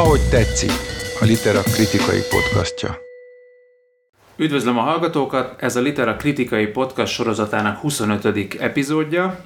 Ahogy 0.00 0.28
tetszik, 0.30 0.70
a 1.20 1.24
Litera 1.24 1.60
kritikai 1.62 2.20
podcastja. 2.30 2.96
Üdvözlöm 4.36 4.78
a 4.78 4.80
hallgatókat, 4.80 5.62
ez 5.62 5.76
a 5.76 5.80
Litera 5.80 6.16
kritikai 6.16 6.66
podcast 6.66 7.12
sorozatának 7.12 7.78
25. 7.78 8.54
epizódja. 8.60 9.40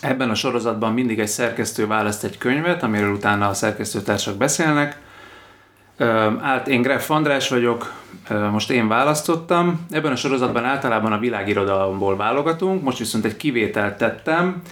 Ebben 0.00 0.30
a 0.30 0.34
sorozatban 0.34 0.92
mindig 0.92 1.18
egy 1.18 1.28
szerkesztő 1.28 1.86
választ 1.86 2.24
egy 2.24 2.38
könyvet, 2.38 2.82
amiről 2.82 3.12
utána 3.12 3.48
a 3.48 3.54
szerkesztőtársak 3.54 4.36
beszélnek. 4.36 5.00
Ált, 6.40 6.68
én 6.68 6.82
Greff 6.82 7.10
András 7.10 7.48
vagyok, 7.48 7.92
most 8.50 8.70
én 8.70 8.88
választottam. 8.88 9.86
Ebben 9.90 10.12
a 10.12 10.16
sorozatban 10.16 10.64
általában 10.64 11.12
a 11.12 11.18
világirodalomból 11.18 12.16
válogatunk, 12.16 12.82
most 12.82 12.98
viszont 12.98 13.24
egy 13.24 13.36
kivételt 13.36 13.96
tettem, 13.96 14.62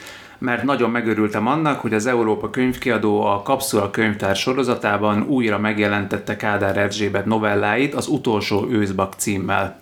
mert 0.44 0.62
nagyon 0.62 0.90
megörültem 0.90 1.46
annak, 1.46 1.80
hogy 1.80 1.94
az 1.94 2.06
Európa 2.06 2.50
könyvkiadó 2.50 3.24
a 3.24 3.42
Kapszula 3.42 3.90
könyvtár 3.90 4.36
sorozatában 4.36 5.22
újra 5.22 5.58
megjelentette 5.58 6.36
Kádár 6.36 6.76
Erzsébet 6.76 7.24
novelláit 7.24 7.94
az 7.94 8.06
utolsó 8.06 8.66
őszbak 8.70 9.14
címmel. 9.16 9.80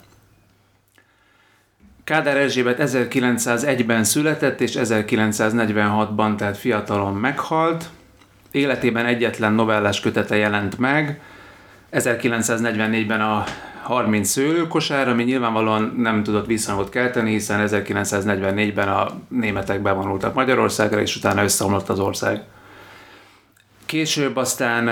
Kádár 2.03 2.37
Erzsébet 2.37 2.77
1901-ben 2.79 4.03
született, 4.03 4.61
és 4.61 4.73
1946-ban, 4.79 6.35
tehát 6.35 6.57
fiatalon 6.57 7.13
meghalt. 7.13 7.89
Életében 8.51 9.05
egyetlen 9.05 9.53
novellás 9.53 9.99
kötete 9.99 10.35
jelent 10.35 10.77
meg, 10.77 11.21
1944-ben 11.91 13.21
a 13.21 13.43
30 13.83 14.29
szőlőkosár, 14.29 15.07
ami 15.07 15.23
nyilvánvalóan 15.23 15.93
nem 15.97 16.23
tudott 16.23 16.45
visszhangot 16.45 16.89
kelteni, 16.89 17.31
hiszen 17.31 17.67
1944-ben 17.69 18.87
a 18.87 19.07
németek 19.27 19.81
bevonultak 19.81 20.33
Magyarországra, 20.33 21.01
és 21.01 21.15
utána 21.15 21.43
összeomlott 21.43 21.89
az 21.89 21.99
ország. 21.99 22.43
Később 23.85 24.35
aztán 24.35 24.85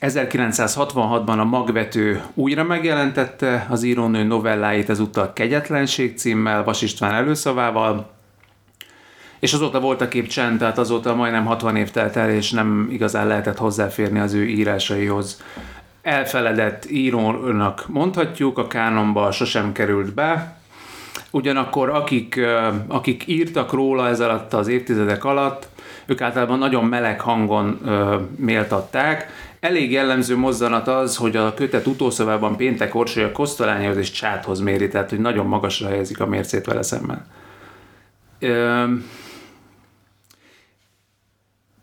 1966-ban 0.00 1.38
a 1.38 1.44
Magvető 1.44 2.22
újra 2.34 2.64
megjelentette 2.64 3.66
az 3.70 3.82
írónő 3.82 4.22
novelláit, 4.22 4.90
ezúttal 4.90 5.32
Kegyetlenség 5.32 6.16
címmel, 6.16 6.64
Vas 6.64 6.82
István 6.82 7.14
előszavával, 7.14 8.10
és 9.38 9.52
azóta 9.52 9.80
volt 9.80 10.00
a 10.00 10.08
kép 10.08 10.26
csend, 10.26 10.58
tehát 10.58 10.78
azóta 10.78 11.14
majdnem 11.14 11.44
60 11.44 11.76
év 11.76 11.90
telt 11.90 12.16
el, 12.16 12.30
és 12.30 12.50
nem 12.50 12.88
igazán 12.90 13.26
lehetett 13.26 13.56
hozzáférni 13.56 14.18
az 14.18 14.32
ő 14.32 14.46
írásaihoz 14.46 15.42
elfeledett 16.02 16.90
írónak 16.90 17.84
mondhatjuk, 17.88 18.58
a 18.58 18.66
kánonba 18.66 19.30
sosem 19.30 19.72
került 19.72 20.14
be, 20.14 20.56
ugyanakkor 21.30 21.90
akik, 21.90 22.40
akik 22.88 23.26
írtak 23.26 23.72
róla 23.72 24.08
ez 24.08 24.20
alatt 24.20 24.52
az 24.52 24.68
évtizedek 24.68 25.24
alatt, 25.24 25.68
ők 26.06 26.20
általában 26.20 26.58
nagyon 26.58 26.84
meleg 26.84 27.20
hangon 27.20 27.78
ö, 27.84 28.16
méltatták. 28.36 29.26
Elég 29.60 29.90
jellemző 29.90 30.36
mozzanat 30.36 30.88
az, 30.88 31.16
hogy 31.16 31.36
a 31.36 31.54
kötet 31.54 31.86
utószavában 31.86 32.56
péntek 32.56 32.94
orsolya 32.94 33.32
kosztolányhoz 33.32 33.96
és 33.96 34.10
csáthoz 34.10 34.60
méri, 34.60 34.88
tehát 34.88 35.10
hogy 35.10 35.20
nagyon 35.20 35.46
magasra 35.46 35.88
helyezik 35.88 36.20
a 36.20 36.26
mércét 36.26 36.66
vele 36.66 36.82
szemben. 36.82 37.26
Ö, 38.38 38.84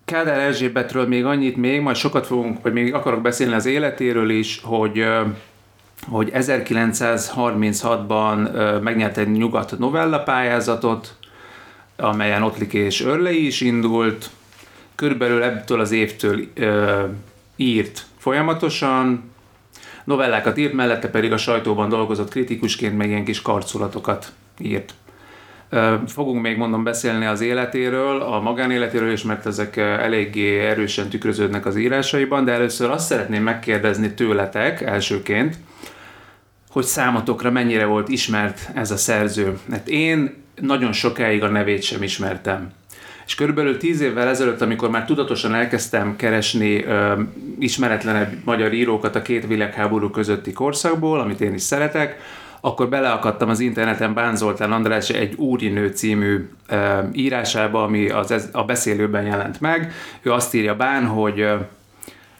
Kádár 0.09 0.39
Erzsébetről 0.39 1.07
még 1.07 1.25
annyit 1.25 1.55
még, 1.55 1.81
majd 1.81 1.95
sokat 1.95 2.25
fogunk, 2.25 2.61
vagy 2.61 2.73
még 2.73 2.93
akarok 2.93 3.21
beszélni 3.21 3.53
az 3.53 3.65
életéről 3.65 4.29
is, 4.29 4.61
hogy 4.63 5.05
hogy 6.07 6.31
1936-ban 6.33 8.81
megnyerte 8.81 9.21
egy 9.21 9.31
nyugat 9.31 9.79
novella 9.79 10.19
pályázatot, 10.19 11.15
amelyen 11.95 12.43
Ottlik 12.43 12.73
és 12.73 13.01
Örlei 13.01 13.45
is 13.45 13.61
indult. 13.61 14.29
Körülbelül 14.95 15.43
ebből 15.43 15.79
az 15.79 15.91
évtől 15.91 16.39
ö, 16.53 17.03
írt 17.55 18.05
folyamatosan, 18.17 19.31
novellákat 20.03 20.57
írt, 20.57 20.73
mellette 20.73 21.09
pedig 21.09 21.31
a 21.31 21.37
sajtóban 21.37 21.89
dolgozott 21.89 22.29
kritikusként, 22.29 22.97
meg 22.97 23.09
ilyen 23.09 23.25
kis 23.25 23.41
karcolatokat 23.41 24.31
írt. 24.59 24.93
Fogunk 26.07 26.41
még 26.41 26.57
mondom 26.57 26.83
beszélni 26.83 27.25
az 27.25 27.41
életéről, 27.41 28.21
a 28.21 28.39
magánéletéről 28.39 29.11
is, 29.11 29.23
mert 29.23 29.45
ezek 29.45 29.77
eléggé 29.77 30.59
erősen 30.59 31.09
tükröződnek 31.09 31.65
az 31.65 31.75
írásaiban, 31.75 32.45
de 32.45 32.51
először 32.51 32.89
azt 32.89 33.05
szeretném 33.05 33.43
megkérdezni 33.43 34.13
tőletek 34.13 34.81
elsőként, 34.81 35.55
hogy 36.69 36.83
számotokra 36.83 37.51
mennyire 37.51 37.85
volt 37.85 38.09
ismert 38.09 38.69
ez 38.73 38.91
a 38.91 38.97
szerző. 38.97 39.57
Hát 39.71 39.87
én 39.87 40.33
nagyon 40.61 40.91
sokáig 40.91 41.43
a 41.43 41.47
nevét 41.47 41.81
sem 41.81 42.03
ismertem. 42.03 42.71
És 43.25 43.35
körülbelül 43.35 43.77
tíz 43.77 44.01
évvel 44.01 44.27
ezelőtt, 44.27 44.61
amikor 44.61 44.89
már 44.89 45.05
tudatosan 45.05 45.55
elkezdtem 45.55 46.15
keresni 46.15 46.83
ö, 46.83 47.21
ismeretlenebb 47.59 48.33
magyar 48.43 48.73
írókat 48.73 49.15
a 49.15 49.21
két 49.21 49.47
világháború 49.47 50.09
közötti 50.09 50.53
korszakból, 50.53 51.19
amit 51.19 51.41
én 51.41 51.53
is 51.53 51.61
szeretek, 51.61 52.19
akkor 52.61 52.89
beleakadtam 52.89 53.49
az 53.49 53.59
interneten 53.59 54.13
Bán 54.13 54.35
Zoltán 54.35 54.71
András 54.71 55.09
egy 55.09 55.35
Úrinő 55.35 55.87
című 55.87 56.49
e, 56.67 57.09
írásába, 57.13 57.83
ami 57.83 58.09
az, 58.09 58.49
a 58.51 58.63
beszélőben 58.63 59.25
jelent 59.25 59.61
meg. 59.61 59.93
Ő 60.21 60.31
azt 60.31 60.53
írja 60.53 60.75
Bán, 60.75 61.05
hogy 61.05 61.41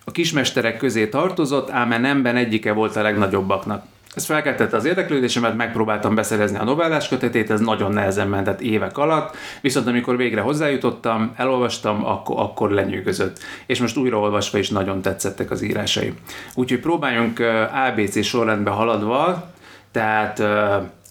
a 0.04 0.12
kismesterek 0.12 0.78
közé 0.78 1.08
tartozott, 1.08 1.70
ám 1.70 2.02
nemben 2.02 2.36
egyike 2.36 2.72
volt 2.72 2.96
a 2.96 3.02
legnagyobbaknak. 3.02 3.86
Ez 4.16 4.26
felkeltette 4.26 4.78
az 4.78 4.86
érdeklődésemet, 4.86 5.56
megpróbáltam 5.56 6.16
beszerezni 6.16 6.58
a 6.58 6.64
novellás 6.64 7.08
kötetét, 7.08 7.52
ez 7.52 7.60
nagyon 7.60 7.92
nehezen 7.92 8.28
mentett 8.28 8.62
évek 8.62 8.98
alatt, 8.98 9.36
viszont 9.62 9.88
amikor 9.88 10.18
végre 10.18 10.42
hozzájutottam, 10.42 11.34
elolvastam, 11.36 12.06
akkor, 12.06 12.40
akkor 12.40 12.72
lenyűgözött. 12.72 13.40
És 13.66 13.80
most 13.80 13.98
újraolvasva 13.98 14.58
is 14.58 14.70
nagyon 14.70 15.02
tetszettek 15.02 15.52
az 15.52 15.62
írásai. 15.62 16.14
Úgyhogy 16.54 16.80
próbáljunk 16.80 17.40
ABC 17.88 18.24
sorrendbe 18.26 18.70
haladva 18.70 19.52
tehát 19.92 20.42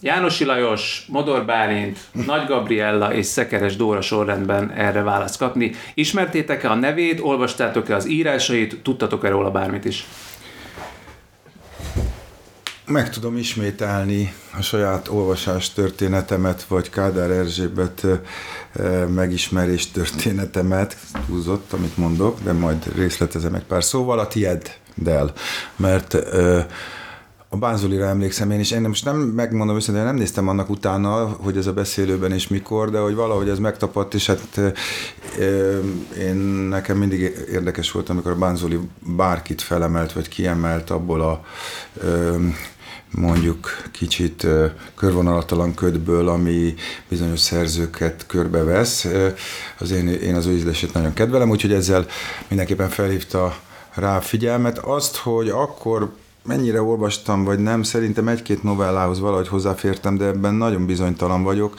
Jánosi 0.00 0.44
Lajos, 0.44 1.04
Modor 1.08 1.44
Bálint, 1.44 1.98
Nagy 2.12 2.46
Gabriella 2.46 3.14
és 3.14 3.26
Szekeres 3.26 3.76
Dóra 3.76 4.00
sorrendben 4.00 4.70
erre 4.70 5.02
választ 5.02 5.38
kapni. 5.38 5.72
Ismertétek-e 5.94 6.70
a 6.70 6.74
nevét, 6.74 7.20
olvastátok-e 7.20 7.94
az 7.94 8.08
írásait, 8.08 8.82
tudtatok-e 8.82 9.28
róla 9.28 9.50
bármit 9.50 9.84
is? 9.84 10.06
Meg 12.86 13.10
tudom 13.10 13.36
ismételni 13.36 14.34
a 14.58 14.62
saját 14.62 15.08
olvasás 15.08 15.72
történetemet, 15.72 16.64
vagy 16.64 16.90
Kádár 16.90 17.30
Erzsébet 17.30 18.06
megismerés 19.14 19.90
történetemet, 19.90 20.96
túlzott, 21.26 21.72
amit 21.72 21.96
mondok, 21.96 22.40
de 22.42 22.52
majd 22.52 22.94
részletezem 22.96 23.54
egy 23.54 23.64
pár 23.64 23.84
szóval, 23.84 24.18
a 24.18 24.28
del, 24.94 25.32
mert 25.76 26.16
a 27.48 27.56
Bánzolira 27.56 28.06
emlékszem 28.06 28.50
én 28.50 28.60
is, 28.60 28.70
én 28.70 28.80
most 28.80 29.04
nem 29.04 29.16
megmondom 29.16 29.76
őszintén, 29.76 30.04
nem 30.04 30.16
néztem 30.16 30.48
annak 30.48 30.70
utána, 30.70 31.26
hogy 31.26 31.56
ez 31.56 31.66
a 31.66 31.72
beszélőben 31.72 32.32
és 32.32 32.48
mikor, 32.48 32.90
de 32.90 32.98
hogy 32.98 33.14
valahogy 33.14 33.48
ez 33.48 33.58
megtapadt, 33.58 34.14
és 34.14 34.26
hát 34.26 34.60
én 36.18 36.36
nekem 36.68 36.96
mindig 36.96 37.20
érdekes 37.52 37.90
volt, 37.90 38.08
amikor 38.08 38.30
a 38.30 38.36
Bánzoli 38.36 38.78
bárkit 39.16 39.62
felemelt, 39.62 40.12
vagy 40.12 40.28
kiemelt 40.28 40.90
abból 40.90 41.20
a 41.20 41.44
mondjuk 43.10 43.70
kicsit 43.92 44.46
körvonalatalan 44.94 45.74
ködből, 45.74 46.28
ami 46.28 46.74
bizonyos 47.08 47.40
szerzőket 47.40 48.24
körbevesz. 48.26 49.06
Az 49.78 49.90
én, 49.90 50.08
én 50.08 50.34
az 50.34 50.46
ő 50.46 50.52
ízlését 50.52 50.92
nagyon 50.92 51.12
kedvelem, 51.12 51.50
úgyhogy 51.50 51.72
ezzel 51.72 52.06
mindenképpen 52.48 52.88
felhívta 52.88 53.56
rá 53.94 54.18
figyelmet. 54.20 54.78
Azt, 54.78 55.16
hogy 55.16 55.48
akkor 55.48 56.12
mennyire 56.48 56.82
olvastam, 56.82 57.44
vagy 57.44 57.58
nem, 57.58 57.82
szerintem 57.82 58.28
egy-két 58.28 58.62
novellához 58.62 59.20
valahogy 59.20 59.48
hozzáfértem, 59.48 60.16
de 60.16 60.24
ebben 60.24 60.54
nagyon 60.54 60.86
bizonytalan 60.86 61.42
vagyok. 61.42 61.74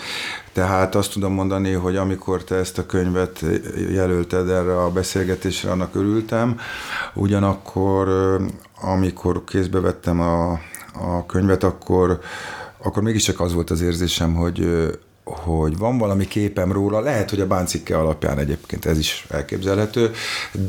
Tehát 0.54 0.96
azt 0.96 1.12
tudom 1.12 1.34
mondani, 1.34 1.72
hogy 1.72 1.96
amikor 1.96 2.44
te 2.44 2.56
ezt 2.56 2.78
a 2.78 2.86
könyvet 2.86 3.46
jelölted 3.92 4.50
erre 4.50 4.82
a 4.82 4.92
beszélgetésre, 4.92 5.72
annak 5.72 5.96
örültem. 5.96 6.60
Ugyanakkor, 7.14 8.08
amikor 8.82 9.44
kézbe 9.44 9.80
vettem 9.80 10.20
a, 10.20 10.52
a 10.94 11.26
könyvet, 11.26 11.64
akkor, 11.64 12.20
akkor 12.84 13.04
mégiscsak 13.04 13.40
az 13.40 13.54
volt 13.54 13.70
az 13.70 13.82
érzésem, 13.82 14.36
hogy 14.36 14.90
hogy 15.30 15.78
van 15.78 15.98
valami 15.98 16.28
képem 16.28 16.72
róla, 16.72 17.00
lehet, 17.00 17.30
hogy 17.30 17.42
a 17.42 17.48
báncikke 17.48 17.98
alapján 17.98 18.40
egyébként 18.40 18.86
ez 18.86 18.98
is 18.98 19.26
elképzelhető, 19.30 20.12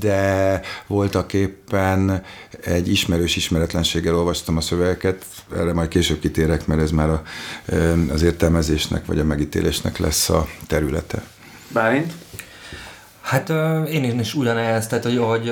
de 0.01 0.61
voltak 0.87 1.33
éppen 1.33 2.23
egy 2.65 2.91
ismerős 2.91 3.37
ismeretlenséggel 3.37 4.17
olvastam 4.17 4.57
a 4.57 4.61
szövegeket, 4.61 5.25
erre 5.57 5.73
majd 5.73 5.89
később 5.89 6.19
kitérek, 6.19 6.67
mert 6.67 6.81
ez 6.81 6.91
már 6.91 7.09
a, 7.09 7.23
az 8.13 8.23
értelmezésnek 8.23 9.07
vagy 9.07 9.19
a 9.19 9.25
megítélésnek 9.25 9.99
lesz 9.99 10.29
a 10.29 10.47
területe. 10.67 11.23
Bálint? 11.69 12.13
Hát 13.21 13.49
én 13.89 14.19
is 14.19 14.35
ugyanez, 14.35 14.87
tehát 14.87 15.05
hogy, 15.05 15.19
hogy 15.19 15.49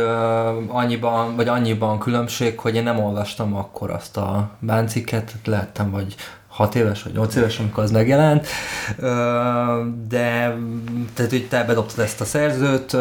annyiban, 0.69 1.37
vagy 1.37 1.49
annyiban 1.49 1.99
különbség, 1.99 2.59
hogy 2.59 2.75
én 2.75 2.83
nem 2.83 2.99
olvastam 2.99 3.55
akkor 3.55 3.91
azt 3.91 4.17
a 4.17 4.51
bánciket, 4.59 5.35
lehettem 5.45 5.91
vagy 5.91 6.15
6 6.59 6.75
éves 6.75 7.03
vagy 7.03 7.13
8 7.13 7.35
éves, 7.35 7.59
amikor 7.59 7.83
az 7.83 7.91
megjelent, 7.91 8.47
de 10.09 10.57
tehát, 11.15 11.31
hogy 11.31 11.47
te 11.49 11.65
bedobtad 11.65 12.05
ezt 12.05 12.21
a 12.21 12.25
szerzőt. 12.25 12.97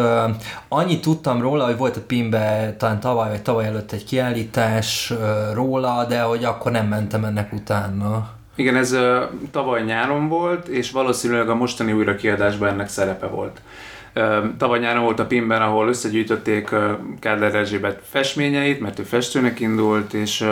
Annyit 0.67 1.01
tudtam 1.01 1.41
róla, 1.41 1.65
hogy 1.65 1.77
volt 1.77 1.97
a 1.97 2.01
Pimbe 2.07 2.75
talán 2.77 2.99
tavaly 2.99 3.29
vagy 3.29 3.41
tavaly 3.41 3.65
előtt 3.65 3.91
egy 3.91 4.05
kiállítás 4.05 5.13
róla, 5.53 6.05
de 6.05 6.21
hogy 6.21 6.43
akkor 6.43 6.71
nem 6.71 6.87
mentem 6.87 7.23
ennek 7.23 7.53
utána. 7.53 8.29
Igen, 8.55 8.75
ez 8.75 8.91
uh, 8.91 9.23
tavaly 9.51 9.83
nyáron 9.83 10.27
volt, 10.27 10.67
és 10.67 10.91
valószínűleg 10.91 11.49
a 11.49 11.55
mostani 11.55 11.91
újrakiadásban 11.91 12.69
ennek 12.69 12.89
szerepe 12.89 13.25
volt. 13.25 13.61
Tavaly 14.57 14.79
nyáron 14.79 15.03
volt 15.03 15.19
a 15.19 15.25
Pimben, 15.25 15.61
ahol 15.61 15.87
összegyűjtötték 15.87 16.71
uh, 16.71 16.91
Kádler 17.19 17.55
Erzsébet 17.55 18.01
festményeit, 18.09 18.79
mert 18.79 18.99
ő 18.99 19.03
festőnek 19.03 19.59
indult, 19.59 20.13
és 20.13 20.45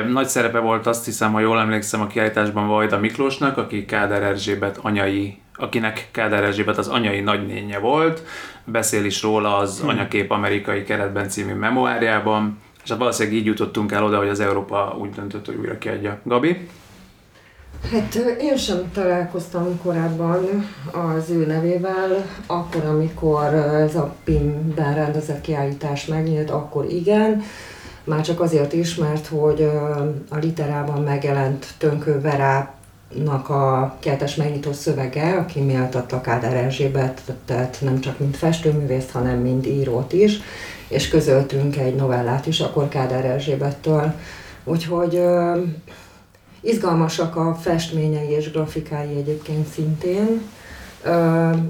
nagy 0.00 0.28
szerepe 0.28 0.58
volt 0.58 0.86
azt 0.86 1.04
hiszem, 1.04 1.32
ha 1.32 1.40
jól 1.40 1.58
emlékszem 1.58 2.00
a 2.00 2.06
kiállításban 2.06 2.68
Vajda 2.68 2.98
Miklósnak, 2.98 3.56
aki 3.56 3.84
Kádár 3.84 4.22
Erzsébet 4.22 4.78
anyai, 4.82 5.38
akinek 5.54 6.08
Kádár 6.10 6.44
Erzsébet 6.44 6.78
az 6.78 6.88
anyai 6.88 7.20
nagynénye 7.20 7.78
volt, 7.78 8.22
beszél 8.64 9.04
is 9.04 9.22
róla 9.22 9.56
az 9.56 9.80
hmm. 9.80 9.88
Anyakép 9.88 10.30
amerikai 10.30 10.82
keretben 10.82 11.28
című 11.28 11.54
memoárjában, 11.54 12.58
és 12.82 12.90
hát 12.90 12.98
valószínűleg 12.98 13.38
így 13.38 13.46
jutottunk 13.46 13.92
el 13.92 14.04
oda, 14.04 14.18
hogy 14.18 14.28
az 14.28 14.40
Európa 14.40 14.96
úgy 15.00 15.10
döntött, 15.10 15.46
hogy 15.46 15.56
újra 15.60 15.78
kiadja. 15.78 16.20
Gabi? 16.24 16.68
Hát 17.90 18.14
én 18.40 18.56
sem 18.56 18.90
találkoztam 18.92 19.80
korábban 19.82 20.68
az 20.92 21.30
ő 21.30 21.46
nevével, 21.46 22.26
akkor, 22.46 22.84
amikor 22.84 23.54
ez 23.54 23.94
a 23.94 24.14
PIM-ben 24.24 24.94
rendezett 24.94 25.40
kiállítás 25.40 26.06
megnyílt, 26.06 26.50
akkor 26.50 26.84
igen, 26.84 27.42
már 28.04 28.20
csak 28.20 28.40
azért 28.40 28.72
is, 28.72 28.94
mert 28.94 29.26
hogy 29.26 29.62
a 30.28 30.36
literában 30.36 31.02
megjelent 31.02 31.66
Tönkő 31.78 32.20
Verának 32.20 33.48
a 33.48 33.96
kertes 34.00 34.34
megnyitó 34.34 34.72
szövege, 34.72 35.36
aki 35.36 35.60
méltatta 35.60 36.20
Kádár 36.20 36.54
Erzsébet, 36.54 37.20
tehát 37.44 37.78
nem 37.80 38.00
csak 38.00 38.18
mint 38.18 38.36
festőművészt, 38.36 39.10
hanem 39.10 39.38
mint 39.38 39.66
írót 39.66 40.12
is, 40.12 40.40
és 40.88 41.08
közöltünk 41.08 41.76
egy 41.76 41.94
novellát 41.94 42.46
is 42.46 42.60
akkor 42.60 42.88
Kádár 42.88 43.24
Erzsébettől. 43.24 44.14
Úgyhogy 44.64 45.22
Izgalmasak 46.60 47.36
a 47.36 47.54
festményei 47.54 48.28
és 48.28 48.50
grafikái 48.50 49.16
egyébként 49.16 49.66
szintén. 49.66 50.42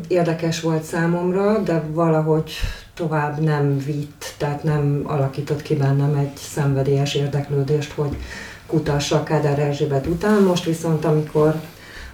Érdekes 0.08 0.60
volt 0.60 0.82
számomra, 0.82 1.58
de 1.58 1.82
valahogy 1.92 2.52
tovább 2.94 3.40
nem 3.40 3.78
vitt, 3.78 4.34
tehát 4.38 4.62
nem 4.62 5.02
alakított 5.04 5.62
ki 5.62 5.74
bennem 5.74 6.14
egy 6.14 6.36
szenvedélyes 6.36 7.14
érdeklődést, 7.14 7.92
hogy 7.92 8.16
kutassak 8.66 9.24
Kádár 9.24 9.58
Erzsébet 9.58 10.06
után. 10.06 10.42
Most 10.42 10.64
viszont, 10.64 11.04
amikor 11.04 11.60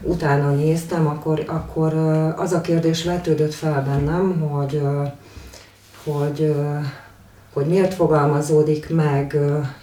utána 0.02 0.50
néztem, 0.50 1.06
akkor, 1.06 1.44
akkor 1.46 1.94
az 2.36 2.52
a 2.52 2.60
kérdés 2.60 3.04
vetődött 3.04 3.54
fel 3.54 3.82
bennem, 3.84 4.40
hogy, 4.40 4.82
hogy 6.04 6.54
hogy 7.52 7.66
miért 7.66 7.94
fogalmazódik 7.94 8.88
meg 8.90 9.38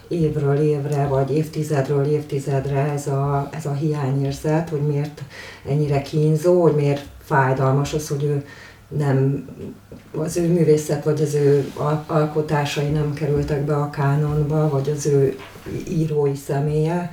évről 0.08 0.56
évre, 0.56 1.06
vagy 1.06 1.30
évtizedről 1.30 2.04
évtizedre 2.04 2.78
ez 2.78 3.06
a, 3.06 3.48
ez 3.50 3.66
a 3.66 3.72
hiányérzet, 3.72 4.68
hogy 4.68 4.80
miért 4.80 5.22
ennyire 5.68 6.02
kínzó, 6.02 6.62
hogy 6.62 6.74
miért 6.74 7.04
fájdalmas 7.24 7.94
az, 7.94 8.08
hogy 8.08 8.24
ő 8.24 8.44
nem, 8.88 9.48
az 10.16 10.36
ő 10.36 10.52
művészet 10.52 11.04
vagy 11.04 11.20
az 11.20 11.34
ő 11.34 11.72
alkotásai 12.06 12.88
nem 12.88 13.14
kerültek 13.14 13.64
be 13.64 13.76
a 13.76 13.90
kánonba, 13.90 14.68
vagy 14.68 14.90
az 14.96 15.06
ő 15.06 15.36
írói 15.88 16.34
személye. 16.34 17.10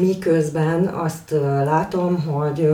Miközben 0.00 0.86
azt 0.86 1.30
látom, 1.64 2.22
hogy 2.22 2.70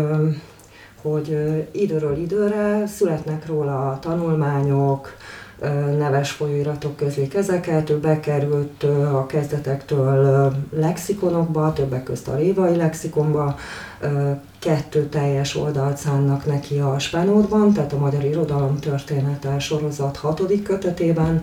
hogy 1.03 1.37
időről 1.73 2.17
időre 2.17 2.87
születnek 2.87 3.47
róla 3.47 3.99
tanulmányok, 4.01 5.17
neves 5.99 6.31
folyóiratok 6.31 6.97
közlik 6.97 7.35
ezeket, 7.35 7.91
ő 7.91 7.99
bekerült 7.99 8.83
a 9.13 9.27
kezdetektől 9.27 10.53
lexikonokba, 10.71 11.73
többek 11.73 12.03
közt 12.03 12.29
a 12.29 12.37
révai 12.37 12.77
lexikonba, 12.77 13.57
kettő 14.67 15.09
teljes 15.09 15.57
oldalt 15.57 15.97
szánnak 15.97 16.47
neki 16.47 16.79
a 16.79 16.99
Spenótban, 16.99 17.73
tehát 17.73 17.93
a 17.93 17.99
Magyar 17.99 18.25
Irodalom 18.25 18.79
Története 18.79 19.59
sorozat 19.59 20.17
hatodik 20.17 20.63
kötetében, 20.63 21.43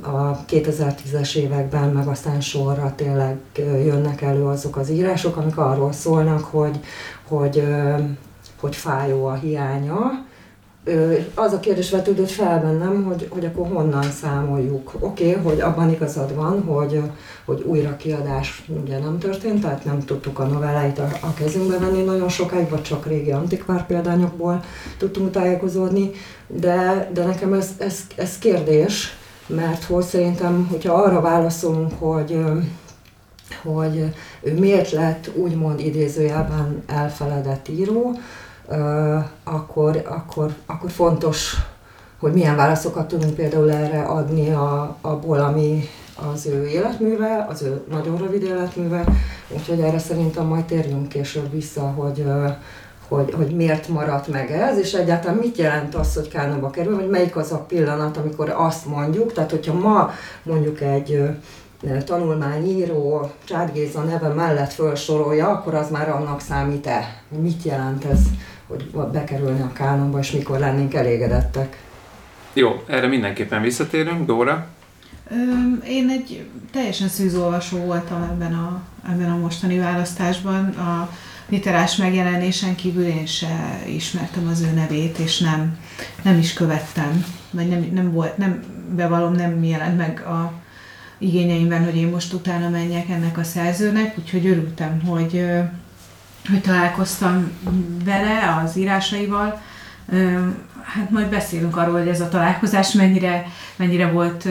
a 0.00 0.44
2010-es 0.44 1.34
években, 1.34 1.88
meg 1.88 2.06
aztán 2.06 2.40
sorra 2.40 2.92
tényleg 2.96 3.36
jönnek 3.84 4.22
elő 4.22 4.44
azok 4.44 4.76
az 4.76 4.90
írások, 4.90 5.36
amik 5.36 5.56
arról 5.56 5.92
szólnak, 5.92 6.44
hogy, 6.44 6.80
hogy, 7.28 7.62
hogy 8.60 8.76
fájó 8.76 9.26
a 9.26 9.34
hiánya, 9.34 10.26
az 11.34 11.52
a 11.52 11.60
kérdés 11.60 11.90
vetődött 11.90 12.30
fel 12.30 12.60
bennem, 12.60 13.04
hogy, 13.04 13.26
hogy 13.30 13.44
akkor 13.44 13.66
honnan 13.66 14.02
számoljuk. 14.02 14.92
Oké, 15.00 15.30
okay, 15.30 15.42
hogy 15.42 15.60
abban 15.60 15.90
igazad 15.90 16.34
van, 16.34 16.62
hogy, 16.62 17.00
hogy 17.44 17.62
újra 17.66 17.96
kiadás 17.96 18.64
ugye 18.84 18.98
nem 18.98 19.18
történt, 19.18 19.60
tehát 19.60 19.84
nem 19.84 20.04
tudtuk 20.04 20.38
a 20.38 20.46
novelláit 20.46 20.98
a, 20.98 21.08
a 21.20 21.34
kezünkbe 21.34 21.78
venni 21.78 22.02
nagyon 22.02 22.28
sokáig, 22.28 22.68
vagy 22.68 22.82
csak 22.82 23.06
régi 23.06 23.30
antikvár 23.30 23.86
példányokból 23.86 24.64
tudtunk 24.98 25.30
tájékozódni, 25.30 26.10
de, 26.46 27.10
de 27.12 27.24
nekem 27.24 27.52
ez, 27.52 27.68
ez, 27.78 28.00
ez 28.16 28.38
kérdés, 28.38 29.16
mert 29.46 29.84
hogy 29.84 30.04
szerintem, 30.04 30.66
hogyha 30.70 30.94
arra 30.94 31.20
válaszolunk, 31.20 31.92
hogy 31.98 32.38
hogy 33.62 34.04
ő 34.40 34.58
miért 34.58 34.90
lett 34.90 35.30
úgymond 35.34 35.80
idézőjelben 35.80 36.82
elfeledett 36.86 37.68
író, 37.68 38.18
akkor, 39.44 40.02
akkor, 40.08 40.54
akkor 40.66 40.90
fontos, 40.90 41.56
hogy 42.18 42.32
milyen 42.32 42.56
válaszokat 42.56 43.08
tudunk 43.08 43.34
például 43.34 43.72
erre 43.72 44.02
adni 44.02 44.50
a, 44.50 44.96
abból, 45.00 45.38
ami 45.38 45.88
az 46.32 46.46
ő 46.46 46.66
életműve, 46.66 47.46
az 47.48 47.62
ő 47.62 47.82
nagyon 47.90 48.16
rövid 48.16 48.42
életműve, 48.42 49.04
úgyhogy 49.48 49.80
erre 49.80 49.98
szerintem 49.98 50.46
majd 50.46 50.64
térjünk 50.64 51.08
később 51.08 51.50
vissza, 51.50 51.80
hogy, 51.80 52.24
hogy, 53.08 53.34
hogy 53.36 53.56
miért 53.56 53.88
maradt 53.88 54.28
meg 54.28 54.50
ez, 54.50 54.78
és 54.78 54.92
egyáltalán 54.92 55.36
mit 55.36 55.56
jelent 55.56 55.94
az, 55.94 56.14
hogy 56.14 56.28
Kánóba 56.28 56.70
kerül, 56.70 56.96
vagy 56.96 57.08
melyik 57.08 57.36
az 57.36 57.52
a 57.52 57.58
pillanat, 57.58 58.16
amikor 58.16 58.54
azt 58.56 58.86
mondjuk, 58.86 59.32
tehát 59.32 59.50
hogyha 59.50 59.74
ma 59.74 60.10
mondjuk 60.42 60.80
egy 60.80 61.20
tanulmányíró 62.04 63.30
Csád 63.44 63.72
Géza 63.72 64.00
neve 64.00 64.28
mellett 64.28 64.72
felsorolja, 64.72 65.48
akkor 65.48 65.74
az 65.74 65.90
már 65.90 66.08
annak 66.08 66.40
számít-e? 66.40 67.22
Mit 67.28 67.62
jelent 67.62 68.04
ez? 68.04 68.20
Hogy 68.68 68.90
bekerülni 69.12 69.60
a 69.60 69.72
kánonba, 69.72 70.18
és 70.18 70.30
mikor 70.30 70.58
lennénk 70.58 70.94
elégedettek. 70.94 71.82
Jó, 72.52 72.82
erre 72.86 73.06
mindenképpen 73.06 73.62
visszatérünk. 73.62 74.26
Dóra? 74.26 74.68
Én 75.86 76.08
egy 76.08 76.48
teljesen 76.72 77.08
szűzolvasó 77.08 77.78
voltam 77.78 78.22
ebben 78.22 78.54
a, 78.54 78.82
ebben 79.08 79.30
a 79.30 79.36
mostani 79.36 79.78
választásban. 79.78 80.68
A 80.68 81.10
literás 81.48 81.96
megjelenésen 81.96 82.74
kívül 82.74 83.06
én 83.06 83.26
se 83.26 83.82
ismertem 83.86 84.48
az 84.48 84.60
ő 84.60 84.70
nevét, 84.74 85.18
és 85.18 85.38
nem, 85.38 85.78
nem 86.22 86.38
is 86.38 86.52
követtem, 86.52 87.24
vagy 87.50 87.68
nem, 87.68 87.88
nem 87.92 88.12
volt, 88.12 88.36
nem 88.36 88.62
bevallom, 88.96 89.32
nem 89.32 89.64
jelent 89.64 89.96
meg 89.96 90.20
a 90.20 90.52
igényeimben, 91.18 91.84
hogy 91.84 91.96
én 91.96 92.08
most 92.08 92.32
utána 92.32 92.68
menjek 92.68 93.08
ennek 93.08 93.38
a 93.38 93.44
szerzőnek, 93.44 94.18
úgyhogy 94.18 94.46
örültem, 94.46 95.02
hogy, 95.06 95.44
hogy 96.50 96.60
találkoztam 96.60 97.52
vele, 98.04 98.60
az 98.64 98.76
írásaival. 98.76 99.60
Hát 100.82 101.10
majd 101.10 101.28
beszélünk 101.28 101.76
arról, 101.76 101.98
hogy 101.98 102.08
ez 102.08 102.20
a 102.20 102.28
találkozás 102.28 102.92
mennyire, 102.92 103.46
mennyire 103.76 104.10
volt 104.10 104.48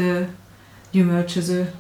gyümölcsöző 0.91 1.71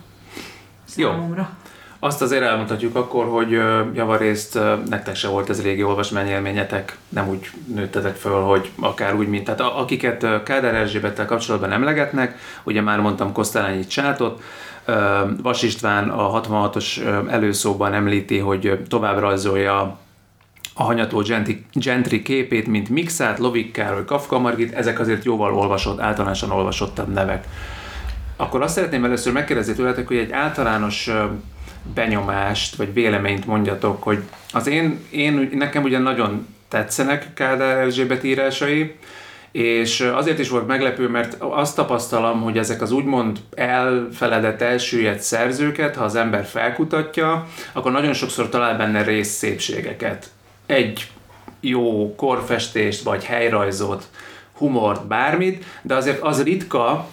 számomra. 0.85 1.41
Jó. 1.41 1.65
Azt 1.99 2.21
azért 2.21 2.43
elmondhatjuk 2.43 2.95
akkor, 2.95 3.25
hogy 3.25 3.51
javarészt 3.93 4.59
nektek 4.89 5.15
se 5.15 5.27
volt 5.27 5.49
ez 5.49 5.61
régi 5.61 5.83
olvasmányélményetek, 5.83 6.97
nem 7.09 7.27
úgy 7.27 7.49
nőttetek 7.73 8.15
föl, 8.15 8.41
hogy 8.41 8.71
akár 8.79 9.15
úgy, 9.15 9.27
mint 9.27 9.43
tehát 9.43 9.59
akiket 9.59 10.43
Kádár 10.43 10.75
Erzsébettel 10.75 11.25
kapcsolatban 11.25 11.71
emlegetnek, 11.71 12.37
ugye 12.63 12.81
már 12.81 12.99
mondtam 12.99 13.31
Kosztálányi 13.31 13.87
Csátot, 13.87 14.41
Vas 15.41 15.63
István 15.63 16.09
a 16.09 16.41
66-os 16.41 16.99
előszóban 17.29 17.93
említi, 17.93 18.37
hogy 18.37 18.79
tovább 18.87 19.19
rajzolja 19.19 19.97
a 20.79 20.83
hanyató 20.83 21.21
gentry, 21.21 21.65
gentry 21.73 22.21
képét, 22.21 22.67
mint 22.67 22.89
Mixát, 22.89 23.39
Lovik 23.39 23.71
Károly, 23.71 24.05
Kafka 24.05 24.39
Margit, 24.39 24.73
ezek 24.73 24.99
azért 24.99 25.23
jóval 25.23 25.53
olvasott, 25.53 25.99
általánosan 25.99 26.51
olvasottabb 26.51 27.13
nevek. 27.13 27.47
Akkor 28.35 28.61
azt 28.61 28.73
szeretném 28.73 29.03
először 29.03 29.33
megkérdezni 29.33 29.73
tőletek, 29.73 30.07
hogy 30.07 30.17
egy 30.17 30.31
általános 30.31 31.11
benyomást 31.93 32.75
vagy 32.75 32.93
véleményt 32.93 33.45
mondjatok, 33.45 34.03
hogy 34.03 34.23
az 34.51 34.67
én, 34.67 34.99
én 35.09 35.49
nekem 35.53 35.83
ugye 35.83 35.99
nagyon 35.99 36.47
tetszenek 36.67 37.33
Kádár 37.33 37.77
Erzsébet 37.77 38.23
írásai, 38.23 38.95
és 39.51 39.99
azért 39.99 40.39
is 40.39 40.49
volt 40.49 40.67
meglepő, 40.67 41.07
mert 41.09 41.37
azt 41.39 41.75
tapasztalom, 41.75 42.41
hogy 42.41 42.57
ezek 42.57 42.81
az 42.81 42.91
úgymond 42.91 43.39
elfeledett, 43.55 44.61
elsüllyedt 44.61 45.21
szerzőket, 45.21 45.95
ha 45.95 46.03
az 46.03 46.15
ember 46.15 46.45
felkutatja, 46.45 47.47
akkor 47.73 47.91
nagyon 47.91 48.13
sokszor 48.13 48.49
talál 48.49 48.77
benne 48.77 49.03
rész 49.03 49.29
szépségeket. 49.29 50.29
Egy 50.67 51.11
jó 51.59 52.15
korfestést, 52.15 53.03
vagy 53.03 53.23
helyrajzot, 53.23 54.09
humort, 54.53 55.07
bármit, 55.07 55.65
de 55.81 55.95
azért 55.95 56.21
az 56.21 56.43
ritka, 56.43 57.07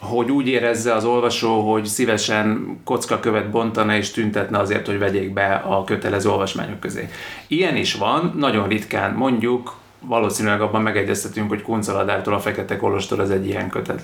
hogy 0.00 0.30
úgy 0.30 0.48
érezze 0.48 0.94
az 0.94 1.04
olvasó, 1.04 1.72
hogy 1.72 1.84
szívesen 1.84 2.78
kockakövet 2.84 3.50
bontana 3.50 3.96
és 3.96 4.10
tüntetne 4.10 4.58
azért, 4.58 4.86
hogy 4.86 4.98
vegyék 4.98 5.32
be 5.32 5.54
a 5.54 5.84
kötelező 5.84 6.30
olvasmányok 6.30 6.80
közé. 6.80 7.08
Ilyen 7.46 7.76
is 7.76 7.94
van, 7.94 8.34
nagyon 8.36 8.68
ritkán, 8.68 9.14
mondjuk 9.14 9.76
valószínűleg 10.00 10.60
abban 10.60 10.82
megegyeztetünk, 10.82 11.48
hogy 11.48 11.62
Kuncaladártól 11.62 12.34
a 12.34 12.40
Fekete 12.40 12.76
Kolostor 12.76 13.20
az 13.20 13.30
egy 13.30 13.46
ilyen 13.46 13.68
kötet. 13.68 14.00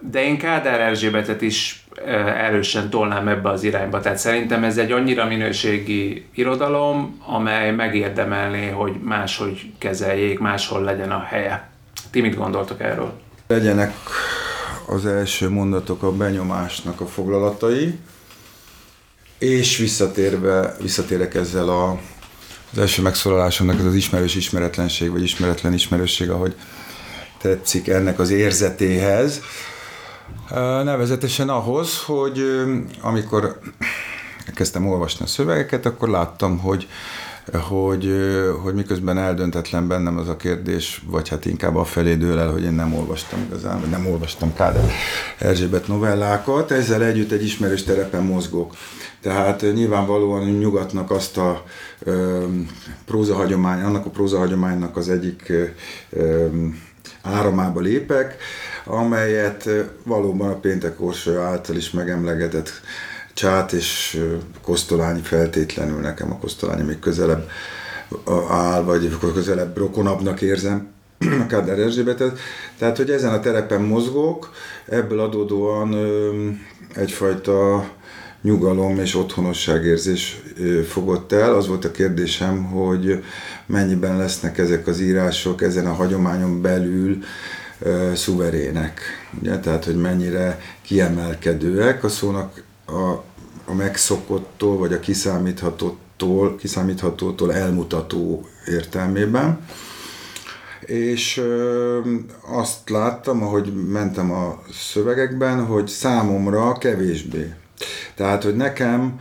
De 0.00 0.24
én 0.24 0.38
Kádár 0.38 0.80
Erzsébetet 0.80 1.42
is 1.42 1.86
erősen 2.36 2.90
tolnám 2.90 3.28
ebbe 3.28 3.50
az 3.50 3.62
irányba, 3.62 4.00
tehát 4.00 4.18
szerintem 4.18 4.64
ez 4.64 4.78
egy 4.78 4.92
annyira 4.92 5.26
minőségi 5.26 6.26
irodalom, 6.34 7.22
amely 7.26 7.70
megérdemelné, 7.70 8.68
hogy 8.68 8.92
máshogy 9.02 9.72
kezeljék, 9.78 10.38
máshol 10.38 10.82
legyen 10.82 11.10
a 11.10 11.22
helye. 11.22 11.68
Ti 12.10 12.20
mit 12.20 12.36
gondoltok 12.36 12.80
erről? 12.80 13.20
Legyenek 13.46 13.94
az 14.86 15.06
első 15.06 15.48
mondatok 15.48 16.02
a 16.02 16.12
benyomásnak 16.12 17.00
a 17.00 17.06
foglalatai, 17.06 17.98
és 19.38 19.76
visszatérve, 19.76 20.76
visszatérek 20.80 21.34
ezzel 21.34 21.68
a, 21.68 22.00
az 22.72 22.78
első 22.78 23.02
megszólalásomnak 23.02 23.78
ez 23.78 23.84
az 23.84 23.94
ismerős 23.94 24.34
ismeretlenség, 24.34 25.10
vagy 25.10 25.22
ismeretlen 25.22 25.72
ismerősség, 25.72 26.30
ahogy 26.30 26.54
tetszik 27.42 27.88
ennek 27.88 28.18
az 28.18 28.30
érzetéhez. 28.30 29.40
Nevezetesen 30.84 31.48
ahhoz, 31.48 32.02
hogy 32.02 32.62
amikor 33.00 33.58
kezdtem 34.54 34.88
olvasni 34.88 35.24
a 35.24 35.28
szövegeket, 35.28 35.86
akkor 35.86 36.08
láttam, 36.08 36.58
hogy 36.58 36.88
hogy, 37.68 38.14
hogy 38.62 38.74
miközben 38.74 39.18
eldöntetlen 39.18 39.88
bennem 39.88 40.18
az 40.18 40.28
a 40.28 40.36
kérdés, 40.36 41.02
vagy 41.06 41.28
hát 41.28 41.44
inkább 41.44 41.76
a 41.76 41.84
felé 41.84 42.14
dől 42.14 42.38
el, 42.38 42.50
hogy 42.50 42.62
én 42.62 42.72
nem 42.72 42.94
olvastam 42.94 43.40
igazán, 43.46 43.80
vagy 43.80 43.90
nem 43.90 44.06
olvastam 44.06 44.54
Káder 44.54 44.90
Erzsébet 45.38 45.88
novellákat, 45.88 46.70
ezzel 46.70 47.02
együtt 47.02 47.30
egy 47.32 47.44
ismerős 47.44 47.82
terepen 47.82 48.22
mozgok. 48.22 48.74
Tehát 49.20 49.60
nyilvánvalóan 49.60 50.44
nyugatnak 50.44 51.10
azt 51.10 51.36
a 51.36 51.64
ö, 51.98 52.44
prózahagyomány, 53.06 53.82
annak 53.82 54.06
a 54.06 54.10
prózahagyománynak 54.10 54.96
az 54.96 55.08
egyik 55.08 55.52
ö, 56.10 56.46
áramába 57.22 57.80
lépek, 57.80 58.36
amelyet 58.84 59.68
valóban 60.04 60.50
a 60.50 60.58
péntek 60.58 60.96
által 61.38 61.76
is 61.76 61.90
megemlegetett 61.90 62.70
Csát 63.34 63.72
és 63.72 64.20
Kosztolányi 64.62 65.20
feltétlenül 65.20 66.00
nekem 66.00 66.32
a 66.32 66.38
Kosztolányi 66.38 66.82
még 66.82 66.98
közelebb 66.98 67.48
áll, 68.48 68.82
vagy 68.82 69.18
közelebb 69.34 69.76
rokonabbnak 69.76 70.40
érzem 70.40 70.88
a 71.42 71.46
Káder 71.46 71.78
Erzsébetet. 71.78 72.38
Tehát, 72.78 72.96
hogy 72.96 73.10
ezen 73.10 73.32
a 73.32 73.40
terepen 73.40 73.82
mozgok, 73.82 74.52
ebből 74.86 75.20
adódóan 75.20 75.94
egyfajta 76.94 77.84
nyugalom 78.42 78.98
és 78.98 79.14
otthonosságérzés 79.14 80.42
fogott 80.88 81.32
el. 81.32 81.54
Az 81.54 81.66
volt 81.66 81.84
a 81.84 81.90
kérdésem, 81.90 82.64
hogy 82.64 83.24
mennyiben 83.66 84.16
lesznek 84.16 84.58
ezek 84.58 84.86
az 84.86 85.00
írások 85.00 85.62
ezen 85.62 85.86
a 85.86 85.92
hagyományon 85.92 86.62
belül 86.62 87.18
szuverének. 88.14 89.00
Ugye? 89.40 89.58
Tehát, 89.58 89.84
hogy 89.84 89.96
mennyire 89.96 90.60
kiemelkedőek 90.82 92.04
a 92.04 92.08
szónak 92.08 92.62
a, 92.86 93.10
a 93.64 93.74
megszokottól, 93.76 94.76
vagy 94.76 94.92
a 94.92 95.00
kiszámíthatótól, 95.00 96.56
kiszámíthatótól 96.56 97.54
elmutató 97.54 98.46
értelmében. 98.66 99.66
És 100.80 101.36
ö, 101.36 101.98
azt 102.46 102.90
láttam, 102.90 103.42
ahogy 103.42 103.72
mentem 103.88 104.32
a 104.32 104.62
szövegekben, 104.72 105.64
hogy 105.64 105.86
számomra 105.86 106.78
kevésbé. 106.78 107.54
Tehát, 108.14 108.42
hogy 108.42 108.56
nekem 108.56 109.20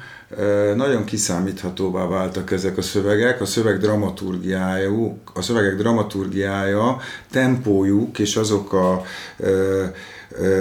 nagyon 0.75 1.03
kiszámíthatóvá 1.03 2.07
váltak 2.07 2.51
ezek 2.51 2.77
a 2.77 2.81
szövegek, 2.81 3.41
a 3.41 3.45
szöveg 3.45 3.77
dramaturgiája, 3.77 5.17
a 5.33 5.41
szövegek 5.41 5.75
dramaturgiája, 5.75 6.97
tempójuk 7.31 8.19
és 8.19 8.35
azok 8.35 8.73
a, 8.73 9.03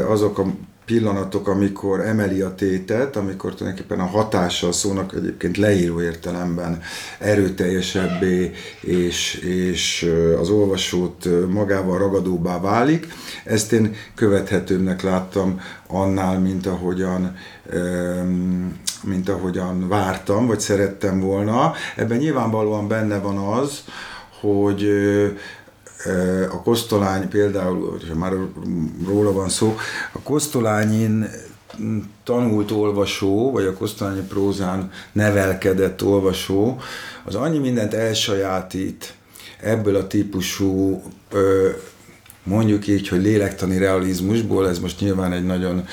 azok 0.06 0.38
a 0.38 0.46
pillanatok, 0.90 1.48
amikor 1.48 2.00
emeli 2.00 2.40
a 2.40 2.54
tétet, 2.54 3.16
amikor 3.16 3.54
tulajdonképpen 3.54 4.00
a 4.00 4.06
hatása 4.06 4.68
a 4.68 4.72
szónak 4.72 5.14
egyébként 5.14 5.56
leíró 5.56 6.02
értelemben 6.02 6.82
erőteljesebbé 7.18 8.50
és, 8.80 9.34
és 9.34 10.10
az 10.40 10.48
olvasót 10.48 11.28
magával 11.50 11.98
ragadóbbá 11.98 12.60
válik. 12.60 13.06
Ezt 13.44 13.72
én 13.72 13.94
követhetőbbnek 14.14 15.02
láttam 15.02 15.60
annál, 15.86 16.40
mint 16.40 16.66
ahogyan 16.66 17.36
mint 19.02 19.28
ahogyan 19.28 19.88
vártam, 19.88 20.46
vagy 20.46 20.60
szerettem 20.60 21.20
volna. 21.20 21.72
Ebben 21.96 22.18
nyilvánvalóan 22.18 22.88
benne 22.88 23.18
van 23.18 23.36
az, 23.36 23.84
hogy 24.40 24.88
a 26.50 26.62
Kosztolány 26.62 27.28
például, 27.28 28.00
ha 28.08 28.14
már 28.14 28.32
róla 29.06 29.32
van 29.32 29.48
szó, 29.48 29.76
a 30.12 30.18
Kosztolányin 30.20 31.28
tanult 32.24 32.70
olvasó, 32.70 33.50
vagy 33.50 33.64
a 33.64 33.72
Kosztolányi 33.72 34.20
prózán 34.20 34.90
nevelkedett 35.12 36.04
olvasó, 36.04 36.80
az 37.24 37.34
annyi 37.34 37.58
mindent 37.58 37.94
elsajátít 37.94 39.14
ebből 39.60 39.96
a 39.96 40.06
típusú 40.06 41.02
mondjuk 42.42 42.86
így, 42.86 43.08
hogy 43.08 43.22
lélektani 43.22 43.78
realizmusból, 43.78 44.68
ez 44.68 44.78
most 44.78 45.00
nyilván 45.00 45.32
egy 45.32 45.44
nagyon 45.44 45.86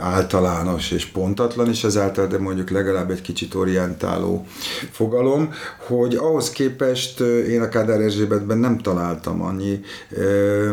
általános 0.00 0.90
és 0.90 1.06
pontatlan, 1.06 1.68
és 1.68 1.84
ezáltal, 1.84 2.26
de 2.26 2.38
mondjuk 2.38 2.70
legalább 2.70 3.10
egy 3.10 3.22
kicsit 3.22 3.54
orientáló 3.54 4.46
fogalom, 4.90 5.52
hogy 5.86 6.14
ahhoz 6.14 6.50
képest 6.50 7.20
én 7.20 7.62
a 7.62 7.68
Kádár 7.68 8.00
Erzsébetben 8.00 8.58
nem 8.58 8.78
találtam 8.78 9.42
annyi 9.42 9.80
ö, 10.10 10.70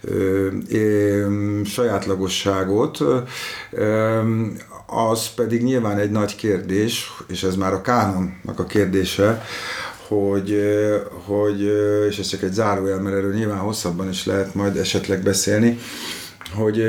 ö, 0.00 0.48
ö, 0.70 1.26
sajátlagosságot, 1.64 2.98
ö, 3.70 4.20
az 4.86 5.28
pedig 5.34 5.62
nyilván 5.62 5.98
egy 5.98 6.10
nagy 6.10 6.36
kérdés, 6.36 7.12
és 7.28 7.42
ez 7.42 7.56
már 7.56 7.72
a 7.72 7.80
kánonnak 7.80 8.58
a 8.58 8.64
kérdése, 8.64 9.42
hogy, 10.08 10.60
hogy, 11.24 11.60
és 12.08 12.18
ez 12.18 12.26
csak 12.26 12.42
egy 12.42 12.52
zárójel, 12.52 13.00
mert 13.00 13.16
erről 13.16 13.34
nyilván 13.34 13.58
hosszabban 13.58 14.08
is 14.08 14.26
lehet 14.26 14.54
majd 14.54 14.76
esetleg 14.76 15.22
beszélni, 15.22 15.78
hogy 16.54 16.82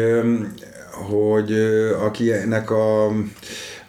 hogy 0.92 1.52
akinek 2.06 2.72
a, 2.72 3.08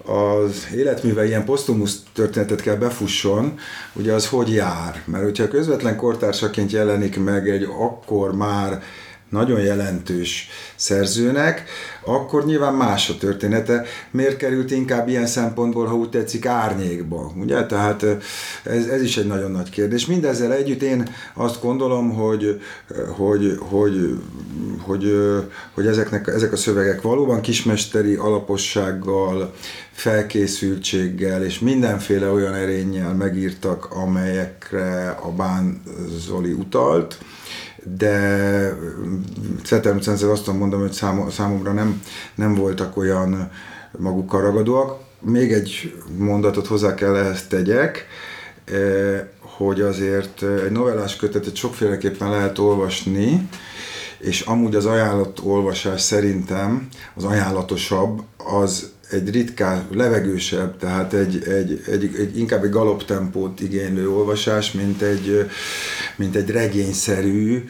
az 0.04 0.66
életműve 0.74 1.26
ilyen 1.26 1.44
posztumusz 1.44 2.02
történetet 2.14 2.60
kell 2.60 2.76
befusson, 2.76 3.58
ugye 3.92 4.12
az 4.12 4.28
hogy 4.28 4.52
jár? 4.52 5.02
Mert 5.04 5.24
hogyha 5.24 5.48
közvetlen 5.48 5.96
kortársaként 5.96 6.70
jelenik 6.70 7.24
meg 7.24 7.48
egy 7.48 7.68
akkor 7.78 8.36
már 8.36 8.82
nagyon 9.32 9.60
jelentős 9.60 10.48
szerzőnek, 10.76 11.64
akkor 12.04 12.44
nyilván 12.44 12.74
más 12.74 13.08
a 13.08 13.16
története. 13.18 13.84
Miért 14.10 14.36
került 14.36 14.70
inkább 14.70 15.08
ilyen 15.08 15.26
szempontból, 15.26 15.86
ha 15.86 15.96
úgy 15.96 16.08
tetszik, 16.08 16.46
árnyékba? 16.46 17.32
Ugye? 17.36 17.66
Tehát 17.66 18.02
ez, 18.62 18.86
ez 18.86 19.02
is 19.02 19.16
egy 19.16 19.26
nagyon 19.26 19.50
nagy 19.50 19.70
kérdés. 19.70 20.06
Mindezzel 20.06 20.52
együtt 20.52 20.82
én 20.82 21.08
azt 21.34 21.62
gondolom, 21.62 22.14
hogy, 22.14 22.60
hogy, 23.16 23.58
hogy, 23.58 24.18
hogy, 24.80 25.12
hogy 25.74 25.86
ezeknek, 25.86 26.26
ezek 26.26 26.52
a 26.52 26.56
szövegek 26.56 27.02
valóban 27.02 27.40
kismesteri 27.40 28.14
alapossággal, 28.14 29.54
felkészültséggel 29.92 31.44
és 31.44 31.58
mindenféle 31.58 32.30
olyan 32.30 32.54
erénnyel 32.54 33.14
megírtak, 33.14 33.90
amelyekre 33.90 35.08
a 35.10 35.30
Bán 35.30 35.82
Zoli 36.18 36.52
utalt 36.52 37.18
de 37.84 38.76
természetesen 39.68 40.28
azt 40.28 40.44
tudom 40.44 40.58
mondani, 40.58 40.82
hogy 40.82 40.92
számomra 41.30 41.72
nem, 41.72 42.02
nem 42.34 42.54
voltak 42.54 42.96
olyan 42.96 43.50
magukkal 43.98 44.40
ragadóak. 44.40 45.00
Még 45.20 45.52
egy 45.52 46.02
mondatot 46.16 46.66
hozzá 46.66 46.94
kell 46.94 47.16
ehhez 47.16 47.46
tegyek, 47.46 48.06
eh, 48.64 49.24
hogy 49.40 49.80
azért 49.80 50.42
egy 50.42 50.70
novellás 50.70 51.16
kötetet 51.16 51.56
sokféleképpen 51.56 52.30
lehet 52.30 52.58
olvasni, 52.58 53.48
és 54.18 54.40
amúgy 54.40 54.74
az 54.74 54.86
ajánlott 54.86 55.42
olvasás 55.42 56.00
szerintem 56.00 56.88
az 57.14 57.24
ajánlatosabb 57.24 58.22
az 58.36 58.92
egy 59.12 59.30
ritká, 59.30 59.84
levegősebb, 59.92 60.76
tehát 60.78 61.12
egy, 61.12 61.42
egy, 61.48 61.82
egy, 61.86 62.10
egy 62.18 62.38
inkább 62.38 62.64
egy 62.64 62.70
galoptempót 62.70 63.60
igénylő 63.60 64.10
olvasás, 64.10 64.72
mint 64.72 65.02
egy, 65.02 65.50
mint 66.16 66.36
egy 66.36 66.50
regényszerű 66.50 67.64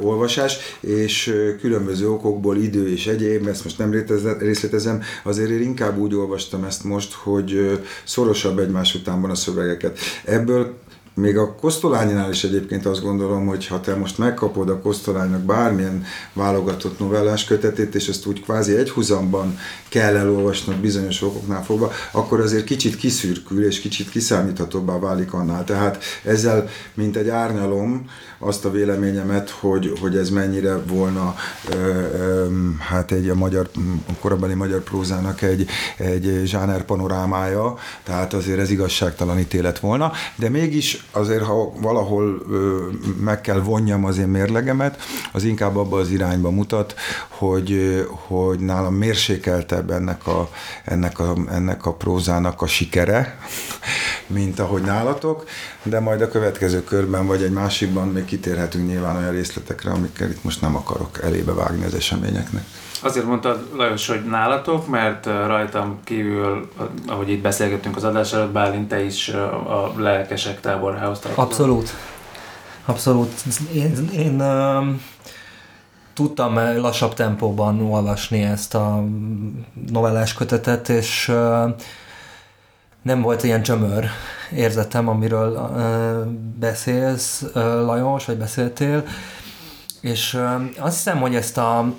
olvasás, 0.00 0.56
és 0.80 1.34
különböző 1.60 2.10
okokból, 2.10 2.56
idő 2.56 2.90
és 2.90 3.06
egyéb, 3.06 3.46
ezt 3.46 3.64
most 3.64 3.78
nem 3.78 4.04
részletezem, 4.38 5.02
azért 5.24 5.50
én 5.50 5.62
inkább 5.62 5.98
úgy 5.98 6.14
olvastam 6.14 6.64
ezt 6.64 6.84
most, 6.84 7.12
hogy 7.12 7.80
szorosabb 8.04 8.58
egymás 8.58 8.94
utánban 8.94 9.30
a 9.30 9.34
szövegeket. 9.34 9.98
Ebből 10.24 10.74
még 11.18 11.36
a 11.36 11.54
Kosztolányinál 11.54 12.30
is 12.30 12.44
egyébként 12.44 12.86
azt 12.86 13.02
gondolom, 13.02 13.46
hogy 13.46 13.66
ha 13.66 13.80
te 13.80 13.94
most 13.94 14.18
megkapod 14.18 14.68
a 14.68 14.80
Kosztolánynak 14.80 15.40
bármilyen 15.40 16.04
válogatott 16.32 16.98
novellás 16.98 17.44
kötetét, 17.44 17.94
és 17.94 18.08
ezt 18.08 18.26
úgy 18.26 18.42
kvázi 18.42 18.76
egyhuzamban 18.76 19.58
kell 19.88 20.16
elolvasnod 20.16 20.76
bizonyos 20.76 21.22
okoknál 21.22 21.64
fogva, 21.64 21.92
akkor 22.12 22.40
azért 22.40 22.64
kicsit 22.64 22.96
kiszürkül, 22.96 23.64
és 23.64 23.80
kicsit 23.80 24.10
kiszámíthatóbbá 24.10 24.98
válik 24.98 25.32
annál. 25.32 25.64
Tehát 25.64 26.02
ezzel, 26.24 26.68
mint 26.94 27.16
egy 27.16 27.28
árnyalom, 27.28 28.10
azt 28.38 28.64
a 28.64 28.70
véleményemet, 28.70 29.50
hogy, 29.50 29.98
hogy 30.00 30.16
ez 30.16 30.30
mennyire 30.30 30.76
volna 30.86 31.34
hát 32.78 33.12
egy 33.12 33.28
a 33.28 33.34
magyar, 33.34 33.70
a 34.08 34.12
korabeli 34.20 34.54
magyar 34.54 34.80
prózának 34.80 35.42
egy, 35.42 35.68
egy 35.96 36.42
zsáner 36.44 36.82
panorámája, 36.82 37.74
tehát 38.02 38.34
azért 38.34 38.58
ez 38.58 38.70
igazságtalan 38.70 39.38
ítélet 39.38 39.78
volna, 39.78 40.12
de 40.36 40.48
mégis 40.48 41.06
azért, 41.10 41.42
ha 41.42 41.72
valahol 41.80 42.42
meg 43.20 43.40
kell 43.40 43.60
vonjam 43.60 44.04
az 44.04 44.18
én 44.18 44.28
mérlegemet, 44.28 45.02
az 45.32 45.44
inkább 45.44 45.76
abba 45.76 45.98
az 45.98 46.10
irányba 46.10 46.50
mutat, 46.50 46.94
hogy, 47.28 48.02
hogy 48.26 48.58
nálam 48.58 48.94
mérsékeltebb 48.94 49.90
ennek 49.90 50.26
a, 50.26 50.50
ennek, 50.84 51.18
a, 51.18 51.34
ennek 51.50 51.86
a 51.86 51.92
prózának 51.92 52.62
a 52.62 52.66
sikere, 52.66 53.38
mint 54.26 54.58
ahogy 54.58 54.82
nálatok, 54.82 55.44
de 55.88 56.00
majd 56.00 56.20
a 56.20 56.28
következő 56.28 56.84
körben 56.84 57.26
vagy 57.26 57.42
egy 57.42 57.50
másikban 57.50 58.08
még 58.08 58.24
kitérhetünk 58.24 58.86
nyilván 58.86 59.16
olyan 59.16 59.30
részletekre, 59.30 59.90
amikkel 59.90 60.30
itt 60.30 60.44
most 60.44 60.60
nem 60.60 60.76
akarok 60.76 61.22
elébe 61.22 61.52
vágni 61.52 61.84
az 61.84 61.94
eseményeknek. 61.94 62.64
Azért 63.02 63.26
mondtad, 63.26 63.66
Lajos, 63.76 64.08
hogy 64.08 64.24
nálatok, 64.24 64.88
mert 64.88 65.26
rajtam 65.26 65.98
kívül, 66.04 66.68
ahogy 67.06 67.30
itt 67.30 67.42
beszélgettünk 67.42 67.96
az 67.96 68.04
adás 68.04 68.32
előtt, 68.32 68.50
Bálint, 68.50 68.88
te 68.88 69.02
is 69.02 69.28
a 69.28 69.92
lelkesek 69.96 70.60
táborhához 70.60 71.18
tartozol. 71.18 71.44
Abszolút. 71.44 71.94
Abszolút. 72.84 73.32
Én, 73.72 74.08
én 74.12 74.42
tudtam 76.14 76.54
lassabb 76.54 77.14
tempóban 77.14 77.80
olvasni 77.80 78.42
ezt 78.42 78.74
a 78.74 79.04
novellás 79.90 80.34
kötetet, 80.34 80.88
és 80.88 81.28
uh, 81.28 81.74
nem 83.08 83.22
volt 83.22 83.42
ilyen 83.42 83.62
csömör 83.62 84.06
érzetem, 84.54 85.08
amiről 85.08 85.50
uh, 85.50 86.32
beszélsz, 86.58 87.44
Lajos, 87.54 88.24
vagy 88.24 88.36
beszéltél, 88.36 89.04
és 90.00 90.34
uh, 90.34 90.62
azt 90.78 90.94
hiszem, 90.94 91.20
hogy 91.20 91.34
ezt 91.34 91.58
a 91.58 91.92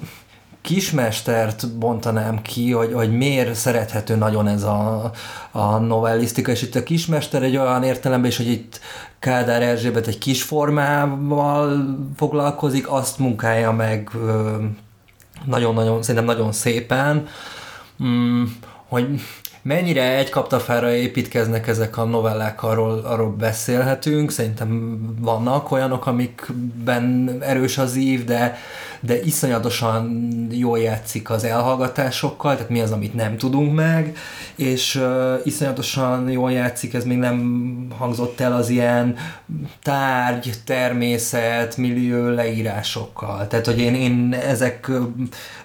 kismestert 0.62 1.78
bontanám 1.78 2.42
ki, 2.42 2.72
hogy, 2.72 2.94
hogy 2.94 3.18
miért 3.18 3.56
szerethető 3.56 4.16
nagyon 4.16 4.48
ez 4.48 4.63
a, 4.63 5.12
a 5.51 5.78
novellisztika, 5.78 6.51
és 6.51 6.62
itt 6.62 6.75
a 6.75 6.84
kismester 6.84 7.44
egy 7.44 7.58
olyan 7.58 7.84
értelemben 7.84 8.30
is, 8.30 8.38
hogy 8.38 8.50
itt 8.51 8.80
Kádár 9.20 9.62
Erzsébet 9.62 10.08
egy 10.08 10.18
kis 10.18 10.44
formával 10.44 11.96
foglalkozik, 12.16 12.92
azt 12.92 13.20
munkálja 13.20 13.72
meg 13.72 14.10
nagyon-nagyon, 15.46 16.01
szerintem 16.01 16.25
nagyon 16.25 16.51
szépen, 16.51 17.28
mm, 18.04 18.44
hogy 18.88 19.22
mennyire 19.62 20.18
egy 20.18 20.30
kaptafára 20.30 20.94
építkeznek 20.94 21.68
ezek 21.68 21.98
a 21.98 22.04
novellák, 22.04 22.63
arról, 22.63 23.00
arról 23.00 23.32
beszélhetünk. 23.32 24.32
Szerintem 24.32 25.00
vannak 25.20 25.72
olyanok, 25.72 26.06
amikben 26.06 27.38
erős 27.42 27.78
az 27.78 27.96
ív, 27.96 28.24
de, 28.25 28.58
de 29.00 29.22
iszonyatosan 29.22 30.28
jól 30.51 30.80
játszik 30.80 31.30
az 31.30 31.44
elhallgatásokkal, 31.44 32.54
tehát 32.54 32.70
mi 32.70 32.82
az, 32.82 32.92
amit 32.92 33.13
nem 33.13 33.38
tudunk 33.38 33.75
meg, 33.75 34.18
és 34.56 34.96
uh, 34.96 35.39
iszonyatosan 35.44 36.30
jól 36.30 36.51
játszik, 36.51 36.94
ez 36.94 37.04
még 37.04 37.18
nem 37.18 37.88
hangzott 37.98 38.39
el 38.39 38.54
az 38.54 38.70
ilyen 38.70 39.16
tárgy, 39.84 40.54
természet, 40.66 41.78
millió 41.78 42.28
leírásokkal. 42.28 43.48
Tehát, 43.48 43.66
hogy 43.66 43.80
én, 43.80 43.96
én 43.96 44.34
ezek 44.48 44.92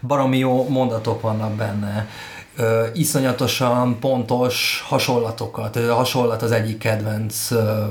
baromi 0.01 0.39
jó 0.39 0.69
mondatok 0.69 1.21
vannak 1.21 1.53
benne 1.53 2.09
ö, 2.57 2.87
iszonyatosan 2.95 3.99
pontos 3.99 4.85
hasonlatokat. 4.87 5.77
A 5.77 5.95
hasonlat 5.95 6.43
az 6.43 6.53
egyik 6.53 6.79
kedvenc 6.79 7.51
ö, 7.51 7.85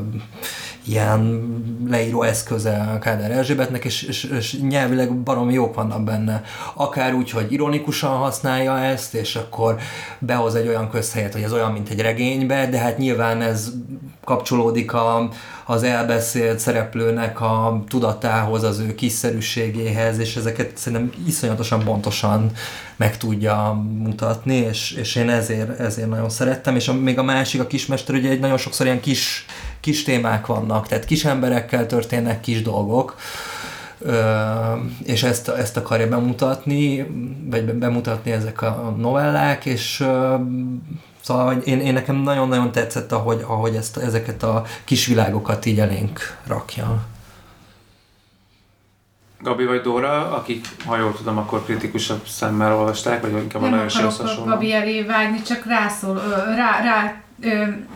ilyen 0.86 1.52
leíró 1.88 2.24
eszköze 2.24 2.98
Kádár 3.02 3.32
Erzsébetnek, 3.32 3.86
és, 3.86 4.02
és, 4.02 4.24
és 4.24 4.60
nyelvileg 4.60 5.13
baromi 5.13 5.54
jók 5.54 5.76
vannak 5.76 6.04
benne. 6.04 6.43
Akár 6.74 7.13
úgy, 7.13 7.30
hogy 7.30 7.52
ironikusan 7.52 8.17
használja 8.17 8.80
ezt, 8.80 9.13
és 9.13 9.36
akkor 9.36 9.76
behoz 10.19 10.56
egy 10.56 10.67
olyan 10.67 10.89
közhelyet, 10.89 11.34
hogy 11.34 11.41
ez 11.41 11.54
olyan, 11.54 11.72
mint 11.72 11.89
egy 11.89 12.02
regénybe, 12.02 12.67
de 12.69 12.78
hát 12.78 12.98
nyilván 12.98 13.41
ez 13.41 13.72
kapcsolódik 14.24 14.93
a, 14.93 15.30
az 15.65 15.84
elbeszélt 15.84 16.60
szereplőnek 16.60 17.41
a 17.41 17.84
tudatához, 17.88 18.63
az 18.63 18.80
ő 18.80 18.96
kiszerűségéhez, 18.96 20.17
és 20.17 20.36
ezeket 20.36 20.78
szerintem 20.78 21.12
iszonyatosan 21.28 21.84
pontosan 21.84 22.52
meg 22.96 23.17
tudja 23.17 23.84
mutatni, 23.98 24.56
és, 24.56 24.91
és 24.91 25.15
én 25.15 25.30
ezért, 25.30 25.80
ezért 25.80 26.10
nagyon 26.10 26.30
szerettem, 26.30 26.76
és 26.76 26.88
a, 26.88 26.93
még 26.93 27.19
a 27.19 27.24
másik, 27.24 27.62
a 27.62 27.67
kismester, 27.67 28.15
ugye 28.15 28.30
egy 28.30 28.39
nagyon 28.39 28.58
sokszor 28.58 28.86
ilyen 28.86 29.00
kis, 29.00 29.46
kis 29.84 30.04
témák 30.04 30.46
vannak, 30.46 30.88
tehát 30.88 31.06
kis 31.06 31.26
emberekkel 31.26 31.86
történnek 31.86 32.39
kis 32.39 32.62
dolgok, 32.62 33.15
és 35.04 35.24
ezt, 35.24 35.50
ezt 35.50 35.78
akarja 35.78 36.08
bemutatni, 36.08 37.08
vagy 37.50 37.63
bemutatni 37.74 38.32
ezek 38.32 38.62
a 38.62 38.96
novellák, 38.98 39.65
és 39.65 40.06
Szóval 41.22 41.58
én, 41.58 41.80
én 41.80 41.93
nekem 41.93 42.15
nagyon-nagyon 42.15 42.72
tetszett, 42.72 43.12
ahogy, 43.12 43.43
ahogy 43.48 43.76
ezt, 43.76 43.98
ezeket 43.98 44.43
a 44.43 44.63
kis 44.84 45.06
világokat 45.06 45.65
így 45.65 45.80
elénk 45.80 46.38
rakja. 46.48 47.06
Gabi 49.41 49.65
vagy 49.65 49.82
Dóra, 49.82 50.32
akik, 50.32 50.67
ha 50.86 50.98
jól 50.98 51.13
tudom, 51.13 51.38
akkor 51.38 51.63
kritikusabb 51.63 52.28
szemmel 52.28 52.76
olvasták, 52.78 53.22
vagy 53.22 53.32
inkább 53.32 53.62
Nem 53.62 53.74
a 53.74 54.06
akarok 54.06 54.48
Gabi 54.48 54.74
elé 54.74 55.02
vágni, 55.02 55.41
csak 55.41 55.65
rászól, 55.65 56.22
rá, 56.56 56.82
rá 56.82 57.22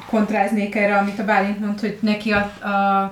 kontráznék 0.10 0.76
erre, 0.76 0.98
amit 0.98 1.20
a 1.20 1.26
Bálint 1.26 1.60
mond, 1.60 1.80
hogy 1.80 1.98
neki 2.02 2.32
a, 2.32 2.52
a, 2.68 3.04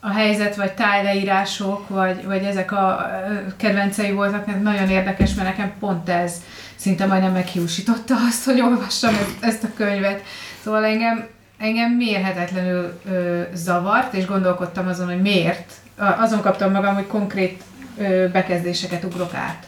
a 0.00 0.12
helyzet, 0.12 0.56
vagy 0.56 0.72
tájleírások, 0.72 1.88
vagy, 1.88 2.24
vagy 2.24 2.42
ezek 2.44 2.72
a 2.72 3.10
kedvencei 3.56 4.12
voltak, 4.12 4.62
nagyon 4.62 4.88
érdekes, 4.88 5.34
mert 5.34 5.48
nekem 5.48 5.72
pont 5.78 6.08
ez 6.08 6.42
szinte 6.76 7.06
majdnem 7.06 7.32
meghiúsította 7.32 8.14
azt, 8.28 8.44
hogy 8.44 8.60
olvassam 8.60 9.14
ezt 9.40 9.64
a 9.64 9.68
könyvet. 9.76 10.22
Szóval 10.62 10.84
engem, 10.84 11.26
engem 11.58 11.90
mérhetetlenül 11.90 13.00
ö, 13.10 13.42
zavart, 13.54 14.14
és 14.14 14.26
gondolkodtam 14.26 14.88
azon, 14.88 15.06
hogy 15.06 15.20
miért. 15.20 15.72
Azon 15.96 16.40
kaptam 16.40 16.72
magam, 16.72 16.94
hogy 16.94 17.06
konkrét 17.06 17.62
ö, 17.98 18.28
bekezdéseket 18.32 19.04
ugrok 19.04 19.34
át. 19.34 19.66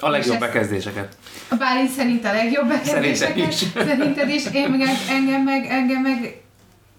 A 0.00 0.08
legjobb 0.08 0.38
bekezdéseket. 0.38 1.16
A 1.48 1.54
Bálint 1.54 1.90
szerint 1.90 2.24
a 2.24 2.32
legjobb 2.32 2.68
bekezdéseket. 2.68 3.16
Szerintem 3.16 3.48
is. 3.48 3.54
Szerinted 3.74 4.28
is. 4.28 4.44
Én 4.52 4.70
meg, 4.70 4.88
engem 5.10 5.42
meg, 5.42 5.66
engem 5.70 6.02
meg 6.02 6.42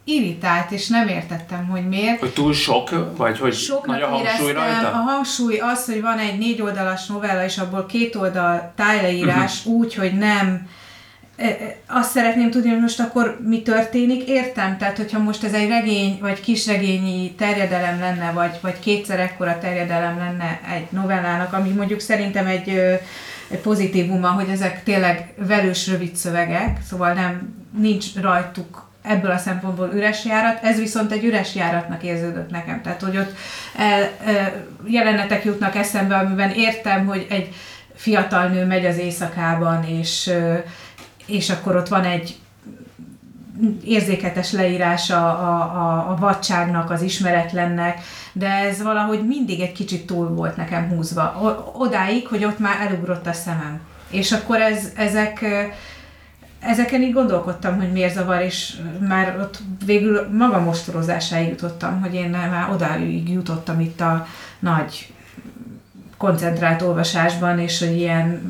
irritált, 0.04 0.72
és 0.72 0.88
nem 0.88 1.08
értettem, 1.08 1.68
hogy 1.68 1.88
miért. 1.88 2.20
Hogy 2.20 2.34
túl 2.34 2.54
sok, 2.54 3.18
vagy 3.18 3.40
hogy 3.40 3.54
Soknak 3.54 3.96
nagy 3.96 4.02
a 4.02 4.08
hangsúly 4.08 4.52
rajta? 4.52 4.88
A 4.88 4.96
hangsúly 4.96 5.58
az, 5.58 5.86
hogy 5.86 6.02
van 6.02 6.18
egy 6.18 6.38
négy 6.38 6.62
oldalas 6.62 7.06
novella, 7.06 7.44
és 7.44 7.58
abból 7.58 7.86
két 7.86 8.16
oldal 8.16 8.74
tájleírás 8.76 9.60
uh-huh. 9.60 9.74
úgy, 9.74 9.96
hogy 9.96 10.14
nem 10.14 10.68
azt 11.88 12.12
szeretném 12.12 12.50
tudni, 12.50 12.70
hogy 12.70 12.82
most 12.82 13.00
akkor 13.00 13.40
mi 13.48 13.62
történik, 13.62 14.28
értem, 14.28 14.78
tehát 14.78 14.98
hogyha 14.98 15.20
most 15.20 15.44
ez 15.44 15.54
egy 15.54 15.68
regény, 15.68 16.18
vagy 16.22 16.42
kisregényi 16.42 17.32
terjedelem 17.32 18.00
lenne, 18.00 18.32
vagy, 18.32 18.58
vagy 18.62 18.80
kétszer 18.80 19.20
ekkora 19.20 19.58
terjedelem 19.58 20.18
lenne 20.18 20.60
egy 20.76 20.88
novellának, 20.90 21.54
ami 21.54 21.70
mondjuk 21.70 22.00
szerintem 22.00 22.48
egy, 22.48 22.70
egy 23.50 23.60
pozitívuma, 23.62 24.30
hogy 24.30 24.50
ezek 24.50 24.84
tényleg 24.84 25.34
velős 25.38 25.88
rövid 25.88 26.16
szövegek, 26.16 26.78
szóval 26.90 27.14
nem 27.14 27.56
nincs 27.78 28.06
rajtuk 28.22 28.88
ebből 29.02 29.32
a 29.32 29.38
szempontból 29.38 29.92
üres 29.94 30.26
járat, 30.26 30.64
ez 30.64 30.80
viszont 30.80 31.12
egy 31.12 31.24
üres 31.24 31.56
járatnak 31.56 32.04
érződött 32.04 32.50
nekem. 32.50 32.82
Tehát, 32.82 33.02
hogy 33.02 33.18
ott 33.18 33.36
el, 33.78 34.10
jelenetek 34.86 35.44
jutnak 35.44 35.76
eszembe, 35.76 36.16
amiben 36.16 36.52
értem, 36.52 37.06
hogy 37.06 37.28
egy 37.30 37.56
fiatal 37.96 38.48
nő 38.48 38.66
megy 38.66 38.86
az 38.86 38.98
éjszakában, 38.98 39.84
és, 39.84 40.32
és 41.30 41.50
akkor 41.50 41.76
ott 41.76 41.88
van 41.88 42.04
egy 42.04 42.40
érzéketes 43.84 44.52
leírása 44.52 45.40
a, 45.40 45.62
a, 45.62 46.12
a 46.12 46.16
vadságnak, 46.16 46.92
az 46.92 47.02
ismeretlennek, 47.02 48.00
de 48.34 48.48
ez 48.48 48.82
valahogy 48.82 49.28
mindig 49.28 49.60
egy 49.60 49.72
kicsit 49.72 50.06
túl 50.06 50.28
volt 50.28 50.56
nekem 50.56 50.90
húzva. 50.90 51.56
Odáig, 51.74 52.28
hogy 52.28 52.46
ott 52.46 52.60
már 52.60 52.82
elugrott 52.82 53.28
a 53.28 53.34
szemem. 53.34 53.80
És 54.10 54.32
akkor 54.32 54.62
ez, 54.62 54.92
ezek 54.96 55.46
ezeken 56.60 57.02
így 57.02 57.14
gondolkodtam, 57.14 57.78
hogy 57.78 57.92
miért 57.92 58.14
zavar, 58.14 58.42
és 58.42 58.78
már 59.08 59.40
ott 59.40 59.62
végül 59.86 60.28
magam 60.32 60.64
mostorozásáig 60.64 61.50
jutottam, 61.50 62.02
hogy 62.02 62.14
én 62.14 62.30
már 62.30 62.70
odáig 62.72 63.30
jutottam 63.30 63.80
itt 63.80 64.02
a 64.02 64.28
nagy 64.60 65.14
koncentrált 66.18 66.82
olvasásban, 66.82 67.60
és 67.60 67.80
hogy 67.80 67.98
ilyen 67.98 68.42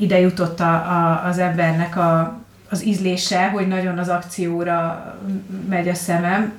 ide 0.00 0.18
jutott 0.18 0.60
a, 0.60 0.72
a, 0.74 1.24
az 1.26 1.38
embernek 1.38 1.96
a, 1.96 2.38
az 2.70 2.84
ízlése, 2.84 3.48
hogy 3.48 3.68
nagyon 3.68 3.98
az 3.98 4.08
akcióra 4.08 5.04
megy 5.68 5.88
a 5.88 5.94
szemem. 5.94 6.52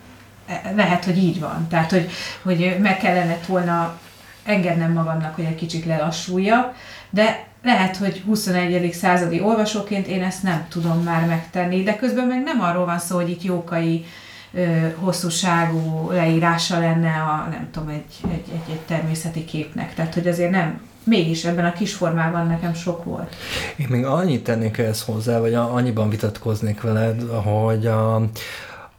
Lehet, 0.75 1.05
hogy 1.05 1.17
így 1.17 1.39
van. 1.39 1.67
Tehát, 1.69 1.91
hogy, 1.91 2.09
hogy 2.41 2.77
meg 2.81 2.97
kellene 2.97 3.37
volna 3.47 3.99
engednem 4.43 4.93
magamnak, 4.93 5.35
hogy 5.35 5.43
egy 5.43 5.55
kicsit 5.55 5.85
lelassuljak, 5.85 6.75
de 7.09 7.47
lehet, 7.63 7.97
hogy 7.97 8.23
21. 8.25 8.93
századi 8.93 9.41
olvasóként 9.41 10.07
én 10.07 10.23
ezt 10.23 10.43
nem 10.43 10.65
tudom 10.69 11.03
már 11.03 11.25
megtenni, 11.25 11.83
de 11.83 11.95
közben 11.95 12.27
meg 12.27 12.43
nem 12.43 12.61
arról 12.61 12.85
van 12.85 12.99
szó, 12.99 13.15
hogy 13.15 13.29
itt 13.29 13.43
jókai 13.43 14.05
ö, 14.53 14.87
hosszúságú 14.95 16.11
leírása 16.11 16.79
lenne 16.79 17.11
a, 17.11 17.47
nem 17.49 17.67
tudom, 17.71 17.89
egy, 17.89 18.31
egy, 18.31 18.45
egy, 18.53 18.71
egy 18.71 18.79
természeti 18.79 19.45
képnek. 19.45 19.93
Tehát, 19.93 20.13
hogy 20.13 20.27
azért 20.27 20.51
nem, 20.51 20.81
mégis 21.03 21.45
ebben 21.45 21.65
a 21.65 21.73
kis 21.73 21.93
formában 21.93 22.47
nekem 22.47 22.73
sok 22.73 23.03
volt. 23.03 23.35
Én 23.77 23.87
még 23.89 24.05
annyit 24.05 24.43
tennék 24.43 24.77
ehhez 24.77 25.01
hozzá, 25.01 25.39
vagy 25.39 25.53
annyiban 25.53 26.09
vitatkoznék 26.09 26.81
veled, 26.81 27.21
hogy 27.21 27.85
a, 27.87 28.15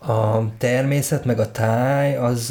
a 0.01 0.43
természet 0.59 1.25
meg 1.25 1.39
a 1.39 1.51
táj 1.51 2.17
az, 2.17 2.47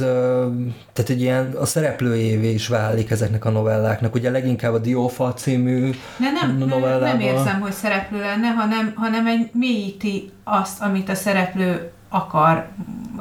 tehát 0.94 1.10
egy 1.10 1.22
ilyen 1.22 1.52
a 1.52 1.66
szereplőjévé 1.66 2.54
is 2.54 2.68
válik 2.68 3.12
ezeknek 3.12 3.46
a 3.46 3.50
novelláknak. 3.50 4.16
Ugye 4.16 4.30
leginkább 4.30 4.74
a 4.74 4.80
Diófa 4.80 5.34
című 5.34 5.90
De 6.18 6.32
nem, 6.42 6.58
novellában. 6.58 7.00
Nem, 7.00 7.18
nem 7.18 7.20
érzem, 7.20 7.60
hogy 7.60 7.72
szereplő 7.72 8.20
lenne, 8.20 8.48
hanem, 8.48 8.94
hanem 8.96 9.28
egy 9.28 9.50
mélyíti 9.54 10.32
azt, 10.44 10.82
amit 10.82 11.10
a 11.10 11.16
szereplő 11.16 11.92
akar. 12.10 12.68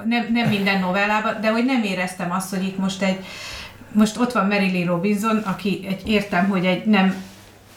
Nem, 0.04 0.26
nem 0.32 0.48
minden 0.48 0.80
novellában, 0.80 1.40
de 1.40 1.50
hogy 1.50 1.64
nem 1.64 1.82
éreztem 1.82 2.32
azt, 2.32 2.54
hogy 2.54 2.64
itt 2.64 2.78
most 2.78 3.02
egy 3.02 3.24
most 3.92 4.18
ott 4.18 4.32
van 4.32 4.46
Marilyn 4.46 4.86
Robinson, 4.86 5.36
aki 5.36 5.84
egy, 5.88 6.08
értem, 6.08 6.48
hogy 6.48 6.64
egy 6.64 6.86
nem 6.86 7.14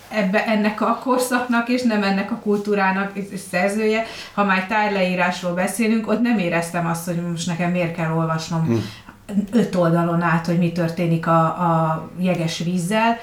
ebbe, 0.10 0.46
ennek 0.46 0.82
a 0.82 1.00
korszaknak, 1.04 1.70
és 1.70 1.82
nem 1.82 2.04
ennek 2.04 2.32
a 2.32 2.36
kultúrának 2.36 3.12
szerzője. 3.50 4.04
Ha 4.34 4.44
már 4.44 4.68
tájleírásról 4.68 5.54
beszélünk, 5.54 6.08
ott 6.08 6.22
nem 6.22 6.38
éreztem 6.38 6.86
azt, 6.86 7.06
hogy 7.06 7.22
most 7.22 7.48
nekem 7.48 7.72
miért 7.72 7.96
kell 7.96 8.12
olvasnom 8.12 8.66
hmm. 8.66 8.86
öt 9.52 9.76
oldalon 9.76 10.22
át, 10.22 10.46
hogy 10.46 10.58
mi 10.58 10.72
történik 10.72 11.28
a, 11.28 11.44
a 11.44 12.10
jeges 12.18 12.58
vízzel. 12.58 13.18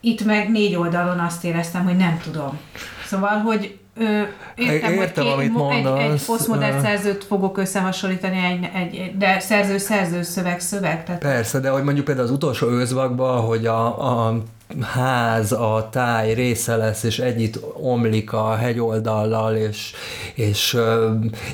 Itt 0.00 0.24
meg 0.24 0.50
négy 0.50 0.74
oldalon 0.74 1.18
azt 1.18 1.44
éreztem, 1.44 1.84
hogy 1.84 1.96
nem 1.96 2.20
tudom. 2.22 2.58
Szóval, 3.06 3.38
hogy 3.38 3.78
Ö, 3.96 4.22
értem, 4.54 4.92
értem, 4.92 5.24
hogy 5.24 5.24
két, 5.24 5.32
amit 5.32 5.52
mondasz. 5.52 6.00
Egy, 6.00 6.10
egy 6.10 6.24
posztmodern 6.24 6.80
szerzőt 6.80 7.24
fogok 7.24 7.58
összehasonlítani, 7.58 8.70
egy, 8.74 8.94
egy, 8.94 9.16
de 9.18 9.40
szerző, 9.40 9.78
szerző, 9.78 10.22
szöveg, 10.22 10.60
szöveg. 10.60 11.04
Tehát... 11.04 11.20
Persze, 11.20 11.60
de 11.60 11.70
hogy 11.70 11.82
mondjuk 11.82 12.04
például 12.04 12.26
az 12.26 12.32
utolsó 12.32 12.68
őzvakban, 12.68 13.40
hogy 13.40 13.66
a, 13.66 14.26
a 14.26 14.42
ház, 14.80 15.52
a 15.52 15.88
táj 15.92 16.34
része 16.34 16.76
lesz, 16.76 17.02
és 17.02 17.18
együtt 17.18 17.58
omlik 17.80 18.32
a 18.32 18.54
hegyoldallal, 18.54 19.54
és, 19.54 19.92
és 20.34 20.74
uh, 20.74 20.82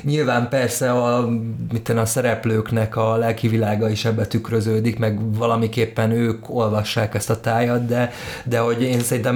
nyilván 0.03 0.49
persze 0.49 0.91
a, 0.91 1.29
mit 1.71 1.89
a 1.89 2.05
szereplőknek 2.05 2.95
a 2.95 3.15
lelki 3.15 3.47
világa 3.47 3.89
is 3.89 4.05
ebbe 4.05 4.27
tükröződik, 4.27 4.99
meg 4.99 5.37
valamiképpen 5.37 6.11
ők 6.11 6.49
olvassák 6.49 7.15
ezt 7.15 7.29
a 7.29 7.39
tájat, 7.39 7.85
de, 7.85 8.11
de 8.43 8.59
hogy 8.59 8.81
én 8.81 8.99
szerintem 8.99 9.35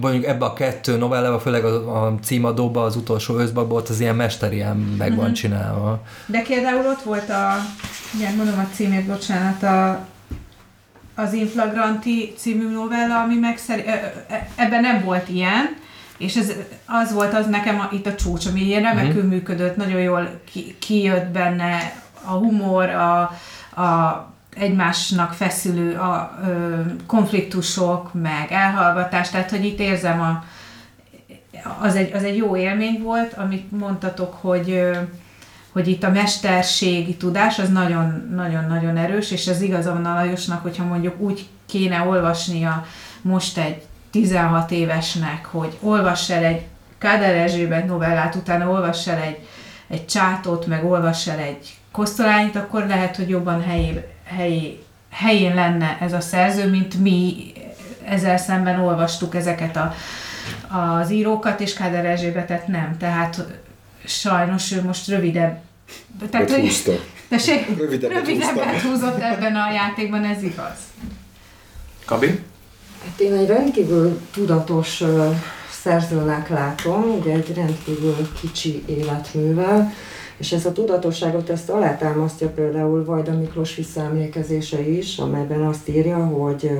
mondjuk 0.00 0.24
ebbe 0.24 0.44
a 0.44 0.52
kettő 0.52 0.96
novellába, 0.96 1.38
főleg 1.38 1.64
a, 1.64 2.04
a 2.04 2.14
címadóba, 2.22 2.82
az 2.82 2.96
utolsó 2.96 3.38
őszbakban 3.38 3.68
volt 3.68 3.88
az 3.88 4.00
ilyen 4.00 4.16
mesterien 4.16 4.76
meg 4.76 5.08
van 5.08 5.18
uh-huh. 5.18 5.32
csinálva. 5.32 6.02
De 6.26 6.42
például 6.48 6.86
ott 6.86 7.02
volt 7.02 7.30
a, 7.30 7.54
igen, 8.14 8.34
mondom 8.34 8.58
a 8.58 8.74
címét, 8.74 9.06
bocsánat, 9.06 9.62
a 9.62 10.06
az 11.16 11.32
Inflagranti 11.32 12.32
című 12.36 12.68
novella, 12.68 13.20
ami 13.20 13.34
meg 13.34 13.60
ebben 14.54 14.80
nem 14.80 15.04
volt 15.04 15.28
ilyen, 15.28 15.76
és 16.18 16.36
ez, 16.36 16.52
az 16.86 17.12
volt 17.12 17.34
az 17.34 17.46
nekem 17.46 17.80
a, 17.80 17.88
itt 17.92 18.06
a 18.06 18.14
csúcs, 18.14 18.46
ami 18.46 18.60
ilyen 18.60 18.82
remekül 18.82 19.14
uh-huh. 19.14 19.30
működött, 19.30 19.76
nagyon 19.76 20.00
jól 20.00 20.40
ki, 20.52 20.76
kijött 20.78 21.26
benne 21.26 21.92
a 22.24 22.30
humor, 22.30 22.88
a, 22.90 23.20
a 23.82 24.26
egymásnak 24.56 25.32
feszülő 25.32 25.94
a, 25.94 26.38
ö, 26.46 26.80
konfliktusok, 27.06 28.10
meg 28.12 28.52
elhallgatás, 28.52 29.30
tehát 29.30 29.50
hogy 29.50 29.64
itt 29.64 29.78
érzem 29.78 30.20
a, 30.20 30.44
az 31.80 31.94
egy, 31.94 32.12
az 32.12 32.24
egy 32.24 32.36
jó 32.36 32.56
élmény 32.56 33.02
volt, 33.02 33.32
amit 33.32 33.78
mondtatok, 33.78 34.34
hogy 34.40 34.70
ö, 34.70 34.96
hogy 35.76 35.88
itt 35.88 36.02
a 36.02 36.10
mesterségi 36.10 37.16
tudás 37.16 37.58
az 37.58 37.68
nagyon-nagyon-nagyon 37.68 38.96
erős, 38.96 39.30
és 39.30 39.46
ez 39.46 39.60
igaza 39.60 39.92
van 39.92 40.04
a 40.04 40.14
Lajosnak, 40.14 40.62
hogyha 40.62 40.84
mondjuk 40.84 41.20
úgy 41.20 41.48
kéne 41.66 42.00
olvasnia 42.00 42.86
most 43.22 43.58
egy 43.58 43.82
16 44.10 44.70
évesnek, 44.70 45.44
hogy 45.44 45.76
olvass 45.80 46.30
el 46.30 46.44
egy 46.44 46.62
Káder 46.98 47.34
Erzsébet 47.34 47.86
novellát, 47.86 48.34
utána 48.34 48.70
olvass 48.70 49.06
el 49.06 49.18
egy, 49.20 49.38
egy 49.88 50.06
csátot, 50.06 50.66
meg 50.66 50.84
olvass 50.84 51.26
el 51.26 51.38
egy 51.38 51.74
kosztolányit, 51.92 52.56
akkor 52.56 52.86
lehet, 52.86 53.16
hogy 53.16 53.28
jobban 53.28 53.62
helyé, 53.62 54.08
helyé, 54.24 54.82
helyén 55.10 55.54
lenne 55.54 55.98
ez 56.00 56.12
a 56.12 56.20
szerző, 56.20 56.70
mint 56.70 57.00
mi 57.00 57.52
ezzel 58.04 58.36
szemben 58.38 58.80
olvastuk 58.80 59.34
ezeket 59.34 59.76
a, 59.76 59.94
az 60.68 61.10
írókat, 61.10 61.60
és 61.60 61.74
Káder 61.74 62.04
Erzsébetet 62.04 62.66
nem. 62.66 62.96
Tehát 62.98 63.44
sajnos 64.04 64.72
ő 64.72 64.82
most 64.82 65.08
rövidebb 65.08 65.64
tehát, 66.30 66.50
hogy, 66.50 66.60
húzta. 66.60 66.92
Tessék, 67.28 67.78
rövidebbet, 67.78 68.18
rövidebbet 68.18 68.80
húzott 68.80 69.20
ebben 69.20 69.56
a 69.56 69.72
játékban, 69.72 70.24
ez 70.24 70.42
igaz. 70.42 70.76
Kabi? 72.04 72.26
Hát 73.04 73.20
én 73.20 73.32
egy 73.32 73.46
rendkívül 73.46 74.20
tudatos 74.32 75.00
uh, 75.00 75.34
szerzőnek 75.82 76.48
látom, 76.48 77.02
ugye 77.18 77.32
egy 77.32 77.54
rendkívül 77.54 78.28
kicsi 78.40 78.82
életművel, 78.86 79.92
és 80.36 80.52
ez 80.52 80.66
a 80.66 80.72
tudatosságot 80.72 81.50
ezt 81.50 81.70
alátámasztja 81.70 82.48
például 82.48 83.04
Vajda 83.04 83.32
Miklós 83.32 83.74
visszaemlékezése 83.74 84.88
is, 84.88 85.18
amelyben 85.18 85.66
azt 85.66 85.88
írja, 85.88 86.16
hogy 86.16 86.70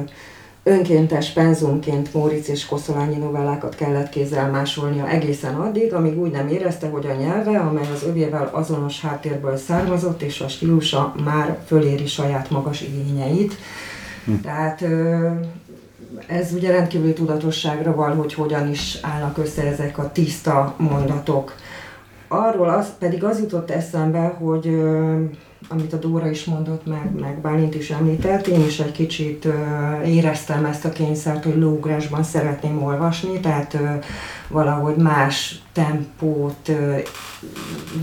önkéntes 0.66 1.30
penzumként 1.30 2.14
Móric 2.14 2.48
és 2.48 2.66
Koszolányi 2.66 3.16
novellákat 3.16 3.74
kellett 3.74 4.08
kézzel 4.08 4.50
másolnia 4.50 5.08
egészen 5.08 5.54
addig, 5.54 5.94
amíg 5.94 6.18
úgy 6.18 6.30
nem 6.30 6.48
érezte, 6.48 6.88
hogy 6.88 7.06
a 7.06 7.14
nyelve, 7.14 7.58
amely 7.58 7.88
az 7.94 8.02
övével 8.02 8.50
azonos 8.52 9.00
háttérből 9.00 9.56
származott, 9.56 10.22
és 10.22 10.40
a 10.40 10.48
stílusa 10.48 11.14
már 11.24 11.58
föléri 11.66 12.06
saját 12.06 12.50
magas 12.50 12.80
igényeit. 12.80 13.54
Hm. 14.24 14.32
Tehát 14.42 14.84
ez 16.26 16.52
ugye 16.52 16.70
rendkívüli 16.70 17.12
tudatosságra 17.12 17.94
van, 17.94 18.16
hogy 18.16 18.34
hogyan 18.34 18.70
is 18.70 18.98
állnak 19.02 19.38
össze 19.38 19.62
ezek 19.62 19.98
a 19.98 20.12
tiszta 20.12 20.74
mondatok. 20.76 21.54
Arról 22.28 22.68
az, 22.68 22.86
pedig 22.98 23.24
az 23.24 23.40
jutott 23.40 23.70
eszembe, 23.70 24.36
hogy 24.38 24.82
amit 25.68 25.92
a 25.92 25.96
Dóra 25.96 26.30
is 26.30 26.44
mondott, 26.44 26.86
meg, 26.86 27.10
meg 27.20 27.38
Bálint 27.40 27.74
is 27.74 27.90
említett, 27.90 28.46
én 28.46 28.64
is 28.66 28.78
egy 28.78 28.92
kicsit 28.92 29.44
uh, 29.44 30.08
éreztem 30.08 30.64
ezt 30.64 30.84
a 30.84 30.92
kényszert, 30.92 31.44
hogy 31.44 31.58
lógrásban 31.58 32.22
szeretném 32.22 32.82
olvasni, 32.82 33.40
tehát 33.40 33.74
uh, 33.74 34.04
valahogy 34.48 34.96
más 34.96 35.62
tempót 35.72 36.68
uh, 36.68 36.98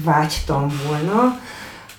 vágytam 0.03 0.71
volna, 0.87 1.39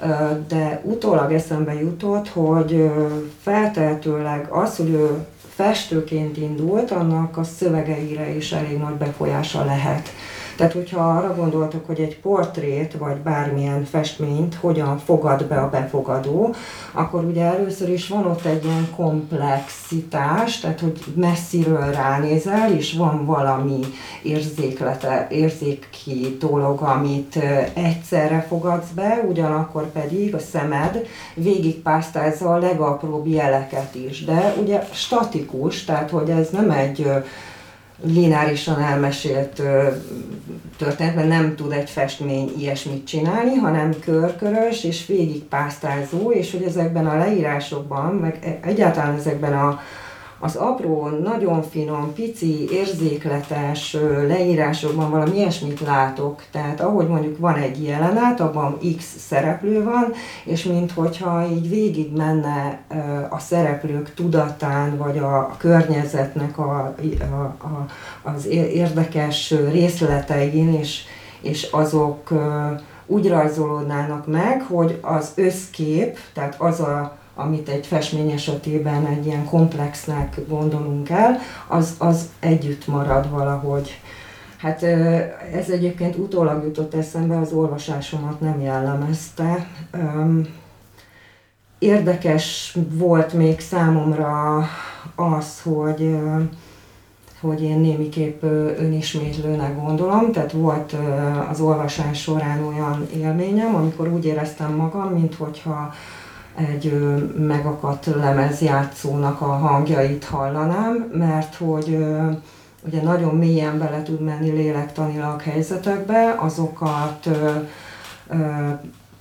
uh, 0.00 0.46
de 0.48 0.80
utólag 0.84 1.32
eszembe 1.32 1.74
jutott, 1.74 2.28
hogy 2.28 2.72
uh, 2.72 3.10
feltehetőleg 3.42 4.46
az, 4.50 4.76
hogy 4.76 4.88
ő 4.88 5.26
festőként 5.54 6.36
indult, 6.36 6.90
annak 6.90 7.36
a 7.36 7.44
szövegeire 7.44 8.34
is 8.34 8.52
elég 8.52 8.78
nagy 8.78 8.94
befolyása 8.94 9.64
lehet. 9.64 10.08
Tehát, 10.56 10.72
hogyha 10.72 11.00
arra 11.00 11.34
gondoltok, 11.34 11.86
hogy 11.86 12.00
egy 12.00 12.20
portrét, 12.20 12.96
vagy 12.98 13.16
bármilyen 13.16 13.84
festményt 13.84 14.54
hogyan 14.54 14.98
fogad 14.98 15.44
be 15.44 15.56
a 15.56 15.70
befogadó, 15.70 16.54
akkor 16.92 17.24
ugye 17.24 17.44
először 17.44 17.88
is 17.88 18.08
van 18.08 18.26
ott 18.26 18.44
egy 18.44 18.64
ilyen 18.64 18.88
komplexitás, 18.96 20.60
tehát, 20.60 20.80
hogy 20.80 21.04
messziről 21.14 21.90
ránézel, 21.90 22.72
és 22.72 22.92
van 22.92 23.24
valami 23.24 23.80
érzéklete, 24.22 25.26
érzéki 25.30 26.36
dolog, 26.38 26.80
amit 26.80 27.38
egyszerre 27.72 28.46
fogadsz 28.48 28.90
be, 28.94 29.24
ugyanakkor 29.28 29.92
pedig 29.92 30.34
a 30.34 30.38
szemed 30.38 31.06
végigpásztázza 31.34 32.52
a 32.52 32.58
legapróbb 32.58 33.26
jeleket 33.26 33.94
is. 33.94 34.24
De 34.24 34.54
ugye 34.60 34.86
statikus, 34.92 35.84
tehát, 35.84 36.10
hogy 36.10 36.30
ez 36.30 36.48
nem 36.50 36.70
egy 36.70 37.06
lineárisan 38.02 38.80
elmesélt 38.80 39.62
történet, 40.76 41.14
mert 41.14 41.28
nem 41.28 41.56
tud 41.56 41.72
egy 41.72 41.90
festmény 41.90 42.52
ilyesmit 42.58 43.06
csinálni, 43.06 43.54
hanem 43.54 43.98
körkörös 44.00 44.84
és 44.84 45.06
végigpásztázó, 45.06 46.32
és 46.32 46.50
hogy 46.50 46.62
ezekben 46.62 47.06
a 47.06 47.16
leírásokban, 47.16 48.14
meg 48.14 48.38
e, 48.42 48.68
egyáltalán 48.68 49.14
ezekben 49.14 49.52
a, 49.52 49.80
az 50.44 50.56
apró, 50.56 51.08
nagyon 51.08 51.62
finom, 51.62 52.12
pici, 52.14 52.70
érzékletes 52.70 53.96
leírásokban 54.26 55.10
valami 55.10 55.36
ilyesmit 55.36 55.80
látok. 55.80 56.42
Tehát 56.50 56.80
ahogy 56.80 57.08
mondjuk 57.08 57.38
van 57.38 57.54
egy 57.54 57.84
jelenet, 57.84 58.40
abban 58.40 58.78
X 58.96 59.04
szereplő 59.18 59.84
van, 59.84 60.12
és 60.44 60.64
minthogyha 60.64 61.46
így 61.46 61.68
végig 61.68 62.16
menne 62.16 62.80
a 63.30 63.38
szereplők 63.38 64.14
tudatán, 64.14 64.96
vagy 64.96 65.18
a 65.18 65.54
környezetnek 65.58 66.58
a, 66.58 66.94
a, 67.30 67.64
a, 67.66 67.86
az 68.22 68.46
érdekes 68.72 69.54
részletein, 69.70 70.74
és, 70.74 71.02
és 71.40 71.68
azok 71.70 72.32
úgy 73.06 73.28
rajzolódnának 73.28 74.26
meg, 74.26 74.62
hogy 74.62 74.98
az 75.02 75.32
összkép, 75.34 76.18
tehát 76.32 76.54
az 76.58 76.80
a 76.80 77.22
amit 77.34 77.68
egy 77.68 77.86
festmény 77.86 78.30
esetében 78.30 79.06
egy 79.06 79.26
ilyen 79.26 79.44
komplexnek 79.44 80.40
gondolunk 80.48 81.08
el, 81.08 81.38
az, 81.68 81.94
az 81.98 82.28
együtt 82.40 82.86
marad 82.86 83.30
valahogy. 83.30 84.00
Hát 84.56 84.82
ez 85.52 85.70
egyébként 85.70 86.16
utólag 86.16 86.64
jutott 86.64 86.94
eszembe, 86.94 87.38
az 87.38 87.52
olvasásomat 87.52 88.40
nem 88.40 88.60
jellemezte. 88.60 89.66
Érdekes 91.78 92.76
volt 92.90 93.32
még 93.32 93.60
számomra 93.60 94.56
az, 95.14 95.60
hogy 95.62 96.16
hogy 97.40 97.62
én 97.62 97.78
némiképp 97.78 98.42
önismétlőnek 98.78 99.80
gondolom, 99.80 100.32
tehát 100.32 100.52
volt 100.52 100.96
az 101.50 101.60
olvasás 101.60 102.22
során 102.22 102.64
olyan 102.64 103.06
élményem, 103.14 103.74
amikor 103.74 104.08
úgy 104.08 104.24
éreztem 104.24 104.74
magam, 104.74 105.08
mint 105.08 105.34
hogyha 105.34 105.92
egy 106.54 106.92
megakadt 107.38 108.06
lemezjátszónak 108.06 109.40
a 109.40 109.46
hangjait 109.56 110.24
hallanám, 110.24 111.10
mert 111.12 111.54
hogy 111.54 112.06
ugye 112.86 113.02
nagyon 113.02 113.34
mélyen 113.34 113.78
bele 113.78 114.02
tud 114.02 114.20
menni 114.20 114.50
lélektanilag 114.50 115.40
helyzetekbe, 115.42 116.34
azokat 116.38 117.28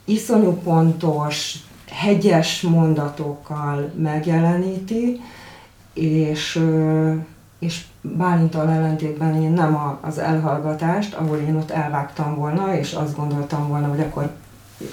iszonyú 0.06 0.52
pontos, 0.52 1.56
hegyes 1.92 2.62
mondatokkal 2.62 3.92
megjeleníti, 3.96 5.22
és, 5.94 6.64
és 7.60 7.86
Bálintal 8.02 8.70
ellentétben 8.70 9.42
én 9.42 9.52
nem 9.52 9.98
az 10.02 10.18
elhallgatást, 10.18 11.14
ahol 11.14 11.38
én 11.38 11.56
ott 11.56 11.72
elvágtam 11.72 12.36
volna, 12.36 12.76
és 12.76 12.94
azt 12.94 13.16
gondoltam 13.16 13.68
volna, 13.68 13.88
hogy 13.88 14.00
akkor 14.00 14.32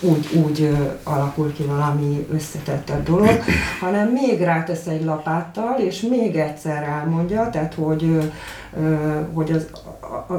úgy, 0.01 0.29
úgy 0.45 0.77
alakul 1.03 1.53
ki 1.53 1.63
valami 1.63 2.27
összetettebb 2.33 3.05
dolog, 3.05 3.41
hanem 3.81 4.09
még 4.09 4.41
rátesz 4.41 4.87
egy 4.87 5.05
lapáttal, 5.05 5.79
és 5.79 6.01
még 6.01 6.37
egyszer 6.37 6.83
elmondja, 6.83 7.51
tehát 7.51 7.75
hogy, 7.75 8.33
hogy 9.33 9.51
az, 9.51 9.67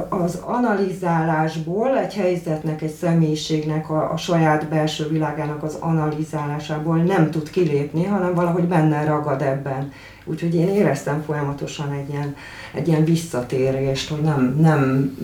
az 0.08 0.34
analizálásból, 0.44 1.98
egy 1.98 2.14
helyzetnek, 2.14 2.82
egy 2.82 2.92
személyiségnek, 2.92 3.90
a, 3.90 4.12
a 4.12 4.16
saját 4.16 4.68
belső 4.68 5.08
világának 5.08 5.62
az 5.62 5.76
analizálásából 5.80 6.96
nem 6.96 7.30
tud 7.30 7.50
kilépni, 7.50 8.04
hanem 8.04 8.34
valahogy 8.34 8.64
benne 8.64 9.04
ragad 9.04 9.42
ebben. 9.42 9.92
Úgyhogy 10.24 10.54
én 10.54 10.68
éreztem 10.68 11.22
folyamatosan 11.26 11.92
egy 11.92 12.08
ilyen, 12.08 12.36
egy 12.74 12.88
ilyen 12.88 13.04
visszatérést, 13.04 14.08
hogy 14.08 14.20
nem, 14.20 14.56
nem 14.60 15.14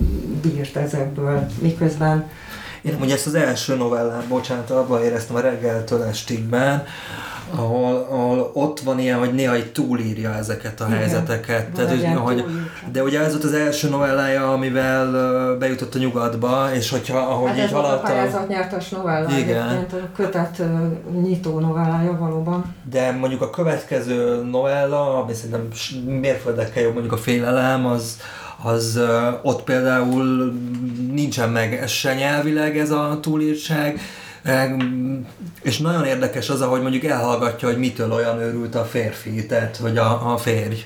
bírt 0.42 0.76
ezekből, 0.76 1.46
miközben 1.62 2.26
én 2.88 2.96
ugye 3.00 3.14
ezt 3.14 3.26
az 3.26 3.34
első 3.34 3.76
novellát, 3.76 4.24
bocsánat, 4.24 4.70
abban 4.70 5.02
éreztem 5.02 5.36
a 5.36 5.40
reggeltől 5.40 6.02
estigben, 6.02 6.84
ahol, 7.54 8.06
ahol 8.10 8.50
ott 8.52 8.80
van 8.80 8.98
ilyen, 8.98 9.18
hogy 9.18 9.34
néha 9.34 9.56
így 9.56 9.72
túlírja 9.72 10.34
ezeket 10.34 10.80
a 10.80 10.86
Igen, 10.86 10.98
helyzeteket. 10.98 11.68
Tehát, 11.68 11.90
hogy, 11.90 12.04
hogy, 12.14 12.44
de 12.92 13.02
ugye 13.02 13.20
ez 13.20 13.30
volt 13.30 13.44
az 13.44 13.52
első 13.52 13.88
novellája, 13.88 14.52
amivel 14.52 15.56
bejutott 15.56 15.94
a 15.94 15.98
nyugatba, 15.98 16.68
és 16.74 16.90
hogyha 16.90 17.18
ahogy 17.18 17.48
hát 17.48 17.58
így 17.58 17.72
haladt... 17.72 18.02
a 18.02 18.06
pályázatnyertes 18.06 18.88
novella, 18.88 19.38
Igen. 19.38 19.86
a 19.90 20.12
kötet 20.16 20.62
nyitó 21.22 21.58
novellája 21.58 22.16
valóban. 22.18 22.74
De 22.90 23.10
mondjuk 23.10 23.42
a 23.42 23.50
következő 23.50 24.42
novella, 24.50 25.22
ami 25.22 25.34
szerintem 25.34 25.68
mérföldekkel 26.06 26.82
jobb, 26.82 26.92
mondjuk 26.92 27.14
a 27.14 27.18
félelem, 27.18 27.86
az, 27.86 28.16
az 28.62 29.00
ott 29.42 29.62
például 29.62 30.52
nincsen 31.12 31.50
meg 31.50 31.88
se 31.88 32.14
nyelvileg 32.14 32.78
ez 32.78 32.90
a 32.90 33.18
túlírtság, 33.22 34.00
és 35.62 35.78
nagyon 35.78 36.04
érdekes 36.04 36.50
az, 36.50 36.60
ahogy 36.60 36.82
mondjuk 36.82 37.04
elhallgatja, 37.04 37.68
hogy 37.68 37.78
mitől 37.78 38.12
olyan 38.12 38.40
őrült 38.40 38.74
a 38.74 38.84
férfi, 38.84 39.46
tehát 39.46 39.76
hogy 39.76 39.96
a, 39.96 40.32
a 40.32 40.36
férj. 40.36 40.84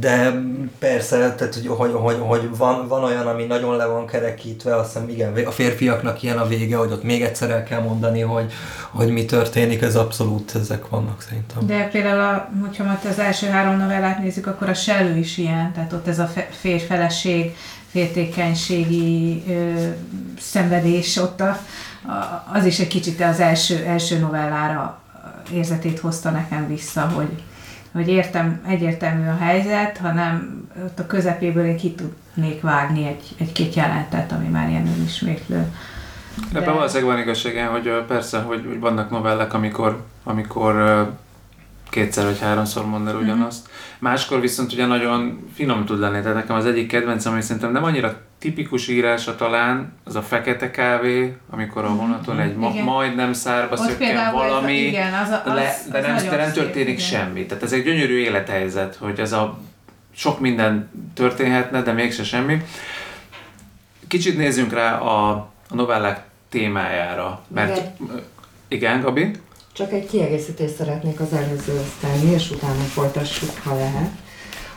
De 0.00 0.42
persze, 0.78 1.34
tehát, 1.34 1.54
hogy, 1.54 1.66
hogy, 1.66 1.92
hogy, 1.92 2.16
hogy 2.20 2.56
van, 2.56 2.88
van 2.88 3.04
olyan, 3.04 3.26
ami 3.26 3.44
nagyon 3.44 3.76
le 3.76 3.86
van 3.86 4.06
kerekítve, 4.06 4.76
azt 4.76 4.92
hiszem 4.92 5.08
igen, 5.08 5.46
a 5.46 5.50
férfiaknak 5.50 6.22
ilyen 6.22 6.38
a 6.38 6.46
vége, 6.46 6.76
hogy 6.76 6.92
ott 6.92 7.02
még 7.02 7.22
egyszer 7.22 7.50
el 7.50 7.62
kell 7.62 7.80
mondani, 7.80 8.20
hogy, 8.20 8.52
hogy 8.90 9.08
mi 9.08 9.24
történik, 9.24 9.82
ez 9.82 9.96
abszolút 9.96 10.54
ezek 10.54 10.88
vannak 10.88 11.22
szerintem. 11.22 11.66
De 11.66 11.88
például, 11.88 12.20
a, 12.20 12.50
hogyha 12.60 12.84
most 12.84 13.04
az 13.04 13.18
első 13.18 13.46
három 13.46 13.76
novellát 13.76 14.18
nézzük, 14.18 14.46
akkor 14.46 14.68
a 14.68 14.74
sellő 14.74 15.16
is 15.16 15.38
ilyen, 15.38 15.72
tehát 15.72 15.92
ott 15.92 16.08
ez 16.08 16.18
a 16.18 16.30
férfeleség, 16.50 17.56
féltékenységi 17.90 19.42
ö, 19.48 19.72
szenvedés 20.40 21.16
ott 21.16 21.40
a, 21.40 21.60
az 22.52 22.64
is 22.64 22.78
egy 22.78 22.88
kicsit 22.88 23.20
az 23.20 23.40
első, 23.40 23.84
első 23.86 24.18
novellára 24.18 24.98
érzetét 25.52 25.98
hozta 25.98 26.30
nekem 26.30 26.66
vissza, 26.68 27.00
hogy, 27.14 27.42
hogy 27.94 28.08
értem, 28.08 28.60
egyértelmű 28.66 29.26
a 29.26 29.36
helyzet, 29.36 29.98
hanem 29.98 30.62
ott 30.84 30.98
a 30.98 31.06
közepéből 31.06 31.66
én 31.66 31.76
ki 31.76 31.94
tudnék 31.94 32.60
vágni 32.60 33.06
egy, 33.06 33.34
egy-két 33.38 33.74
jelentet, 33.74 34.32
ami 34.32 34.48
már 34.48 34.68
ilyen 34.68 34.86
önismétlő. 34.98 35.66
De... 36.52 36.58
Ebben 36.58 36.74
valószínűleg 36.74 37.14
van 37.14 37.22
igazság, 37.22 37.66
hogy 37.66 38.04
persze, 38.06 38.38
hogy, 38.38 38.64
hogy 38.66 38.80
vannak 38.80 39.10
novellek, 39.10 39.54
amikor, 39.54 40.04
amikor 40.24 41.06
kétszer 41.90 42.24
vagy 42.24 42.40
háromszor 42.40 42.86
mond 42.86 43.06
el 43.06 43.14
mhm. 43.14 43.22
ugyanazt. 43.22 43.60
Mm-hmm. 43.60 44.10
Máskor 44.12 44.40
viszont 44.40 44.72
ugye 44.72 44.86
nagyon 44.86 45.48
finom 45.54 45.84
tud 45.84 45.98
lenni, 45.98 46.20
tehát 46.20 46.36
nekem 46.36 46.56
az 46.56 46.66
egyik 46.66 46.88
kedvencem, 46.88 47.32
ami 47.32 47.42
szerintem 47.42 47.72
nem 47.72 47.84
annyira 47.84 48.20
tipikus 48.44 48.88
írása 48.88 49.36
talán, 49.36 49.92
az 50.04 50.16
a 50.16 50.22
fekete 50.22 50.70
kávé, 50.70 51.36
amikor 51.50 51.84
a 51.84 51.88
mhm. 51.88 51.98
vonaton 51.98 52.40
egy 52.40 52.56
ma- 52.56 52.82
majdnem 52.82 53.32
szárba 53.32 53.76
szökken 53.76 54.32
valami, 54.32 54.76
igen, 54.76 55.12
az 55.12 55.30
a, 55.30 55.42
az, 55.44 55.54
le, 55.54 55.76
de, 55.90 56.00
nem, 56.00 56.16
de 56.16 56.36
nem 56.36 56.52
történik 56.52 56.98
szép, 56.98 57.08
semmi. 57.08 57.46
Tehát 57.46 57.62
ez 57.62 57.72
egy 57.72 57.84
gyönyörű 57.84 58.18
élethelyzet, 58.18 58.96
hogy 58.96 59.18
ez 59.18 59.32
a 59.32 59.58
sok 60.14 60.40
minden 60.40 60.90
történhetne, 61.14 61.82
de 61.82 61.92
mégse 61.92 62.24
semmi. 62.24 62.62
Kicsit 64.08 64.36
nézzünk 64.36 64.72
rá 64.72 64.98
a, 64.98 65.30
a 65.30 65.74
novellák 65.74 66.24
témájára, 66.48 67.44
mert 67.48 67.76
igen, 67.76 68.22
igen 68.68 69.00
Gabi? 69.00 69.30
Csak 69.72 69.92
egy 69.92 70.06
kiegészítést 70.06 70.74
szeretnék 70.74 71.20
az 71.20 71.32
előzőhöz 71.32 71.92
tenni, 72.00 72.32
és 72.32 72.50
utána 72.50 72.82
folytassuk, 72.82 73.50
ha 73.64 73.74
lehet. 73.74 74.10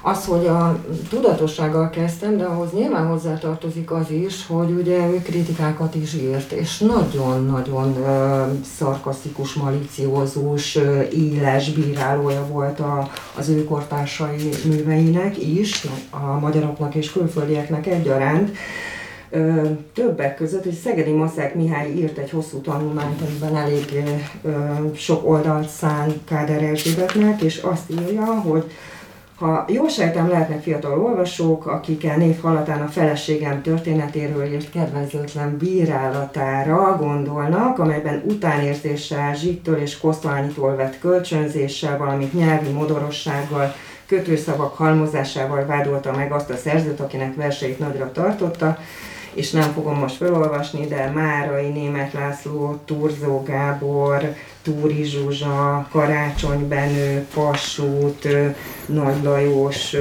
Az, 0.10 0.26
hogy 0.26 0.46
a 0.46 0.80
tudatossággal 1.10 1.90
kezdtem, 1.90 2.38
de 2.38 2.44
ahhoz 2.44 2.72
nyilván 2.72 3.08
hozzátartozik 3.08 3.92
az 3.92 4.12
is, 4.12 4.46
hogy 4.48 4.72
ugye 4.72 5.08
ő 5.08 5.22
kritikákat 5.22 5.96
is 5.96 6.14
írt, 6.14 6.52
és 6.52 6.78
nagyon-nagyon 6.78 7.96
szarkasztikus, 8.78 9.54
maliciózus, 9.54 10.78
éles 11.14 11.72
bírálója 11.72 12.46
volt 12.46 12.80
a, 12.80 13.10
az 13.38 13.50
ő 13.50 13.64
kortársai 13.64 14.50
műveinek 14.66 15.38
is, 15.38 15.88
a 16.10 16.40
magyaroknak 16.40 16.96
és 16.96 17.12
külföldieknek 17.12 17.88
egyaránt. 17.88 18.52
Ö, 19.30 19.62
többek 19.94 20.36
között, 20.36 20.64
hogy 20.64 20.80
Szegedi 20.84 21.12
Maszák 21.12 21.56
Mihály 21.56 21.92
írt 21.92 22.18
egy 22.18 22.30
hosszú 22.30 22.62
tanulmányt, 22.62 23.22
amiben 23.22 23.56
elég 23.56 24.04
ö, 24.44 24.50
sok 24.96 25.30
oldalt 25.30 25.70
szán 25.70 26.14
Káder 26.26 26.64
Erzsébetnek, 26.64 27.42
és 27.42 27.58
azt 27.58 27.92
írja, 27.92 28.26
hogy 28.26 28.72
ha 29.40 29.66
jól 29.68 29.90
sejtem, 29.90 30.30
lehetnek 30.30 30.62
fiatal 30.62 31.04
olvasók, 31.04 31.66
akik 31.66 32.04
a 32.04 32.18
név 32.18 32.42
halatán 32.42 32.82
a 32.82 32.88
feleségem 32.88 33.62
történetéről 33.62 34.54
írt 34.54 34.70
kedvezőtlen 34.70 35.58
bírálatára 35.58 36.98
gondolnak, 37.00 37.80
amelyben 37.80 38.24
utánérzéssel, 38.26 39.36
zsittől 39.36 39.78
és 39.78 39.98
kosztolányitól 39.98 40.76
vett 40.76 41.00
kölcsönzéssel, 41.00 41.98
valamint 41.98 42.34
nyelvi 42.34 42.70
modorossággal, 42.70 43.74
kötőszavak 44.08 44.78
halmozásával 44.78 45.66
vádolta 45.66 46.12
meg 46.12 46.32
azt 46.32 46.50
a 46.50 46.56
szerzőt, 46.58 47.00
akinek 47.00 47.36
verseit 47.36 47.80
nagyra 47.80 48.12
tartotta, 48.12 48.78
és 49.34 49.52
nem 49.52 49.72
fogom 49.72 49.98
most 49.98 50.16
felolvasni, 50.16 50.88
de 50.88 51.12
Márai, 51.14 51.70
Német 51.70 52.14
László, 52.14 52.80
Turzó 52.86 53.44
Gábor, 53.44 54.34
Túri 54.62 55.04
Zsuzsa, 55.04 55.88
Karácsony 55.92 56.68
Benő, 56.68 57.26
Passút, 57.34 58.28
Nagy 58.86 59.24
Lajos, 59.24 59.96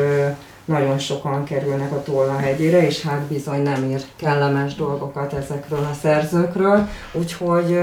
nagyon 0.64 0.98
sokan 0.98 1.44
kerülnek 1.44 1.92
a 1.92 2.02
Tollahegyére, 2.02 2.86
és 2.86 3.02
hát 3.02 3.20
bizony 3.20 3.62
nem 3.62 3.90
ír 3.90 4.00
kellemes 4.16 4.74
dolgokat 4.74 5.32
ezekről 5.32 5.88
a 5.90 5.94
szerzőkről, 6.02 6.88
úgyhogy 7.12 7.78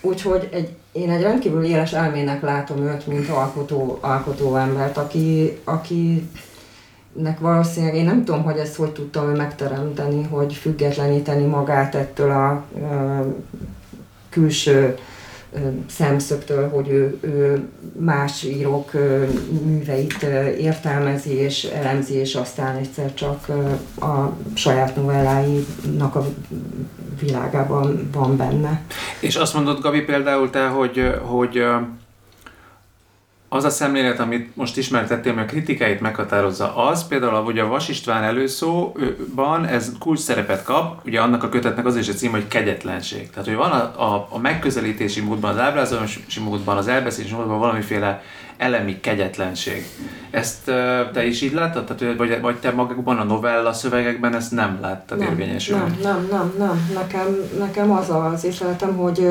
úgyhogy 0.00 0.48
egy, 0.52 0.68
én 0.92 1.10
egy 1.10 1.22
rendkívül 1.22 1.64
éles 1.64 1.92
elmének 1.92 2.42
látom 2.42 2.78
őt, 2.78 3.06
mint 3.06 3.28
alkotó, 3.28 3.98
alkotó 4.00 4.56
embert, 4.56 4.96
aki, 4.96 5.58
aki 5.64 6.28
nek 7.22 7.38
valószínűleg, 7.38 7.94
én 7.94 8.04
nem 8.04 8.24
tudom, 8.24 8.42
hogy 8.42 8.56
ezt 8.56 8.76
hogy 8.76 8.92
tudta 8.92 9.24
ő 9.32 9.36
megteremteni, 9.36 10.22
hogy 10.22 10.54
függetleníteni 10.54 11.44
magát 11.44 11.94
ettől 11.94 12.30
a 12.30 12.64
ö, 12.80 13.20
külső 14.28 14.96
ö, 15.52 15.58
szemszögtől, 15.86 16.68
hogy 16.68 16.88
ő, 16.88 17.18
ő 17.20 17.68
más 17.98 18.42
írók 18.42 18.94
ö, 18.94 19.24
műveit 19.64 20.22
ö, 20.22 20.48
értelmezi 20.48 21.32
és 21.32 21.64
elemzi, 21.64 22.14
és 22.14 22.34
aztán 22.34 22.76
egyszer 22.76 23.14
csak 23.14 23.48
ö, 23.48 23.70
a 24.04 24.36
saját 24.54 24.96
novelláinak 24.96 26.14
a 26.14 26.26
világában 27.20 28.08
van 28.12 28.36
benne. 28.36 28.82
És 29.20 29.36
azt 29.36 29.54
mondod, 29.54 29.80
Gabi, 29.80 30.00
például 30.00 30.50
te, 30.50 30.66
hogy, 30.66 31.14
hogy 31.22 31.62
az 33.48 33.64
a 33.64 33.70
szemlélet, 33.70 34.20
amit 34.20 34.56
most 34.56 34.76
ismertettél, 34.76 35.32
ami 35.32 35.40
a 35.40 35.44
kritikáit 35.44 36.00
meghatározza, 36.00 36.76
az 36.76 37.06
például, 37.06 37.42
hogy 37.42 37.58
a 37.58 37.66
Vas 37.66 37.88
István 37.88 38.22
előszóban 38.22 39.64
ez 39.66 39.92
kulcs 39.98 40.18
szerepet 40.18 40.62
kap, 40.62 41.00
ugye 41.04 41.20
annak 41.20 41.42
a 41.42 41.48
kötetnek 41.48 41.86
az 41.86 41.96
is 41.96 42.08
a 42.08 42.12
cím, 42.12 42.30
hogy 42.30 42.48
kegyetlenség. 42.48 43.30
Tehát, 43.30 43.48
hogy 43.48 43.56
van 43.56 43.70
a, 43.70 44.02
a, 44.02 44.26
a 44.30 44.38
megközelítési 44.38 45.20
módban, 45.20 45.50
az 45.50 45.58
ábrázolási 45.58 46.40
módban, 46.44 46.76
az 46.76 46.88
elbeszélési 46.88 47.34
módban 47.34 47.58
valamiféle 47.58 48.22
elemi 48.56 49.00
kegyetlenség. 49.00 49.86
Ezt 50.30 50.68
uh, 50.68 51.10
te 51.12 51.26
is 51.26 51.40
így 51.42 51.52
láttad? 51.52 51.84
Tehát, 51.84 52.16
vagy, 52.16 52.40
vagy 52.40 52.56
te 52.56 52.70
magukban 52.70 53.18
a 53.18 53.24
novella 53.24 53.72
szövegekben 53.72 54.34
ezt 54.34 54.50
nem 54.50 54.78
láttad 54.80 55.20
érvényesülni? 55.20 55.82
Nem, 55.82 55.98
nem, 56.02 56.26
nem, 56.30 56.54
nem. 56.58 56.90
Nekem, 56.94 57.36
nekem 57.58 57.90
az 57.90 58.10
az 58.10 58.44
észleletem, 58.44 58.96
hogy 58.96 59.28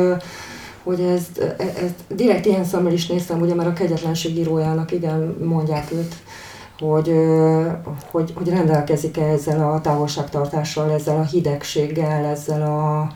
hogy 0.86 1.00
ezt, 1.00 1.38
ezt 1.58 2.16
direkt 2.16 2.46
ilyen 2.46 2.64
szemmel 2.64 2.94
is 2.94 3.08
néztem, 3.08 3.42
ugye, 3.42 3.56
mert 3.56 3.70
a 3.70 3.74
kegyetlenség 3.74 4.38
írójának 4.38 4.92
igen 4.92 5.36
mondják 5.44 5.92
őt, 5.92 6.16
hogy, 6.80 7.14
hogy, 8.12 8.34
hogy 8.36 8.50
rendelkezik-e 8.50 9.24
ezzel 9.24 9.72
a 9.72 9.82
távolságtartással, 9.82 10.92
ezzel 10.92 11.18
a 11.18 11.24
hidegséggel, 11.24 12.26
ezzel 12.26 12.62
a 12.62 13.12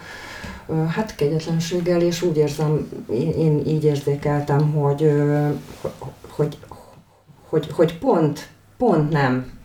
hát 0.88 1.16
kegyetlenséggel, 1.16 2.02
és 2.02 2.22
úgy 2.22 2.38
érzem, 2.38 2.90
én 3.38 3.62
így 3.68 3.84
érzékeltem, 3.84 4.72
hogy, 4.72 5.12
hogy, 6.30 6.58
hogy, 7.50 7.72
hogy 7.72 7.98
pont, 7.98 8.50
pont 8.78 9.10
nem 9.12 9.59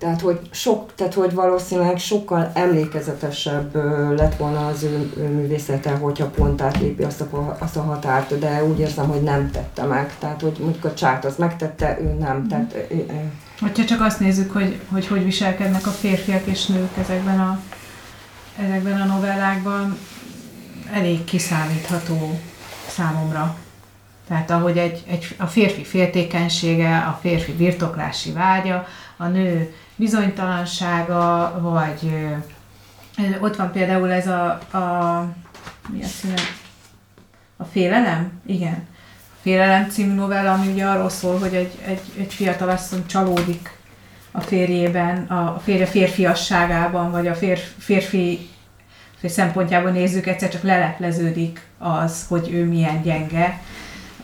tehát, 0.00 0.20
hogy, 0.20 0.40
sok, 0.50 0.94
tehát, 0.94 1.14
hogy 1.14 1.34
valószínűleg 1.34 1.98
sokkal 1.98 2.50
emlékezetesebb 2.54 3.74
lett 4.16 4.36
volna 4.36 4.66
az 4.66 4.82
ő, 4.82 5.12
ő 5.16 5.28
művészete, 5.28 5.90
hogyha 5.90 6.26
pont 6.26 6.60
átlépi 6.60 7.02
azt 7.02 7.20
a, 7.20 7.56
azt 7.58 7.76
a 7.76 7.82
határt, 7.82 8.38
de 8.38 8.64
úgy 8.64 8.78
érzem, 8.78 9.08
hogy 9.08 9.22
nem 9.22 9.50
tette 9.50 9.84
meg. 9.84 10.14
Tehát, 10.18 10.40
hogy 10.40 10.56
mondjuk 10.60 10.84
a 10.84 10.94
csát 10.94 11.24
az 11.24 11.36
megtette, 11.36 11.98
ő 12.00 12.12
nem. 12.18 12.48
Tehát, 12.48 12.76
Hogyha 13.60 13.84
csak 13.84 14.00
azt 14.00 14.20
nézzük, 14.20 14.52
hogy, 14.52 14.80
hogy 14.90 15.06
hogy 15.06 15.24
viselkednek 15.24 15.86
a 15.86 15.90
férfiak 15.90 16.46
és 16.46 16.66
nők 16.66 16.96
ezekben 16.98 17.40
a, 17.40 17.60
ezekben 18.58 19.00
a 19.00 19.04
novellákban, 19.04 19.98
elég 20.92 21.24
kiszámítható 21.24 22.38
számomra. 22.88 23.56
Tehát 24.28 24.50
ahogy 24.50 24.78
egy, 24.78 25.02
egy, 25.06 25.34
a 25.38 25.46
férfi 25.46 25.84
féltékenysége, 25.84 26.96
a 26.96 27.18
férfi 27.20 27.52
birtoklási 27.52 28.32
vágya, 28.32 28.86
a 29.16 29.26
nő 29.26 29.74
bizonytalansága, 30.00 31.58
vagy 31.60 32.12
ott 33.40 33.56
van 33.56 33.72
például 33.72 34.12
ez 34.12 34.26
a, 34.26 34.48
a 34.50 35.26
mi 35.88 36.02
a 36.02 36.06
színe? 36.06 36.34
A 37.56 37.64
félelem? 37.64 38.40
Igen. 38.46 38.88
A 39.32 39.42
félelem 39.42 39.88
című 39.88 40.14
novella, 40.14 40.52
ami 40.52 40.72
ugye 40.72 40.86
arról 40.86 41.08
szól, 41.08 41.38
hogy 41.38 41.54
egy, 41.54 41.78
egy, 41.84 42.00
egy 42.18 42.32
fiatal 42.32 42.68
asszony 42.68 43.06
csalódik 43.06 43.78
a 44.30 44.40
férjében, 44.40 45.24
a 45.26 45.60
férje 45.64 45.86
férfiasságában, 45.86 47.10
vagy 47.10 47.26
a 47.26 47.34
férfi, 47.34 47.70
férfi 47.78 48.48
szempontjából 49.22 49.90
nézzük, 49.90 50.26
egyszer 50.26 50.48
csak 50.48 50.62
lelepleződik 50.62 51.60
az, 51.78 52.24
hogy 52.28 52.52
ő 52.52 52.64
milyen 52.64 53.02
gyenge. 53.02 53.60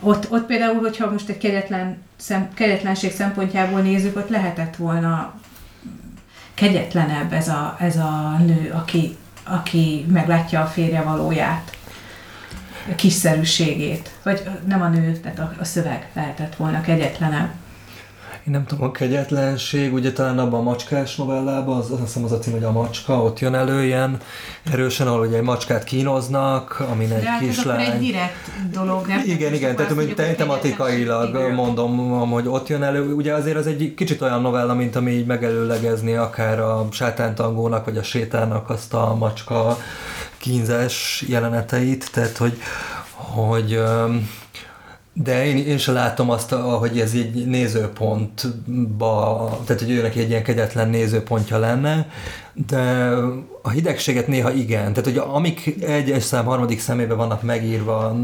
Ott, 0.00 0.30
ott 0.30 0.46
például, 0.46 0.80
hogyha 0.80 1.10
most 1.10 1.28
egy 1.28 1.38
kegyetlen 1.38 2.02
szem, 2.16 2.48
kegyetlenség 2.54 3.12
szempontjából 3.12 3.80
nézzük, 3.80 4.16
ott 4.16 4.28
lehetett 4.28 4.76
volna 4.76 5.34
kegyetlenebb 6.56 7.32
ez 7.32 7.48
a, 7.48 7.76
ez 7.80 7.96
a 7.96 8.36
nő, 8.46 8.70
aki, 8.74 9.16
aki 9.44 10.06
meglátja 10.08 10.60
a 10.60 10.66
férje 10.66 11.02
valóját, 11.02 11.76
a 12.90 12.94
kiszerűségét. 12.94 14.10
Vagy 14.22 14.48
nem 14.66 14.82
a 14.82 14.88
nő, 14.88 15.12
tehát 15.12 15.38
a, 15.38 15.52
a 15.58 15.64
szöveg 15.64 16.08
lehetett 16.12 16.56
volna 16.56 16.80
kegyetlenebb. 16.80 17.50
Én 18.46 18.52
nem 18.52 18.66
tudom, 18.66 18.84
a 18.84 18.90
kegyetlenség, 18.90 19.92
ugye 19.92 20.12
talán 20.12 20.38
abban 20.38 20.60
a 20.60 20.62
macskás 20.62 21.16
novellában, 21.16 21.78
az, 21.78 21.90
azt 21.90 22.00
hiszem 22.00 22.24
az 22.24 22.32
a 22.32 22.38
cím, 22.38 22.52
hogy 22.52 22.64
a 22.64 22.72
macska, 22.72 23.22
ott 23.22 23.38
jön 23.38 23.54
elő 23.54 23.84
ilyen 23.84 24.18
erősen, 24.72 25.06
ahol 25.06 25.26
ugye 25.26 25.36
egy 25.36 25.42
macskát 25.42 25.84
kínoznak, 25.84 26.84
amin 26.90 27.12
egy 27.12 27.22
De 27.22 27.30
hát 27.30 27.40
kislány... 27.40 27.80
ez 27.80 27.92
egy 27.92 27.98
direkt 27.98 28.50
dolog, 28.72 29.06
nem? 29.06 29.22
Igen, 29.24 29.54
igen, 29.54 29.76
tehát 29.76 29.92
hogy 29.92 30.14
te, 30.14 30.34
tematikailag 30.34 31.52
mondom, 31.52 32.30
hogy 32.30 32.48
ott 32.48 32.68
jön 32.68 32.82
elő. 32.82 33.14
Ugye 33.14 33.34
azért 33.34 33.56
az 33.56 33.66
egy 33.66 33.94
kicsit 33.94 34.22
olyan 34.22 34.40
novella, 34.40 34.74
mint 34.74 34.96
ami 34.96 35.10
így 35.10 35.26
megelőlegezni 35.26 36.14
akár 36.14 36.60
a 36.60 36.88
sátántangónak, 36.90 37.84
vagy 37.84 37.96
a 37.96 38.02
sétának 38.02 38.70
azt 38.70 38.94
a 38.94 39.14
macska 39.14 39.78
kínzás 40.38 41.24
jeleneteit, 41.28 42.10
tehát 42.12 42.36
hogy, 42.36 42.58
hogy 43.12 43.80
de 45.22 45.46
én, 45.46 45.56
én 45.56 45.78
sem 45.78 45.94
látom 45.94 46.30
azt, 46.30 46.50
hogy 46.50 47.00
ez 47.00 47.12
egy 47.14 47.46
nézőpontba, 47.46 49.50
tehát 49.66 49.82
hogy 49.82 49.90
őnek 49.90 50.16
egy 50.16 50.28
ilyen 50.28 50.42
kegyetlen 50.42 50.88
nézőpontja 50.88 51.58
lenne, 51.58 52.06
de 52.66 53.12
a 53.62 53.70
hidegséget 53.70 54.26
néha 54.26 54.52
igen. 54.52 54.92
Tehát, 54.92 55.04
hogy 55.04 55.16
amik 55.16 55.82
egyes 55.82 56.22
szám, 56.22 56.44
harmadik 56.44 56.80
szemébe 56.80 57.14
vannak 57.14 57.42
megírva 57.42 58.16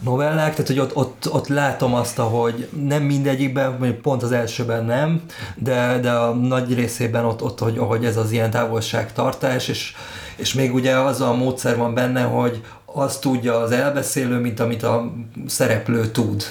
novellák, 0.00 0.50
tehát, 0.50 0.66
hogy 0.66 0.78
ott, 0.78 0.96
ott, 0.96 1.32
ott 1.32 1.48
látom 1.48 1.94
azt, 1.94 2.18
hogy 2.18 2.68
nem 2.86 3.02
mindegyikben, 3.02 3.78
vagy 3.78 3.94
pont 3.94 4.22
az 4.22 4.32
elsőben 4.32 4.84
nem, 4.84 5.22
de, 5.56 5.98
de 6.02 6.10
a 6.10 6.34
nagy 6.34 6.74
részében 6.74 7.24
ott, 7.24 7.42
ott 7.42 7.58
hogy, 7.58 7.78
hogy 7.78 8.04
ez 8.04 8.16
az 8.16 8.30
ilyen 8.30 8.50
távolságtartás, 8.50 9.68
és, 9.68 9.94
és 10.36 10.54
még 10.54 10.74
ugye 10.74 10.96
az 10.96 11.20
a 11.20 11.34
módszer 11.34 11.76
van 11.76 11.94
benne, 11.94 12.22
hogy 12.22 12.62
azt 12.96 13.20
tudja 13.20 13.60
az 13.60 13.70
elbeszélő, 13.70 14.38
mint 14.38 14.60
amit 14.60 14.82
a 14.82 15.12
szereplő 15.46 16.06
tud. 16.06 16.44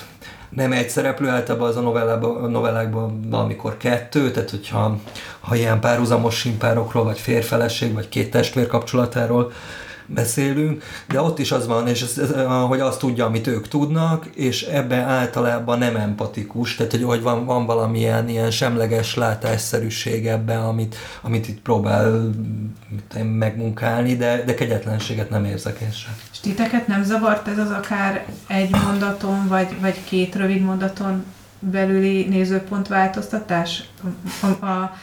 Nem 0.50 0.72
egy 0.72 0.90
szereplő, 0.90 1.30
általában 1.30 1.68
az 1.68 1.76
a 1.76 1.82
novellában, 1.82 2.44
a 2.44 2.48
novellákban 2.48 3.30
valamikor 3.30 3.78
kettő, 3.78 4.32
tehát 4.32 4.50
hogyha 4.50 4.98
ha 5.40 5.56
ilyen 5.56 5.80
párhuzamos 5.80 6.36
simpárokról, 6.36 7.04
vagy 7.04 7.20
férfeleség, 7.20 7.94
vagy 7.94 8.10
két 8.10 8.32
testvér 8.32 8.68
kapcsolatáról 8.68 9.52
beszélünk, 10.06 10.84
de 11.08 11.22
ott 11.22 11.40
is 11.40 11.52
az 11.52 11.68
van, 11.68 11.88
és 11.88 12.02
ez, 12.02 12.34
hogy 12.68 12.80
azt 12.80 13.00
tudja, 13.00 13.26
amit 13.26 13.48
ők 13.48 13.68
tudnak, 13.68 14.26
és 14.26 14.62
ebben 14.64 15.04
általában 15.04 15.78
nem 15.78 15.96
empatikus, 15.96 16.76
tehát 16.76 16.92
hogy, 16.92 17.04
hogy 17.04 17.22
van, 17.22 17.46
van 17.46 17.66
valamilyen 17.66 18.30
ilyen 18.30 18.52
semleges 18.52 19.16
látásszerűség 19.16 20.28
ebben, 20.28 20.60
amit, 20.60 20.96
amit 21.22 21.48
itt 21.48 21.62
próbál 21.62 22.30
megmunkálni, 23.24 24.16
de, 24.16 24.44
de 24.46 24.54
kegyetlenséget 24.54 25.30
nem 25.30 25.46
érzek 25.46 25.80
én 25.80 25.92
sem. 25.92 26.14
És 26.32 26.40
titeket 26.40 26.88
nem 26.88 27.04
zavart 27.04 27.48
ez 27.48 27.58
az 27.58 27.70
akár 27.70 28.26
egy 28.48 28.76
mondaton, 28.86 29.48
vagy, 29.48 29.68
vagy 29.82 30.04
két 30.04 30.36
rövid 30.36 30.62
mondaton 30.62 31.24
belüli 31.72 32.28
nézőpontváltoztatás? 32.28 33.84
A, 34.42 34.66
a, 34.66 34.94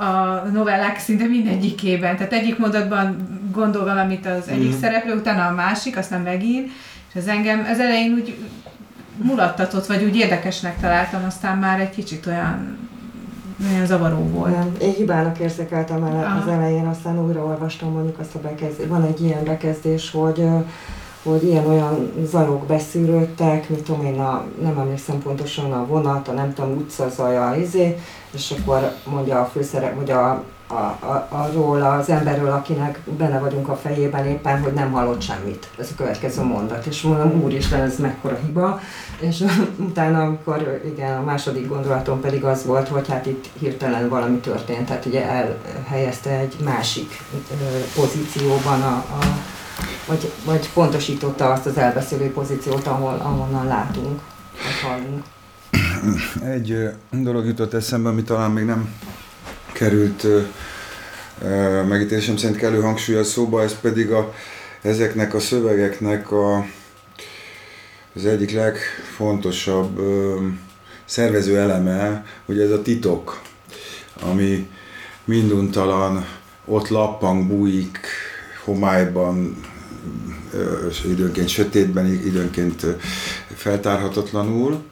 a 0.00 0.42
novellák 0.52 0.98
szinte 0.98 1.24
mindegyikében. 1.24 2.16
Tehát 2.16 2.32
egyik 2.32 2.58
mondatban 2.58 3.16
gondol 3.52 3.84
valamit 3.84 4.26
az 4.26 4.48
egyik 4.48 4.74
mm. 4.74 4.78
szereplő, 4.80 5.14
utána 5.14 5.46
a 5.46 5.54
másik, 5.54 5.96
aztán 5.96 6.20
megír, 6.20 6.62
és 7.08 7.14
ez 7.14 7.26
engem 7.26 7.66
az 7.72 7.80
elején 7.80 8.12
úgy 8.12 8.36
mulattatott, 9.22 9.86
vagy 9.86 10.04
úgy 10.04 10.16
érdekesnek 10.16 10.80
találtam, 10.80 11.24
aztán 11.26 11.58
már 11.58 11.80
egy 11.80 11.90
kicsit 11.90 12.26
olyan 12.26 12.88
olyan 13.72 13.86
zavaró 13.86 14.16
volt. 14.16 14.56
Nem, 14.56 14.74
én 14.80 14.92
hibának 14.92 15.38
érzékeltem 15.38 16.04
el 16.04 16.40
az 16.42 16.48
elején, 16.48 16.86
aztán 16.86 17.24
újra 17.24 17.44
olvastam 17.44 17.92
mondjuk 17.92 18.18
azt 18.18 18.34
a 18.34 18.40
bekezdést. 18.40 18.88
Van 18.88 19.04
egy 19.04 19.22
ilyen 19.22 19.44
bekezdés, 19.44 20.10
hogy 20.10 20.46
hogy 21.22 21.44
ilyen-olyan 21.44 22.12
zajok 22.24 22.66
beszűrődtek, 22.66 23.68
mit 23.68 23.82
tudom 23.82 24.04
én, 24.04 24.20
a, 24.20 24.44
nem 24.62 24.78
emlékszem 24.78 25.22
pontosan 25.22 25.72
a 25.72 25.86
vonat, 25.86 26.28
a 26.28 26.32
nem 26.32 26.54
tudom, 26.54 26.76
utca 26.76 27.08
zaja, 27.08 27.54
izé, 27.60 27.98
és 28.30 28.54
akkor 28.58 28.92
mondja 29.10 29.40
a 29.40 29.44
főszerep, 29.44 29.96
vagy 29.96 30.10
a, 30.10 30.44
a, 30.68 30.74
a, 30.74 31.28
arról 31.30 31.82
az 31.82 32.08
emberről, 32.08 32.50
akinek 32.50 33.00
benne 33.18 33.38
vagyunk 33.38 33.68
a 33.68 33.76
fejében 33.76 34.26
éppen, 34.26 34.62
hogy 34.62 34.72
nem 34.72 34.92
hallott 34.92 35.20
semmit. 35.20 35.68
Ez 35.78 35.90
a 35.92 35.94
következő 35.96 36.42
mondat. 36.42 36.86
És 36.86 37.02
mondom, 37.02 37.42
úristen, 37.42 37.80
ez 37.80 37.98
mekkora 37.98 38.38
hiba. 38.46 38.80
És 39.20 39.44
utána, 39.88 40.22
amikor 40.22 40.80
igen, 40.84 41.16
a 41.16 41.22
második 41.22 41.68
gondolatom 41.68 42.20
pedig 42.20 42.44
az 42.44 42.64
volt, 42.64 42.88
hogy 42.88 43.08
hát 43.08 43.26
itt 43.26 43.48
hirtelen 43.58 44.08
valami 44.08 44.36
történt, 44.36 44.86
tehát 44.86 45.06
ugye 45.06 45.24
elhelyezte 45.28 46.30
egy 46.30 46.56
másik 46.64 47.22
pozícióban 47.94 48.82
a, 48.82 48.94
a 48.94 49.18
vagy, 50.06 50.32
vagy 50.44 50.68
pontosította 50.72 51.52
azt 51.52 51.66
az 51.66 51.76
elbeszélő 51.76 52.32
pozíciót, 52.32 52.86
ahol, 52.86 53.14
ahonnan 53.22 53.66
látunk, 53.66 54.20
vagy 54.52 54.90
hallunk. 54.90 55.24
Egy 56.44 56.88
dolog 57.10 57.46
jutott 57.46 57.74
eszembe, 57.74 58.08
ami 58.08 58.22
talán 58.22 58.50
még 58.50 58.64
nem 58.64 58.94
került 59.72 60.26
megítélésem 61.88 62.36
szerint 62.36 62.58
kellő 62.58 62.80
hangsúly 62.80 63.16
a 63.16 63.24
szóba, 63.24 63.62
ez 63.62 63.80
pedig 63.80 64.10
a, 64.10 64.34
ezeknek 64.82 65.34
a 65.34 65.40
szövegeknek 65.40 66.30
a, 66.30 66.66
az 68.14 68.26
egyik 68.26 68.52
legfontosabb 68.52 69.98
ö, 69.98 70.36
szervező 71.04 71.58
eleme, 71.58 72.24
hogy 72.46 72.60
ez 72.60 72.70
a 72.70 72.82
titok, 72.82 73.40
ami 74.20 74.68
minduntalan 75.24 76.26
ott 76.64 76.88
lappang, 76.88 77.46
bújik, 77.46 77.98
homályban, 78.64 79.56
időnként 81.04 81.48
sötétben, 81.48 82.06
időnként 82.06 82.86
feltárhatatlanul, 83.54 84.82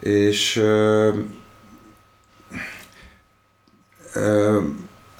és 0.00 0.62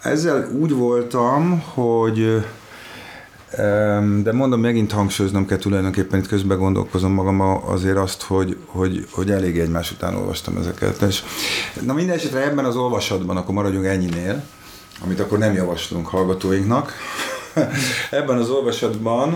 ezzel 0.03 0.51
úgy 0.53 0.73
voltam, 0.73 1.61
hogy 1.61 2.45
de 4.23 4.33
mondom, 4.33 4.61
megint 4.61 4.93
hangsúlyoznom 4.93 5.47
kell 5.47 5.59
tulajdonképpen, 5.59 6.19
itt 6.19 6.29
közben 6.29 6.59
gondolkozom 6.59 7.13
magam 7.13 7.41
azért 7.41 7.97
azt, 7.97 8.23
hogy, 8.23 8.57
hogy, 8.67 9.07
hogy 9.11 9.31
elég 9.31 9.59
egymás 9.59 9.93
után 9.93 10.15
olvastam 10.15 10.57
ezeket. 10.57 11.03
És, 11.03 11.23
na 11.81 11.93
minden 11.93 12.17
esetre 12.17 12.45
ebben 12.45 12.65
az 12.65 12.77
olvasatban, 12.77 13.37
akkor 13.37 13.55
maradjunk 13.55 13.87
ennyinél, 13.87 14.43
amit 15.05 15.21
akkor 15.21 15.39
nem 15.39 15.55
javaslunk 15.55 16.07
hallgatóinknak. 16.07 16.93
ebben 18.11 18.37
az 18.39 18.51
olvasatban 18.51 19.33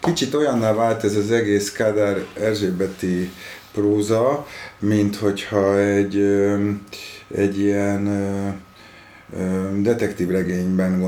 kicsit 0.00 0.34
olyanná 0.34 0.72
vált 0.72 1.04
ez 1.04 1.16
az 1.16 1.30
egész 1.30 1.72
Kádár 1.72 2.24
Erzsébeti 2.40 3.30
próza, 3.72 4.46
mint 4.78 5.16
hogyha 5.16 5.78
egy, 5.78 6.16
egy 7.34 7.58
ilyen 7.58 8.08
detektív 9.82 10.28
regényben 10.28 11.02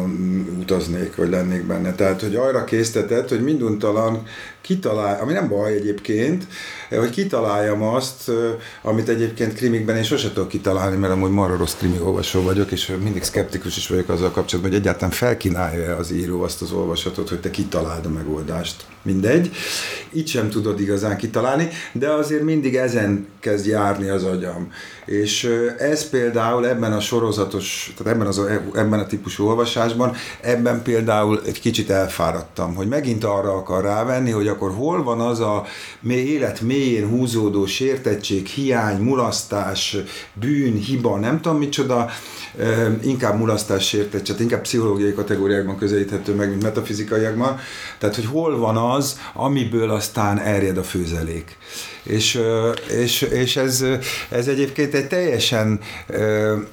utaznék, 0.61 1.17
vagy 1.17 1.29
lennék 1.29 1.62
benne. 1.62 1.95
Tehát, 1.95 2.21
hogy 2.21 2.35
arra 2.35 2.64
késztetett, 2.64 3.29
hogy 3.29 3.43
minduntalan 3.43 4.23
kitalál, 4.67 5.21
ami 5.21 5.33
nem 5.33 5.49
baj 5.49 5.73
egyébként, 5.73 6.47
hogy 6.91 7.11
kitaláljam 7.11 7.83
azt, 7.83 8.31
amit 8.83 9.09
egyébként 9.09 9.55
krimikben 9.55 9.97
én 9.97 10.03
sose 10.03 10.33
tudok 10.33 10.49
kitalálni, 10.49 10.97
mert 10.97 11.12
amúgy 11.12 11.31
marra 11.31 11.57
rossz 11.57 11.75
krimi 11.75 11.99
olvasó 12.01 12.43
vagyok, 12.43 12.71
és 12.71 12.93
mindig 13.03 13.23
szkeptikus 13.23 13.77
is 13.77 13.89
vagyok 13.89 14.09
azzal 14.09 14.31
kapcsolatban, 14.31 14.73
hogy 14.73 14.81
egyáltalán 14.81 15.11
felkínálja 15.11 15.97
az 15.97 16.12
író 16.12 16.43
azt 16.43 16.62
az 16.62 16.73
olvasatot, 16.73 17.29
hogy 17.29 17.41
te 17.41 17.51
kitaláld 17.51 18.07
a 18.07 18.09
megoldást. 18.09 18.85
Mindegy. 19.03 19.51
Itt 20.12 20.27
sem 20.27 20.51
tudod 20.51 20.81
igazán 20.81 21.17
kitalálni, 21.17 21.69
de 21.93 22.09
azért 22.09 22.43
mindig 22.43 22.77
ezen 22.77 23.27
kezd 23.41 23.67
járni 23.67 24.09
az 24.09 24.25
agyam. 24.25 24.73
És 25.05 25.51
ez 25.79 26.09
például 26.09 26.69
ebben 26.69 26.93
a 26.93 27.01
sorozatos, 27.01 27.93
tehát 27.97 28.12
ebben, 28.12 28.27
az, 28.27 28.41
ebben 28.75 28.99
a 28.99 29.07
típusú 29.07 29.47
olvasásban, 29.47 30.14
ebben 30.41 30.83
például 30.83 31.43
egy 31.47 31.61
kicsit 31.61 31.91
elfáradtam, 31.91 32.75
hogy 32.75 32.89
megint 32.89 33.25
arra 33.25 33.53
akar 33.53 33.85
rávenni, 33.85 34.31
hogy 34.31 34.49
akkor 34.57 34.75
hol 34.75 35.03
van 35.03 35.21
az 35.21 35.41
a 35.41 35.65
mély, 36.01 36.27
élet 36.27 36.61
mélyén 36.61 37.09
húzódó 37.09 37.67
sértettség, 37.67 38.47
hiány, 38.47 39.01
mulasztás, 39.01 39.97
bűn, 40.33 40.75
hiba, 40.75 41.19
nem 41.19 41.41
tudom 41.41 41.59
micsoda, 41.59 42.11
inkább 43.03 43.39
mulasztás 43.39 43.87
sértettség, 43.87 44.41
inkább 44.41 44.61
pszichológiai 44.61 45.13
kategóriákban 45.13 45.79
közelíthető 45.79 46.35
meg, 46.35 46.49
mint 46.49 46.63
metafizikaiakban. 46.63 47.59
Tehát, 47.99 48.15
hogy 48.15 48.27
hol 48.27 48.59
van 48.59 48.77
az, 48.77 49.21
amiből 49.35 49.91
aztán 49.91 50.39
erjed 50.39 50.79
a 50.79 50.83
főzelék. 50.83 51.57
És, 52.07 52.41
és, 53.01 53.23
és 53.23 53.57
ez, 53.57 53.85
ez 54.29 54.49
egyébként 54.49 54.95
egy 54.95 55.07
teljesen, 55.07 55.81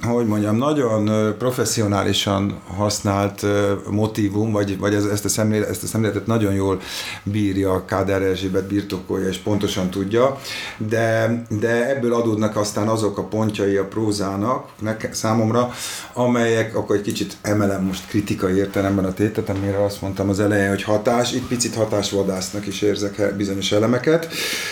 hogy 0.03 0.25
mondjam, 0.25 0.55
nagyon 0.55 1.35
professzionálisan 1.37 2.59
használt 2.77 3.45
motivum, 3.89 4.51
vagy, 4.51 4.77
vagy 4.77 4.93
ez, 4.93 5.05
ezt, 5.05 5.25
a 5.25 5.29
szemlélet, 5.29 5.69
ezt 5.69 5.83
a 5.83 5.87
szemléletet 5.87 6.25
nagyon 6.25 6.53
jól 6.53 6.81
bírja 7.23 7.85
Káder 7.85 8.21
Erzsébet 8.21 8.67
birtokolja, 8.67 9.27
és 9.27 9.37
pontosan 9.37 9.89
tudja, 9.89 10.39
de, 10.77 11.43
de 11.49 11.89
ebből 11.89 12.13
adódnak 12.13 12.55
aztán 12.55 12.87
azok 12.87 13.17
a 13.17 13.23
pontjai 13.23 13.75
a 13.75 13.85
prózának, 13.85 14.69
neke, 14.79 15.13
számomra, 15.13 15.71
amelyek, 16.13 16.75
akkor 16.75 16.95
egy 16.95 17.01
kicsit 17.01 17.37
emelem 17.41 17.83
most 17.83 18.07
kritikai 18.07 18.55
értelemben 18.55 19.05
a 19.05 19.13
tétet, 19.13 19.49
amire 19.49 19.83
azt 19.83 20.01
mondtam 20.01 20.29
az 20.29 20.39
elején, 20.39 20.69
hogy 20.69 20.83
hatás, 20.83 21.33
itt 21.33 21.47
picit 21.47 21.75
hatásvadásznak 21.75 22.67
is 22.67 22.81
érzek 22.81 23.35
bizonyos 23.35 23.71
elemeket, 23.71 24.27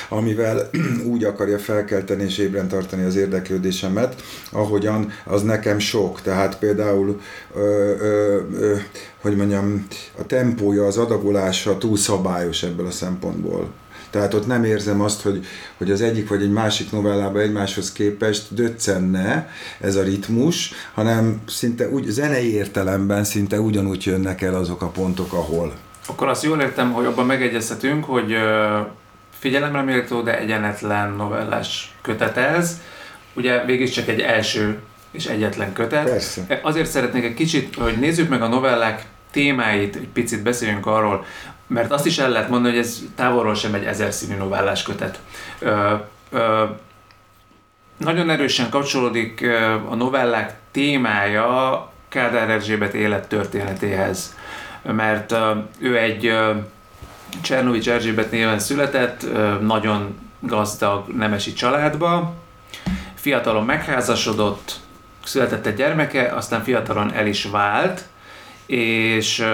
amivel 0.10 0.51
amivel 0.52 0.70
úgy 1.14 1.24
akarja 1.24 1.60
felkelteni 1.60 2.24
és 2.24 2.38
ébren 2.38 2.68
tartani 2.68 3.04
az 3.04 3.16
érdeklődésemet, 3.16 4.22
ahogyan 4.52 5.12
az 5.26 5.44
nekem 5.44 5.80
sok. 5.80 6.22
Tehát 6.22 6.58
például, 6.60 7.22
ö, 7.56 7.60
ö, 8.00 8.40
ö, 8.54 8.76
hogy 9.22 9.36
mondjam, 9.36 9.88
a 10.20 10.26
tempója, 10.26 10.86
az 10.86 10.98
adagolása 10.98 11.78
túl 11.78 11.98
szabályos 11.98 12.64
ebből 12.64 12.86
a 12.86 12.92
szempontból. 12.92 13.70
Tehát 14.10 14.34
ott 14.34 14.48
nem 14.48 14.64
érzem 14.64 15.02
azt, 15.02 15.22
hogy, 15.22 15.46
hogy 15.78 15.92
az 15.92 16.02
egyik 16.02 16.30
vagy 16.30 16.42
egy 16.42 16.52
másik 16.52 16.92
novellában 16.92 17.42
egymáshoz 17.42 17.92
képest 17.92 18.54
döccenne 18.54 19.50
ez 19.80 19.96
a 19.96 20.04
ritmus, 20.04 20.74
hanem 20.94 21.42
szinte 21.48 21.90
úgy, 21.90 22.06
zenei 22.06 22.54
értelemben 22.54 23.24
szinte 23.24 23.60
ugyanúgy 23.60 24.06
jönnek 24.06 24.42
el 24.42 24.56
azok 24.56 24.82
a 24.82 24.88
pontok, 24.88 25.34
ahol. 25.34 25.74
Akkor 26.08 26.28
azt 26.28 26.44
jól 26.44 26.62
értem, 26.62 26.92
hogy 26.92 27.06
abban 27.06 27.26
megegyezhetünk, 27.26 28.04
hogy 28.04 28.36
figyelemre 29.42 29.82
méltó, 29.82 30.22
de 30.22 30.40
egyenetlen 30.40 31.12
novellás 31.12 31.96
kötet 32.02 32.38
ez. 32.38 32.82
Ugye 33.34 33.66
végig 33.66 33.92
csak 33.92 34.08
egy 34.08 34.20
első 34.20 34.80
és 35.12 35.26
egyetlen 35.26 35.74
kötet. 35.74 36.10
Persze. 36.10 36.60
Azért 36.62 36.90
szeretnék 36.90 37.24
egy 37.24 37.34
kicsit, 37.34 37.76
hogy 37.76 37.98
nézzük 38.00 38.30
meg 38.30 38.42
a 38.42 38.48
novellák 38.48 39.06
témáit, 39.32 39.96
egy 39.96 40.08
picit 40.14 40.44
beszéljünk 40.44 40.86
arról, 40.86 41.26
mert 41.68 41.92
azt 41.92 42.06
is 42.06 42.18
el 42.18 42.30
lehet 42.30 42.50
mondani, 42.50 42.76
hogy 42.76 42.86
ez 42.86 43.00
távolról 43.16 43.56
sem 43.56 43.74
egy 43.74 43.84
ezer 43.84 44.14
színű 44.14 44.36
novellás 44.36 44.84
kötet. 44.84 45.20
Ö, 45.60 45.94
ö, 46.32 46.64
nagyon 47.98 48.30
erősen 48.30 48.70
kapcsolódik 48.70 49.46
a 49.90 49.96
novellák 49.96 50.56
témája 50.72 51.92
Kádár 52.10 52.50
Erzsébet 52.50 52.94
élettörténetéhez, 52.94 54.36
mert 54.82 55.36
ő 55.80 55.98
egy 55.98 56.34
Csernovics 57.42 57.90
Erzsébet 57.90 58.32
néven 58.32 58.60
született, 58.60 59.26
nagyon 59.62 60.16
gazdag 60.40 61.08
nemesi 61.08 61.54
családba, 61.54 62.34
fiatalon 63.14 63.66
megházasodott, 63.66 64.80
született 65.24 65.66
egy 65.66 65.76
gyermeke, 65.76 66.34
aztán 66.36 66.64
fiatalon 66.64 67.14
el 67.14 67.28
is 67.28 67.46
vált, 67.46 68.04
és 68.66 69.46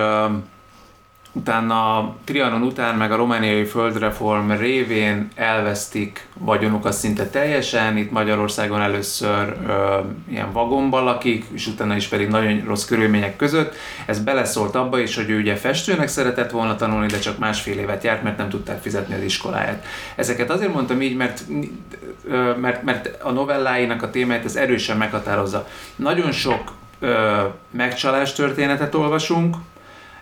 utána 1.38 2.14
Trianon 2.24 2.62
után, 2.62 2.96
meg 2.96 3.12
a 3.12 3.16
romániai 3.16 3.66
földreform 3.66 4.52
révén 4.52 5.28
elvesztik 5.36 6.28
vagyonukat 6.34 6.94
szinte 6.94 7.26
teljesen, 7.26 7.98
itt 7.98 8.12
Magyarországon 8.12 8.82
először 8.82 9.58
ö, 9.68 10.00
ilyen 10.30 10.52
vagomban 10.52 11.04
lakik, 11.04 11.46
és 11.54 11.68
utána 11.68 11.96
is 11.96 12.08
pedig 12.08 12.28
nagyon 12.28 12.64
rossz 12.66 12.86
körülmények 12.86 13.36
között. 13.36 13.76
Ez 14.06 14.20
beleszólt 14.20 14.76
abba 14.76 15.00
is, 15.00 15.16
hogy 15.16 15.30
ő 15.30 15.40
ugye 15.40 15.56
festőnek 15.56 16.08
szeretett 16.08 16.52
volna 16.52 16.76
tanulni, 16.76 17.08
de 17.08 17.20
csak 17.20 17.38
másfél 17.38 17.80
évet 17.80 18.04
járt, 18.04 18.24
mert 18.24 18.38
nem 18.38 18.50
tudták 18.50 18.82
fizetni 18.82 19.14
az 19.14 19.22
iskoláját. 19.22 19.86
Ezeket 20.16 20.50
azért 20.50 20.74
mondtam 20.74 21.02
így, 21.02 21.16
mert, 21.16 21.44
mert, 22.62 22.84
mert 22.84 23.24
a 23.24 23.32
novelláinak 23.32 24.04
a 24.04 24.10
témáját 24.10 24.46
ez 24.46 24.56
erősen 24.56 24.98
meghatározza. 24.98 25.68
Nagyon 25.96 26.32
sok 26.32 26.74
ö, 27.00 27.42
megcsalás 27.72 28.34
történetet 28.34 28.96
olvasunk, 28.96 29.56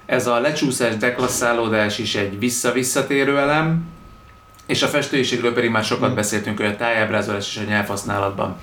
ez 0.06 0.28
a 0.28 0.39
lecsúszás, 0.39 0.97
deklasszálódás 0.97 1.99
is 1.99 2.16
egy 2.16 2.39
vissza-visszatérő 2.39 3.38
elem, 3.38 3.93
és 4.66 4.84
a 4.84 4.88
festőiségről 4.88 5.53
pedig 5.53 5.70
már 5.70 5.84
sokat 5.84 6.12
mm. 6.12 6.16
beszéltünk, 6.16 6.58
hogy 6.58 6.66
a 6.66 6.76
tájábrázolás 6.76 7.56
és 7.56 7.62
a 7.62 7.70
nyelvhasználatban. 7.70 8.58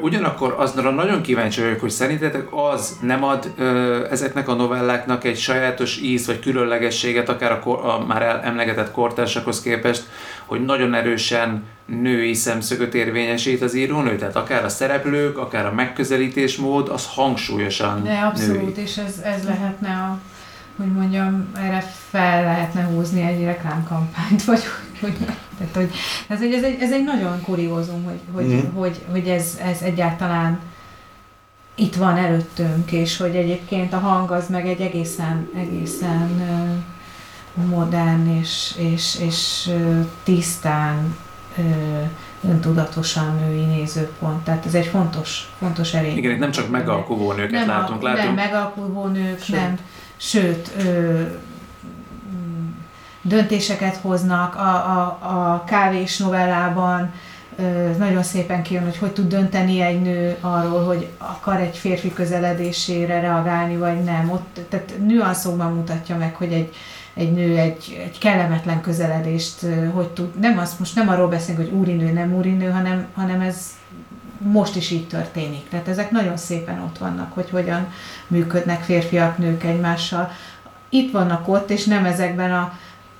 Ugyanakkor 0.00 0.54
azra 0.58 0.90
nagyon 0.90 1.22
kíváncsi 1.22 1.60
vagyok, 1.60 1.80
hogy 1.80 1.90
szerintetek 1.90 2.46
az 2.50 2.98
nem 3.00 3.24
ad 3.24 3.52
ö, 3.56 4.06
ezeknek 4.10 4.48
a 4.48 4.54
novelláknak 4.54 5.24
egy 5.24 5.38
sajátos 5.38 5.96
íz 5.96 6.26
vagy 6.26 6.40
különlegességet, 6.40 7.28
akár 7.28 7.52
a, 7.52 7.58
kor, 7.58 7.84
a 7.84 8.04
már 8.06 8.40
emlegetett 8.44 8.90
kortársakhoz 8.90 9.62
képest, 9.62 10.02
hogy 10.46 10.64
nagyon 10.64 10.94
erősen 10.94 11.64
női 11.86 12.34
szemszögöt 12.34 12.94
érvényesít 12.94 13.62
az 13.62 13.74
írónő, 13.74 14.16
tehát 14.16 14.36
akár 14.36 14.64
a 14.64 14.68
szereplők, 14.68 15.38
akár 15.38 15.66
a 15.66 15.72
megközelítésmód, 15.72 16.88
az 16.88 17.06
hangsúlyosan 17.14 18.02
De 18.02 18.18
abszolút, 18.18 18.74
női. 18.74 18.84
és 18.84 18.96
ez, 18.96 19.18
ez 19.24 19.44
lehetne 19.44 19.88
a 19.88 20.18
hogy 20.82 20.92
mondjam, 20.92 21.52
erre 21.56 21.80
fel 22.10 22.42
lehetne 22.42 22.84
húzni 22.84 23.22
egy 23.22 23.44
reklámkampányt, 23.44 24.44
vagy 24.50 24.62
hogy, 25.00 25.16
tehát, 25.58 25.74
hogy 25.74 25.90
ez, 26.28 26.42
egy, 26.42 26.52
ez, 26.52 26.62
egy, 26.62 26.76
ez 26.80 26.92
egy 26.92 27.04
nagyon 27.04 27.42
kuriózum, 27.42 28.04
hogy, 28.04 28.20
hogy, 28.32 28.46
mm. 28.46 28.74
hogy, 28.74 29.04
hogy 29.10 29.28
ez, 29.28 29.58
ez 29.62 29.80
egyáltalán 29.80 30.60
itt 31.74 31.94
van 31.94 32.16
előttünk, 32.16 32.92
és 32.92 33.16
hogy 33.16 33.36
egyébként 33.36 33.92
a 33.92 33.98
hang 33.98 34.30
az 34.30 34.48
meg 34.48 34.66
egy 34.66 34.80
egészen, 34.80 35.48
egészen 35.56 36.42
modern 37.54 38.28
és, 38.28 38.74
és, 38.76 39.18
és 39.20 39.70
tisztán 40.22 41.16
öntudatosan 42.48 43.36
női 43.36 43.64
nézőpont. 43.64 44.44
Tehát 44.44 44.66
ez 44.66 44.74
egy 44.74 44.86
fontos, 44.86 45.50
fontos 45.58 45.94
erény. 45.94 46.16
Igen, 46.16 46.38
nem 46.38 46.50
csak 46.50 46.70
megalkuvó 46.70 47.32
nőket 47.32 47.50
nem 47.50 47.68
látunk. 47.68 48.02
A, 48.02 48.06
látunk. 48.06 48.24
Nem 48.24 48.34
megalkuvó 48.34 49.06
nők, 49.06 49.42
sőt. 49.42 49.56
nem. 49.56 49.78
Sőt, 50.24 50.70
ö, 50.78 51.22
döntéseket 53.22 53.96
hoznak 53.96 54.54
a, 54.54 54.74
a, 54.74 55.18
a 55.22 55.64
kávés 55.64 56.18
novellában, 56.18 57.12
nagyon 57.98 58.22
szépen 58.22 58.62
kijön, 58.62 58.82
hogy 58.82 58.98
hogy 58.98 59.12
tud 59.12 59.28
dönteni 59.28 59.80
egy 59.80 60.02
nő 60.02 60.36
arról, 60.40 60.84
hogy 60.84 61.08
akar 61.18 61.60
egy 61.60 61.76
férfi 61.76 62.12
közeledésére 62.12 63.20
reagálni, 63.20 63.76
vagy 63.76 64.02
nem. 64.04 64.30
Ott, 64.30 64.60
tehát 64.68 64.92
nüanszokban 65.06 65.72
mutatja 65.72 66.16
meg, 66.16 66.34
hogy 66.34 66.52
egy, 66.52 66.74
egy 67.14 67.32
nő 67.32 67.58
egy, 67.58 68.00
egy 68.04 68.18
kellemetlen 68.18 68.80
közeledést 68.80 69.66
hogy 69.94 70.08
tud. 70.08 70.38
Nem 70.38 70.58
azt 70.58 70.78
most 70.78 70.94
nem 70.94 71.08
arról 71.08 71.28
beszélünk, 71.28 71.68
hogy 71.68 71.78
úrinő, 71.78 72.12
nem 72.12 72.34
úrinő, 72.34 72.70
hanem, 72.70 73.06
hanem 73.14 73.40
ez 73.40 73.70
most 74.42 74.76
is 74.76 74.90
így 74.90 75.06
történik. 75.06 75.68
Tehát 75.68 75.88
ezek 75.88 76.10
nagyon 76.10 76.36
szépen 76.36 76.80
ott 76.80 76.98
vannak, 76.98 77.32
hogy 77.32 77.50
hogyan 77.50 77.92
működnek 78.26 78.82
férfiak, 78.82 79.38
nők 79.38 79.64
egymással. 79.64 80.30
Itt 80.88 81.12
vannak 81.12 81.48
ott, 81.48 81.70
és 81.70 81.84
nem 81.84 82.04
ezekben 82.04 82.52
a 82.52 82.72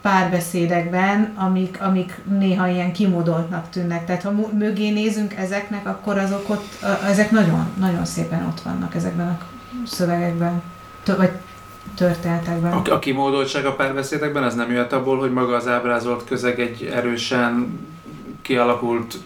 párbeszédekben, 0.03 1.33
amik, 1.37 1.79
amik 1.81 2.21
néha 2.39 2.69
ilyen 2.69 2.93
kimódoltnak 2.93 3.71
tűnnek. 3.71 4.07
Tehát 4.07 4.23
ha 4.23 4.33
mögé 4.59 4.91
nézünk 4.91 5.35
ezeknek, 5.35 5.87
akkor 5.87 6.19
azok 6.19 6.49
ott, 6.49 6.85
ezek 7.09 7.31
nagyon, 7.31 7.67
nagyon 7.79 8.05
szépen 8.05 8.47
ott 8.47 8.61
vannak 8.61 8.95
ezekben 8.95 9.27
a 9.29 9.39
szövegekben, 9.87 10.63
vagy 11.05 11.31
történetekben. 11.95 12.73
A, 12.73 12.83
a 12.93 12.99
kimódoltság 12.99 13.67
a 13.67 13.75
párbeszédekben 13.75 14.43
az 14.43 14.55
nem 14.55 14.71
jöhet 14.71 14.93
abból, 14.93 15.19
hogy 15.19 15.33
maga 15.33 15.55
az 15.55 15.69
ábrázolt 15.69 16.25
közeg 16.25 16.61
egy 16.61 16.91
erősen 16.95 17.79
kialakult 18.43 19.19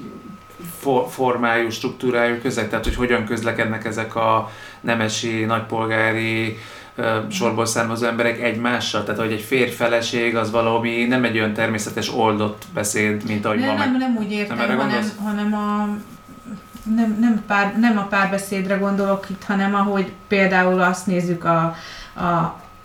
for, 0.78 1.06
formájú, 1.10 1.70
struktúrájú 1.70 2.40
közeg, 2.40 2.68
tehát 2.68 2.84
hogy 2.84 2.94
hogyan 2.94 3.24
közlekednek 3.24 3.84
ezek 3.84 4.14
a 4.14 4.50
nemesi, 4.80 5.44
nagypolgári, 5.44 6.58
sorból 7.30 7.66
származó 7.66 8.06
emberek 8.06 8.40
egymással, 8.40 9.04
tehát 9.04 9.20
hogy 9.20 9.32
egy 9.32 9.40
férfeleség 9.40 10.36
az 10.36 10.50
valami 10.50 11.04
nem 11.04 11.24
egy 11.24 11.38
olyan 11.38 11.52
természetes 11.52 12.14
oldott 12.14 12.62
beszéd, 12.74 13.26
mint 13.26 13.44
ahogy 13.44 13.58
nem. 13.58 13.76
Nem, 13.76 13.90
meg... 13.90 13.98
nem 13.98 14.16
úgy 14.16 14.32
értem, 14.32 14.56
nem 14.56 14.78
hanem, 14.78 15.10
hanem 15.22 15.54
a 15.54 15.88
nem, 16.94 17.16
nem, 17.20 17.42
pár, 17.46 17.78
nem 17.78 17.98
a 17.98 18.06
párbeszédre 18.06 18.76
gondolok 18.76 19.30
itt, 19.30 19.44
hanem 19.44 19.74
ahogy 19.74 20.12
például 20.28 20.80
azt 20.80 21.06
nézzük 21.06 21.44
a, 21.44 21.74
a, 22.14 22.24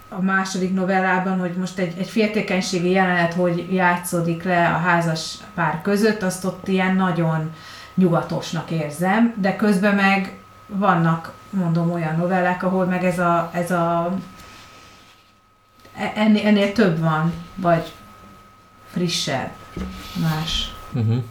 a 0.10 0.22
második 0.22 0.74
novellában, 0.74 1.40
hogy 1.40 1.52
most 1.52 1.78
egy, 1.78 1.94
egy 1.98 2.10
féltékenységi 2.10 2.90
jelenet, 2.90 3.34
hogy 3.34 3.74
játszódik 3.74 4.44
le 4.44 4.68
a 4.68 4.78
házas 4.78 5.34
pár 5.56 5.82
között, 5.82 6.24
azt 6.24 6.46
ott 6.46 6.68
ilyen 6.68 6.96
nagyon 6.96 7.52
nyugatosnak 7.96 8.72
érzem, 8.72 9.34
de 9.38 9.56
közben 9.56 9.96
meg 9.96 10.40
vannak, 10.68 11.32
mondom, 11.50 11.92
olyan 11.92 12.16
novellák, 12.16 12.64
ahol 12.64 12.86
meg 12.86 13.06
ez 13.06 13.20
a, 13.20 13.50
ez 13.54 13.72
a 13.72 14.18
e, 15.96 16.12
ennél, 16.16 16.46
ennél 16.46 16.72
több 16.72 17.00
van, 17.00 17.34
vagy 17.56 17.92
frissebb, 18.92 19.52
más. 20.22 20.76
Uh-huh. 20.94 21.24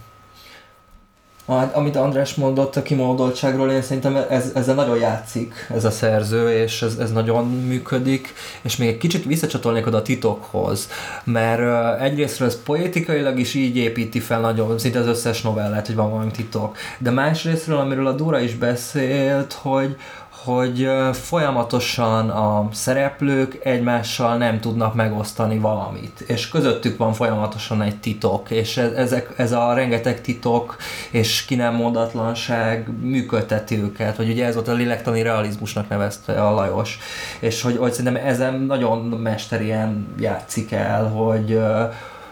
Amit 1.73 1.97
András 1.97 2.35
mondott 2.35 2.77
a 2.77 2.83
kimódoltságról, 2.83 3.71
én 3.71 3.83
szerintem 3.83 4.17
ez, 4.29 4.51
ezzel 4.55 4.75
nagyon 4.75 4.99
játszik. 4.99 5.67
Ez 5.75 5.85
a 5.85 5.91
szerző, 5.91 6.63
és 6.63 6.83
ez, 6.83 6.97
ez 7.01 7.13
nagyon 7.13 7.47
működik, 7.47 8.35
és 8.63 8.77
még 8.77 8.89
egy 8.89 8.99
kicsit 8.99 9.25
visszacsatolnék 9.25 9.87
oda 9.87 9.97
a 9.97 10.03
titokhoz, 10.03 10.89
mert 11.25 12.01
egyrésztről 12.01 12.49
ez 12.49 12.63
poétikailag 12.63 13.39
is 13.39 13.55
így 13.55 13.77
építi 13.77 14.21
fel 14.21 14.41
nagyon, 14.41 14.79
szinte 14.79 14.99
az 14.99 15.07
összes 15.07 15.43
novellát, 15.43 15.87
hogy 15.87 15.97
van 15.97 16.11
valami 16.11 16.31
titok, 16.31 16.77
de 16.99 17.11
másrésztről, 17.11 17.79
amiről 17.79 18.07
a 18.07 18.13
Dóra 18.13 18.41
is 18.41 18.55
beszélt, 18.55 19.53
hogy, 19.53 19.97
hogy 20.45 20.91
folyamatosan 21.13 22.31
a 22.31 22.69
szereplők 22.73 23.59
egymással 23.63 24.37
nem 24.37 24.61
tudnak 24.61 24.95
megosztani 24.95 25.59
valamit, 25.59 26.21
és 26.21 26.49
közöttük 26.49 26.97
van 26.97 27.13
folyamatosan 27.13 27.83
egy 27.83 28.01
titok, 28.01 28.51
és 28.51 28.77
ez, 28.77 28.93
ezek, 28.93 29.33
ez 29.37 29.53
a 29.53 29.73
rengeteg 29.73 30.21
titok 30.21 30.77
és 31.11 31.45
ki 31.45 31.55
nem 31.55 31.75
mondatlanság 31.75 32.89
működteti 33.01 33.83
őket, 33.83 34.17
hogy 34.17 34.31
ugye 34.31 34.47
ez 34.47 34.55
volt 34.55 34.69
a 34.69 34.73
lélektani 34.73 35.23
realizmusnak 35.23 35.89
nevezte 35.89 36.47
a 36.47 36.55
Lajos, 36.55 36.99
és 37.39 37.63
hogy, 37.63 37.77
hogy 37.77 37.93
szerintem 37.93 38.27
ezen 38.27 38.61
nagyon 38.61 38.99
mesterien 38.99 40.07
játszik 40.19 40.73
el, 40.73 41.09
hogy 41.09 41.61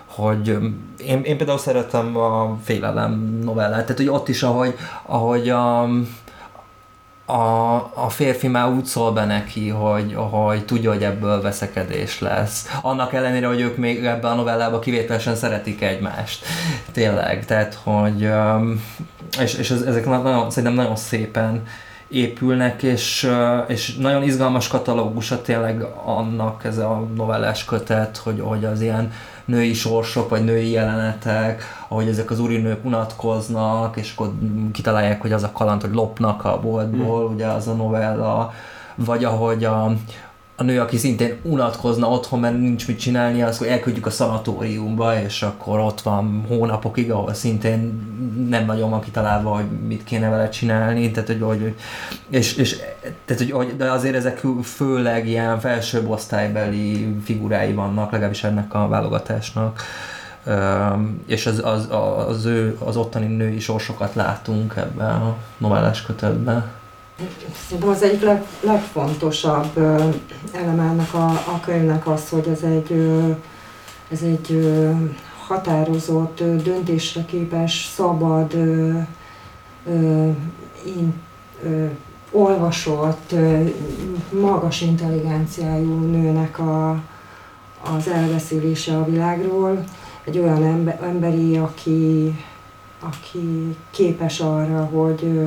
hogy 0.07 0.49
én, 1.07 1.21
én 1.23 1.37
például 1.37 1.59
szeretem 1.59 2.17
a 2.17 2.57
félelem 2.65 3.39
novellát, 3.43 3.83
tehát 3.83 3.97
hogy 3.97 4.09
ott 4.09 4.29
is, 4.29 4.43
ahogy, 4.43 4.75
ahogy 5.07 5.49
a, 5.49 5.89
a, 7.29 7.77
a 7.95 8.09
férfi 8.09 8.49
már 8.49 8.69
úgy 8.69 8.85
szól 8.85 9.13
be 9.13 9.25
neki, 9.25 9.69
hogy, 9.69 10.15
hogy 10.15 10.65
tudja, 10.65 10.93
hogy 10.93 11.03
ebből 11.03 11.43
veszekedés 11.43 12.21
lesz. 12.21 12.79
Annak 12.83 13.13
ellenére, 13.13 13.47
hogy 13.47 13.61
ők 13.61 13.77
még 13.77 14.05
ebben 14.05 14.31
a 14.31 14.35
novellában 14.35 14.81
kivételesen 14.81 15.37
szeretik 15.37 15.83
egymást. 15.83 16.45
Tényleg, 16.93 17.45
tehát, 17.45 17.79
hogy 17.83 18.31
és, 19.41 19.55
és 19.55 19.71
ezek 19.71 20.07
nagyon, 20.07 20.51
szerintem 20.51 20.75
nagyon 20.75 20.97
szépen 20.97 21.63
épülnek, 22.09 22.83
és, 22.83 23.31
és 23.67 23.97
nagyon 23.97 24.23
izgalmas 24.23 24.69
katalógusa 24.69 25.43
tényleg 25.43 25.83
annak 26.05 26.65
ez 26.65 26.79
a 26.79 27.07
novellás 27.15 27.65
kötet, 27.65 28.17
hogy, 28.17 28.41
hogy 28.41 28.65
az 28.65 28.81
ilyen 28.81 29.13
női 29.49 29.75
sorsok, 29.75 30.29
vagy 30.29 30.45
női 30.45 30.71
jelenetek, 30.71 31.63
ahogy 31.89 32.09
ezek 32.09 32.31
az 32.31 32.39
urinők 32.39 32.85
unatkoznak, 32.85 33.97
és 33.97 34.13
akkor 34.17 34.33
kitalálják, 34.73 35.21
hogy 35.21 35.33
az 35.33 35.43
a 35.43 35.53
kaland, 35.53 35.81
hogy 35.81 35.93
lopnak 35.93 36.45
a 36.45 36.61
boltból, 36.61 37.29
mm. 37.29 37.35
ugye 37.35 37.47
az 37.47 37.69
a 37.69 37.73
novella, 37.73 38.53
vagy 38.95 39.25
ahogy 39.25 39.65
a, 39.65 39.93
a 40.61 40.63
nő, 40.63 40.81
aki 40.81 40.97
szintén 40.97 41.37
unatkozna 41.43 42.09
otthon, 42.09 42.41
mert 42.41 42.59
nincs 42.59 42.87
mit 42.87 42.99
csinálni, 42.99 43.43
az, 43.43 43.59
hogy 43.59 43.67
elküldjük 43.67 44.07
a 44.07 44.11
szanatóriumba, 44.11 45.21
és 45.21 45.43
akkor 45.43 45.79
ott 45.79 46.01
van 46.01 46.45
hónapokig, 46.49 47.11
ahol 47.11 47.35
szintén 47.35 48.03
nem 48.49 48.65
nagyon 48.65 48.91
van 48.91 49.01
kitalálva, 49.01 49.55
hogy 49.55 49.65
mit 49.87 50.05
kéne 50.05 50.29
vele 50.29 50.49
csinálni, 50.49 51.11
tehát 51.11 51.29
hogy, 51.29 51.41
hogy 51.41 51.75
és, 52.29 52.57
és 52.57 52.77
tehát, 53.25 53.51
hogy, 53.51 53.77
de 53.77 53.91
azért 53.91 54.15
ezek 54.15 54.43
főleg 54.63 55.29
ilyen 55.29 55.61
felsőbb 55.61 56.09
osztálybeli 56.09 57.17
figurái 57.25 57.73
vannak, 57.73 58.11
legalábbis 58.11 58.45
ennek 58.45 58.75
a 58.75 58.89
válogatásnak. 58.89 59.83
és 61.27 61.47
az, 61.47 61.61
az, 61.65 61.89
az, 62.29 62.45
ő, 62.45 62.77
az 62.85 62.97
ottani 62.97 63.27
női 63.27 63.59
sorsokat 63.59 64.15
látunk 64.15 64.75
ebben 64.77 65.11
a 65.11 65.37
novellás 65.59 66.03
kötetben. 66.03 66.78
Szerintem 67.67 67.89
az 67.89 68.03
egyik 68.03 68.23
leg, 68.23 68.47
legfontosabb 68.61 69.79
eleme 70.53 70.83
ennek 70.83 71.15
a, 71.15 71.27
a 71.31 71.61
könyvnek 71.65 72.07
az, 72.07 72.29
hogy 72.29 72.49
ez 72.49 72.63
egy, 72.63 73.13
ez 74.11 74.23
egy 74.23 74.69
határozott, 75.47 76.39
döntésre 76.63 77.25
képes, 77.25 77.91
szabad, 77.95 78.53
in, 80.85 81.15
olvasott, 82.31 83.35
magas 84.41 84.81
intelligenciájú 84.81 85.99
nőnek 85.99 86.59
a, 86.59 86.91
az 87.97 88.09
elbeszélése 88.09 88.97
a 88.97 89.05
világról. 89.05 89.85
Egy 90.25 90.39
olyan 90.39 90.65
ember, 90.65 91.01
emberi, 91.03 91.57
aki, 91.57 92.35
aki 93.01 93.77
képes 93.91 94.41
arra, 94.41 94.85
hogy 94.85 95.41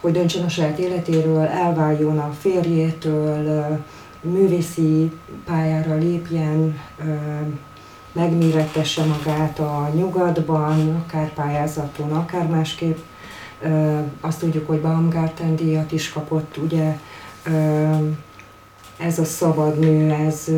hogy 0.00 0.12
döntsön 0.12 0.44
a 0.44 0.48
saját 0.48 0.78
életéről, 0.78 1.46
elváljon 1.46 2.18
a 2.18 2.32
férjétől, 2.38 3.78
művészi 4.20 5.12
pályára 5.44 5.94
lépjen, 5.94 6.78
megmérettesse 8.12 9.04
magát 9.04 9.58
a 9.58 9.90
nyugatban, 9.94 11.04
akár 11.06 11.32
pályázaton, 11.32 12.12
akár 12.12 12.46
másképp. 12.46 12.96
Azt 14.20 14.38
tudjuk, 14.38 14.66
hogy 14.66 14.80
Baumgarten 14.80 15.56
díjat 15.56 15.92
is 15.92 16.12
kapott, 16.12 16.56
ugye 16.56 16.98
ez 18.96 19.18
a 19.18 19.24
szabad 19.24 19.78
nő, 19.78 20.10
ez 20.10 20.50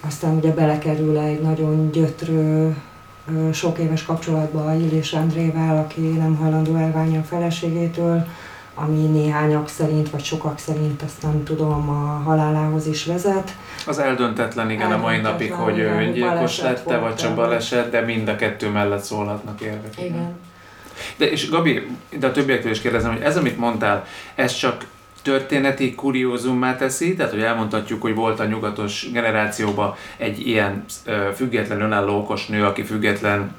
aztán 0.00 0.36
ugye 0.36 0.52
belekerül 0.52 1.18
egy 1.18 1.40
nagyon 1.40 1.90
gyötrő 1.90 2.76
sok 3.52 3.78
éves 3.78 4.04
kapcsolatban 4.04 4.80
Illés 4.80 5.12
Andrével, 5.12 5.78
aki 5.78 6.00
nem 6.00 6.36
hajlandó 6.36 6.74
elválni 6.74 7.16
a 7.16 7.22
feleségétől, 7.22 8.26
ami 8.74 9.04
néhányak 9.04 9.68
szerint, 9.68 10.10
vagy 10.10 10.24
sokak 10.24 10.58
szerint, 10.58 11.02
azt 11.02 11.22
nem 11.22 11.44
tudom, 11.44 11.88
a 11.88 12.22
halálához 12.24 12.86
is 12.86 13.04
vezet. 13.04 13.56
Az 13.86 13.98
eldöntetlen, 13.98 14.70
igen, 14.70 14.82
eldöntetlen, 14.82 14.92
a 14.92 15.02
mai 15.02 15.20
napig, 15.20 15.52
hogy 15.52 15.78
ő 15.78 15.86
öngyilkos 15.86 16.60
lette, 16.60 16.98
vagy 16.98 17.14
csak 17.14 17.34
baleset, 17.34 17.90
de 17.90 18.00
mind 18.00 18.28
a 18.28 18.36
kettő 18.36 18.68
mellett 18.68 19.02
szólhatnak 19.02 19.60
érvek. 19.60 19.94
Igen. 19.98 20.36
De 21.16 21.30
és 21.30 21.50
Gabi, 21.50 21.86
de 22.18 22.26
a 22.26 22.32
többiektől 22.32 22.70
is 22.70 22.80
kérdezem, 22.80 23.12
hogy 23.12 23.22
ez, 23.22 23.36
amit 23.36 23.58
mondtál, 23.58 24.04
ez 24.34 24.54
csak 24.54 24.84
történeti 25.28 25.94
kuriózummá 25.94 26.76
teszi, 26.76 27.14
tehát 27.14 27.32
hogy 27.32 27.42
elmondhatjuk, 27.42 28.02
hogy 28.02 28.14
volt 28.14 28.40
a 28.40 28.44
nyugatos 28.44 29.06
generációban 29.12 29.94
egy 30.16 30.46
ilyen 30.46 30.84
független 31.34 31.80
önálló 31.80 32.18
okos 32.18 32.46
nő, 32.46 32.64
aki 32.64 32.82
független 32.82 33.54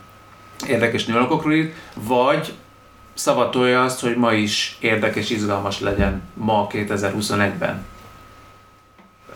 érdekes 0.67 1.05
nőalakokról 1.05 1.53
írt, 1.53 1.75
vagy 1.93 2.53
szavatolja 3.13 3.83
azt, 3.83 3.99
hogy 3.99 4.15
ma 4.15 4.33
is 4.33 4.77
érdekes, 4.79 5.29
izgalmas 5.29 5.79
legyen 5.79 6.21
ma 6.33 6.67
2021-ben. 6.71 7.85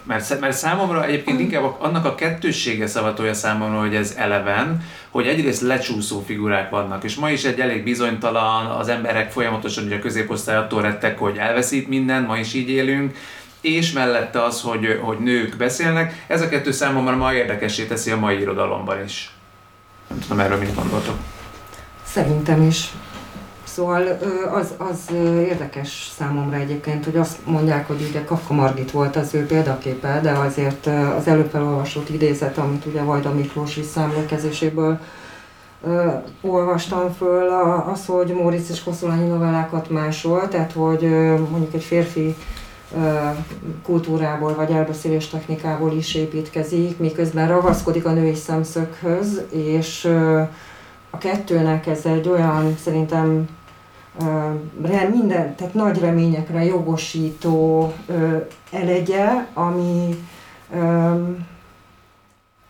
Mert, 0.03 0.39
mert 0.39 0.57
számomra 0.57 1.05
egyébként 1.05 1.39
inkább 1.39 1.75
annak 1.79 2.05
a 2.05 2.15
kettőssége 2.15 2.87
szavatolja 2.87 3.33
számomra, 3.33 3.79
hogy 3.79 3.95
ez 3.95 4.13
eleven, 4.17 4.83
hogy 5.09 5.27
egyrészt 5.27 5.61
lecsúszó 5.61 6.23
figurák 6.25 6.69
vannak, 6.69 7.03
és 7.03 7.15
ma 7.15 7.29
is 7.29 7.43
egy 7.43 7.59
elég 7.59 7.83
bizonytalan, 7.83 8.65
az 8.65 8.87
emberek 8.87 9.31
folyamatosan 9.31 9.83
ugye 9.83 9.95
a 9.95 9.99
középosztály 9.99 10.55
attól 10.55 10.81
rettek, 10.81 11.19
hogy 11.19 11.37
elveszít 11.37 11.87
minden, 11.87 12.23
ma 12.23 12.37
is 12.37 12.53
így 12.53 12.69
élünk, 12.69 13.15
és 13.61 13.91
mellette 13.91 14.43
az, 14.43 14.61
hogy, 14.61 14.99
hogy 15.01 15.17
nők 15.17 15.57
beszélnek, 15.57 16.23
ez 16.27 16.41
a 16.41 16.49
kettő 16.49 16.71
számomra 16.71 17.15
ma 17.15 17.33
érdekessé 17.33 17.85
teszi 17.85 18.11
a 18.11 18.17
mai 18.17 18.39
irodalomban 18.39 19.03
is. 19.03 19.31
Nem 20.07 20.19
tudom 20.19 20.39
erről 20.39 20.57
mit 20.57 20.75
gondoltok. 20.75 21.15
Szerintem 22.05 22.61
is. 22.61 22.89
Szóval 23.73 24.17
az, 24.53 24.73
az 24.77 25.15
érdekes 25.49 26.11
számomra 26.17 26.57
egyébként, 26.57 27.05
hogy 27.05 27.17
azt 27.17 27.37
mondják, 27.45 27.87
hogy 27.87 28.05
ugye 28.09 28.23
Kafka 28.23 28.53
Margit 28.53 28.91
volt 28.91 29.15
az 29.15 29.33
ő 29.33 29.45
példaképe, 29.45 30.19
de 30.21 30.31
azért 30.31 30.85
az 31.17 31.27
előbb 31.27 31.49
felolvasott 31.49 32.09
idézet, 32.09 32.57
amit 32.57 32.85
ugye 32.85 33.01
Vajda 33.01 33.33
Miklós 33.33 33.75
visszaemlékezéséből 33.75 34.99
olvastam 36.41 37.13
föl, 37.13 37.49
az, 37.93 38.05
hogy 38.05 38.33
Móricz 38.33 38.69
és 38.71 38.83
Koszolányi 38.83 39.27
novellákat 39.27 39.89
másol, 39.89 40.47
tehát 40.47 40.71
hogy 40.71 41.01
mondjuk 41.49 41.73
egy 41.73 41.83
férfi 41.83 42.35
kultúrából 43.83 44.55
vagy 44.55 44.71
elbeszélés 44.71 45.27
technikából 45.27 45.91
is 45.91 46.15
építkezik, 46.15 46.97
miközben 46.97 47.47
ragaszkodik 47.47 48.05
a 48.05 48.11
női 48.11 48.35
szemszöghöz, 48.35 49.41
és 49.49 50.05
a 51.09 51.17
kettőnek 51.17 51.87
ez 51.87 52.05
egy 52.05 52.29
olyan 52.29 52.77
szerintem 52.83 53.47
minden, 55.11 55.55
tehát 55.55 55.73
nagy 55.73 55.99
reményekre 55.99 56.63
jogosító 56.63 57.93
elegye, 58.71 59.27
ami, 59.53 60.15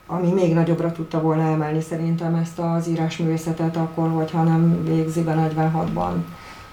ami 0.07 0.31
még 0.31 0.53
nagyobbra 0.53 0.91
tudta 0.91 1.21
volna 1.21 1.51
emelni 1.51 1.81
szerintem 1.81 2.35
ezt 2.35 2.59
az 2.59 2.87
írásművészetet 2.87 3.75
akkor, 3.75 4.09
hogyha 4.09 4.43
nem 4.43 4.83
végzi 4.83 5.21
be 5.21 5.49
46-ban. 5.55 6.13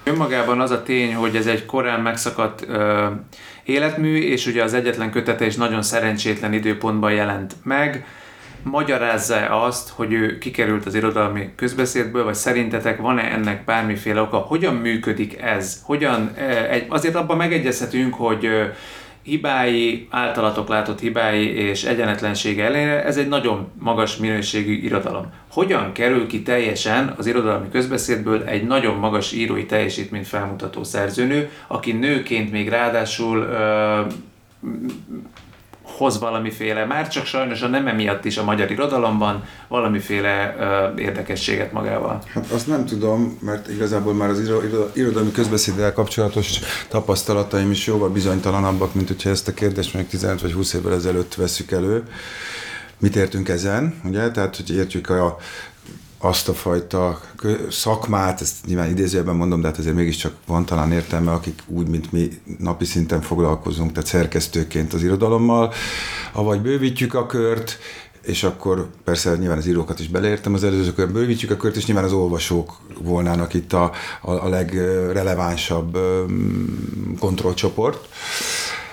Önmagában 0.03 0.61
az 0.61 0.71
a 0.71 0.83
tény, 0.83 1.15
hogy 1.15 1.35
ez 1.35 1.47
egy 1.47 1.65
korán 1.65 2.01
megszakadt 2.01 2.65
ö, 2.67 3.07
életmű, 3.63 4.17
és 4.17 4.45
ugye 4.45 4.63
az 4.63 4.73
egyetlen 4.73 5.11
kötete 5.11 5.45
is 5.45 5.55
nagyon 5.55 5.81
szerencsétlen 5.81 6.53
időpontban 6.53 7.11
jelent 7.11 7.55
meg, 7.63 8.05
magyarázza 8.63 9.63
azt, 9.63 9.89
hogy 9.89 10.13
ő 10.13 10.37
kikerült 10.37 10.85
az 10.85 10.95
irodalmi 10.95 11.49
közbeszédből, 11.55 12.23
vagy 12.23 12.35
szerintetek 12.35 12.99
van-e 12.99 13.21
ennek 13.21 13.65
bármiféle 13.65 14.21
oka? 14.21 14.37
Hogyan 14.37 14.75
működik 14.75 15.41
ez? 15.41 15.81
Hogyan, 15.83 16.35
azért 16.87 17.15
abban 17.15 17.37
megegyezhetünk, 17.37 18.13
hogy 18.13 18.47
hibái, 19.23 20.07
általatok 20.09 20.67
látott 20.67 20.99
hibái 20.99 21.55
és 21.55 21.83
egyenetlensége 21.83 22.63
ellenére 22.63 23.03
ez 23.03 23.17
egy 23.17 23.27
nagyon 23.27 23.71
magas 23.79 24.17
minőségű 24.17 24.73
irodalom. 24.73 25.33
Hogyan 25.51 25.91
kerül 25.91 26.27
ki 26.27 26.41
teljesen 26.41 27.13
az 27.17 27.25
irodalmi 27.27 27.69
közbeszédből 27.71 28.43
egy 28.43 28.67
nagyon 28.67 28.95
magas 28.95 29.31
írói 29.31 29.65
teljesítményt 29.65 30.27
felmutató 30.27 30.83
szerzőnő, 30.83 31.49
aki 31.67 31.91
nőként 31.91 32.51
még 32.51 32.69
ráadásul 32.69 33.49
hoz 36.01 36.19
valamiféle, 36.19 36.85
már 36.85 37.07
csak 37.07 37.25
sajnos 37.25 37.61
a 37.61 37.67
nem 37.67 37.87
emiatt 37.87 38.25
is 38.25 38.37
a 38.37 38.43
magyar 38.43 38.71
irodalomban 38.71 39.43
valamiféle 39.67 40.55
ö, 40.59 40.99
érdekességet 41.01 41.71
magával. 41.71 42.23
Hát 42.33 42.51
azt 42.51 42.67
nem 42.67 42.85
tudom, 42.85 43.37
mert 43.41 43.69
igazából 43.69 44.13
már 44.13 44.29
az 44.29 44.51
irodalmi 44.93 45.31
közbeszéddel 45.31 45.93
kapcsolatos 45.93 46.59
tapasztalataim 46.87 47.71
is 47.71 47.87
jóval 47.87 48.09
bizonytalanabbak, 48.09 48.93
mint 48.93 49.07
hogyha 49.07 49.29
ezt 49.29 49.47
a 49.47 49.53
kérdést 49.53 49.93
mondjuk 49.93 50.13
15 50.13 50.41
vagy 50.41 50.53
20 50.53 50.73
évvel 50.73 50.93
ezelőtt 50.93 51.35
veszük 51.35 51.71
elő. 51.71 52.03
Mit 52.97 53.15
értünk 53.15 53.49
ezen, 53.49 54.01
ugye? 54.03 54.31
Tehát, 54.31 54.55
hogy 54.55 54.75
értjük 54.75 55.09
a 55.09 55.37
azt 56.21 56.49
a 56.49 56.53
fajta 56.53 57.19
szakmát, 57.69 58.41
ezt 58.41 58.55
nyilván 58.65 58.89
idézőjelben 58.89 59.35
mondom, 59.35 59.61
de 59.61 59.67
hát 59.67 59.77
azért 59.77 59.95
mégiscsak 59.95 60.33
van 60.47 60.65
talán 60.65 60.91
értelme, 60.91 61.31
akik 61.31 61.61
úgy, 61.67 61.87
mint 61.87 62.11
mi 62.11 62.29
napi 62.57 62.85
szinten 62.85 63.21
foglalkozunk, 63.21 63.91
tehát 63.91 64.09
szerkesztőként 64.09 64.93
az 64.93 65.03
irodalommal, 65.03 65.73
avagy 66.33 66.61
bővítjük 66.61 67.13
a 67.13 67.25
kört, 67.25 67.77
és 68.21 68.43
akkor 68.43 68.89
persze 69.03 69.35
nyilván 69.35 69.57
az 69.57 69.67
írókat 69.67 69.99
is 69.99 70.07
beleértem 70.07 70.53
az 70.53 70.63
előző 70.63 70.93
körben, 70.93 71.13
bővítjük 71.13 71.51
a 71.51 71.57
kört, 71.57 71.75
és 71.75 71.85
nyilván 71.85 72.05
az 72.05 72.13
olvasók 72.13 72.77
volnának 72.99 73.53
itt 73.53 73.73
a, 73.73 73.91
a, 74.21 74.31
a 74.31 74.49
legrelevánsabb 74.49 75.97
kontrollcsoport. 77.19 78.07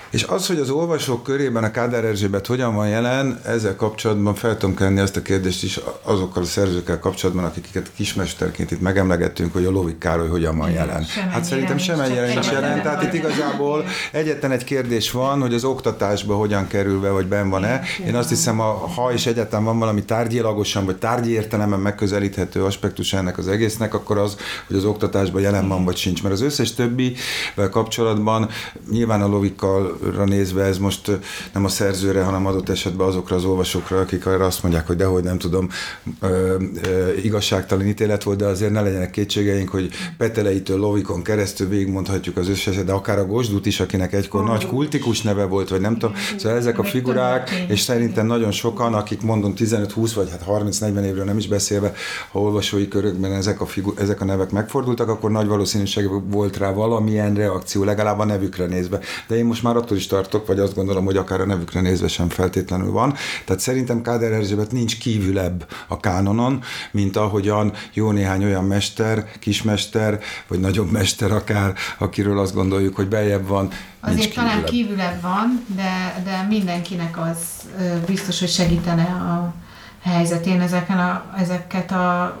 És 0.09 0.23
az, 0.23 0.47
hogy 0.47 0.57
az 0.57 0.69
olvasók 0.69 1.23
körében 1.23 1.63
a 1.63 1.71
Kádár 1.71 2.05
Erzsébet 2.05 2.47
hogyan 2.47 2.75
van 2.75 2.87
jelen, 2.87 3.39
ezzel 3.45 3.75
kapcsolatban 3.75 4.35
fel 4.35 4.57
tudom 4.57 4.75
kenni 4.75 4.99
ezt 4.99 5.15
a 5.15 5.21
kérdést 5.21 5.63
is 5.63 5.79
azokkal 6.01 6.43
a 6.43 6.45
szerzőkkel 6.45 6.99
kapcsolatban, 6.99 7.43
akiket 7.43 7.91
kismesterként 7.95 8.71
itt 8.71 8.81
megemlegettünk, 8.81 9.53
hogy 9.53 9.65
a 9.65 9.71
Lovik 9.71 9.97
Károly 9.97 10.27
hogyan 10.27 10.57
van 10.57 10.71
jelen. 10.71 11.03
Sem 11.03 11.29
hát 11.29 11.43
szerintem 11.43 11.77
sem 11.77 11.99
egy 11.99 12.13
jelen 12.13 12.29
nincs 12.29 12.51
jelen, 12.51 12.81
tehát 12.81 13.03
itt 13.03 13.13
igazából 13.13 13.85
egyetlen 14.11 14.51
egy 14.51 14.63
kérdés 14.63 15.11
van, 15.11 15.41
hogy 15.41 15.53
az 15.53 15.63
oktatásba 15.63 16.35
hogyan 16.35 16.67
kerül 16.67 16.99
be, 16.99 17.09
vagy 17.09 17.27
ben 17.27 17.49
van-e. 17.49 17.81
Én 18.07 18.15
azt 18.15 18.29
hiszem, 18.29 18.57
ha 18.95 19.11
is 19.13 19.25
egyetlen 19.25 19.63
van 19.63 19.79
valami 19.79 20.03
tárgyilagosan, 20.03 20.85
vagy 20.85 20.97
tárgyi 20.97 21.31
értelemben 21.31 21.79
megközelíthető 21.79 22.63
aspektus 22.63 23.13
ennek 23.13 23.37
az 23.37 23.47
egésznek, 23.47 23.93
akkor 23.93 24.17
az, 24.17 24.37
hogy 24.67 24.75
az 24.75 24.85
oktatásban 24.85 25.41
jelen 25.41 25.67
van, 25.67 25.85
vagy 25.85 25.95
sincs. 25.95 26.23
Mert 26.23 26.33
az 26.33 26.41
összes 26.41 26.73
többivel 26.73 27.69
kapcsolatban 27.71 28.49
nyilván 28.91 29.21
a 29.21 29.27
Lovikkal 29.27 29.98
nézve 30.25 30.63
ez 30.63 30.77
most 30.77 31.11
nem 31.53 31.65
a 31.65 31.67
szerzőre, 31.67 32.23
hanem 32.23 32.45
adott 32.45 32.69
esetben 32.69 33.07
azokra 33.07 33.35
az 33.35 33.45
olvasókra, 33.45 33.99
akik 33.99 34.25
arra 34.25 34.45
azt 34.45 34.63
mondják, 34.63 34.87
hogy 34.87 34.95
dehogy 34.95 35.23
nem 35.23 35.37
tudom, 35.37 35.69
ö, 36.21 36.55
ö, 36.83 37.13
igazságtalan 37.23 37.85
ítélet 37.85 38.23
volt, 38.23 38.37
de 38.37 38.45
azért 38.45 38.71
ne 38.71 38.81
legyenek 38.81 39.11
kétségeink, 39.11 39.69
hogy 39.69 39.89
Peteleitől 40.17 40.77
Lovikon 40.79 41.23
keresztül 41.23 41.67
végigmondhatjuk 41.67 42.37
az 42.37 42.49
összeset, 42.49 42.85
de 42.85 42.91
akár 42.91 43.19
a 43.19 43.25
Gosdut 43.25 43.65
is, 43.65 43.79
akinek 43.79 44.13
egykor 44.13 44.43
nagy 44.43 44.67
kultikus 44.67 45.21
neve 45.21 45.45
volt, 45.45 45.69
vagy 45.69 45.81
nem 45.81 45.97
tudom. 45.97 46.15
Szóval 46.37 46.57
ezek 46.57 46.79
a 46.79 46.83
figurák, 46.83 47.49
és 47.67 47.79
szerintem 47.79 48.25
nagyon 48.25 48.51
sokan, 48.51 48.93
akik 48.93 49.21
mondom 49.21 49.53
15-20 49.57 50.11
vagy 50.15 50.29
hát 50.29 50.43
30-40 50.47 51.03
évről 51.03 51.25
nem 51.25 51.37
is 51.37 51.47
beszélve, 51.47 51.93
ha 52.31 52.39
olvasói 52.39 52.87
körökben 52.87 53.33
ezek 53.33 53.61
a, 53.61 53.65
figu- 53.65 53.99
ezek 53.99 54.21
a 54.21 54.25
nevek 54.25 54.51
megfordultak, 54.51 55.09
akkor 55.09 55.31
nagy 55.31 55.47
valószínűség 55.47 56.07
volt 56.29 56.57
rá 56.57 56.71
valamilyen 56.71 57.33
reakció, 57.35 57.83
legalább 57.83 58.19
a 58.19 58.25
nevükre 58.25 58.65
nézve. 58.65 58.99
De 59.27 59.35
én 59.35 59.45
most 59.45 59.63
már 59.63 59.75
attól 59.89 60.01
is 60.01 60.07
tartok, 60.07 60.47
vagy 60.47 60.59
azt 60.59 60.75
gondolom, 60.75 61.05
hogy 61.05 61.17
akár 61.17 61.41
a 61.41 61.45
nevükre 61.45 61.81
nézve 61.81 62.07
sem 62.07 62.29
feltétlenül 62.29 62.91
van. 62.91 63.13
Tehát 63.45 63.61
szerintem 63.61 64.01
Káder 64.01 64.31
Erzsébet 64.31 64.71
nincs 64.71 64.97
kívülebb 64.97 65.67
a 65.87 65.99
kánonon, 65.99 66.61
mint 66.91 67.15
ahogyan 67.15 67.73
jó 67.93 68.11
néhány 68.11 68.43
olyan 68.43 68.63
mester, 68.63 69.25
kismester, 69.39 70.19
vagy 70.47 70.59
nagyobb 70.59 70.91
mester 70.91 71.31
akár, 71.31 71.73
akiről 71.97 72.39
azt 72.39 72.53
gondoljuk, 72.53 72.95
hogy 72.95 73.07
beljebb 73.07 73.47
van. 73.47 73.69
Azért 73.99 74.29
kívülebb. 74.29 74.49
talán 74.49 74.65
kívülebb 74.65 75.21
van, 75.21 75.65
de, 75.75 76.21
de 76.23 76.45
mindenkinek 76.49 77.17
az 77.19 77.37
biztos, 78.05 78.39
hogy 78.39 78.49
segítene 78.49 79.03
a 79.03 79.53
helyzetén 80.01 80.61
ezeken 80.61 80.97
a, 80.99 81.23
ezeket 81.37 81.91
a 81.91 82.37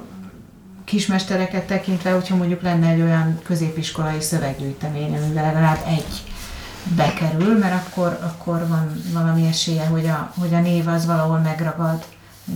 kismestereket 0.85 1.63
tekintve, 1.63 2.11
hogyha 2.11 2.35
mondjuk 2.35 2.61
lenne 2.61 2.87
egy 2.87 3.01
olyan 3.01 3.39
középiskolai 3.43 4.21
szöveggyűjtemény, 4.21 5.15
amivel 5.15 5.43
legalább 5.43 5.79
egy 5.87 6.28
bekerül, 6.95 7.57
mert 7.57 7.87
akkor, 7.87 8.19
akkor 8.21 8.67
van 8.67 9.01
valami 9.13 9.45
esélye, 9.45 9.85
hogy 9.85 10.05
a, 10.05 10.33
hogy 10.39 10.53
a 10.53 10.59
név 10.59 10.87
az 10.87 11.05
valahol 11.05 11.39
megragad 11.39 12.05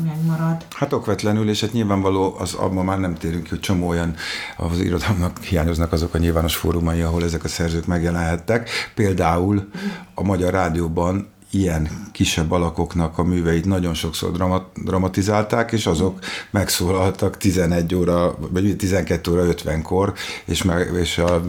megmarad. 0.03 0.65
Hát 0.69 0.93
okvetlenül, 0.93 1.49
és 1.49 1.61
hát 1.61 1.71
nyilvánvaló, 1.71 2.35
az 2.39 2.53
abban 2.53 2.85
már 2.85 2.99
nem 2.99 3.15
térünk 3.15 3.43
ki, 3.43 3.49
hogy 3.49 3.59
csomó 3.59 3.87
olyan 3.87 4.15
az 4.57 4.79
irodalomnak 4.79 5.43
hiányoznak 5.43 5.91
azok 5.91 6.13
a 6.13 6.17
nyilvános 6.17 6.55
fórumai, 6.55 7.01
ahol 7.01 7.23
ezek 7.23 7.43
a 7.43 7.47
szerzők 7.47 7.85
megjelenhettek. 7.85 8.69
Például 8.95 9.69
a 10.13 10.23
Magyar 10.23 10.53
Rádióban 10.53 11.31
ilyen 11.51 11.89
kisebb 12.11 12.51
alakoknak 12.51 13.17
a 13.17 13.23
műveit 13.23 13.65
nagyon 13.65 13.93
sokszor 13.93 14.31
dramat, 14.31 14.65
dramatizálták, 14.83 15.71
és 15.71 15.85
azok 15.85 16.19
megszólaltak 16.51 17.37
11 17.37 17.95
óra, 17.95 18.35
vagy 18.51 18.75
12 18.75 19.31
óra 19.31 19.45
50-kor, 19.47 20.13
és, 20.45 20.63
meg, 20.63 20.91
és 20.99 21.17
a 21.17 21.43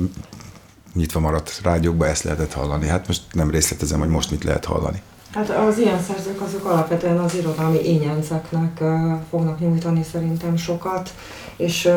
nyitva 0.94 1.20
maradt 1.20 1.60
rádiókba 1.62 2.06
ezt 2.06 2.22
lehetett 2.22 2.52
hallani. 2.52 2.86
Hát 2.86 3.06
most 3.06 3.22
nem 3.32 3.50
részletezem, 3.50 3.98
hogy 3.98 4.08
most 4.08 4.30
mit 4.30 4.44
lehet 4.44 4.64
hallani. 4.64 5.02
Hát 5.32 5.50
az 5.50 5.78
ilyen 5.78 6.02
szerzők 6.02 6.40
azok 6.40 6.64
alapvetően 6.64 7.18
az 7.18 7.34
irodalmi 7.34 7.78
ényenceknek 7.88 8.82
fognak 9.30 9.60
nyújtani 9.60 10.02
szerintem 10.02 10.56
sokat, 10.56 11.14
és 11.56 11.88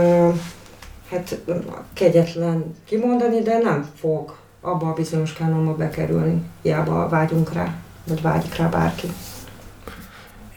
hát 1.10 1.42
kegyetlen 1.94 2.76
kimondani, 2.86 3.42
de 3.42 3.58
nem 3.58 3.90
fog 4.00 4.36
abba 4.62 4.88
a 4.90 4.94
bizonyos 4.94 5.34
kánonba 5.34 5.76
bekerülni. 5.76 6.42
Hiába 6.62 7.10
vágyunk 7.10 7.54
rá, 7.54 7.76
vagy 8.08 8.22
vágyik 8.22 8.56
rá 8.56 8.68
bárki. 8.68 9.08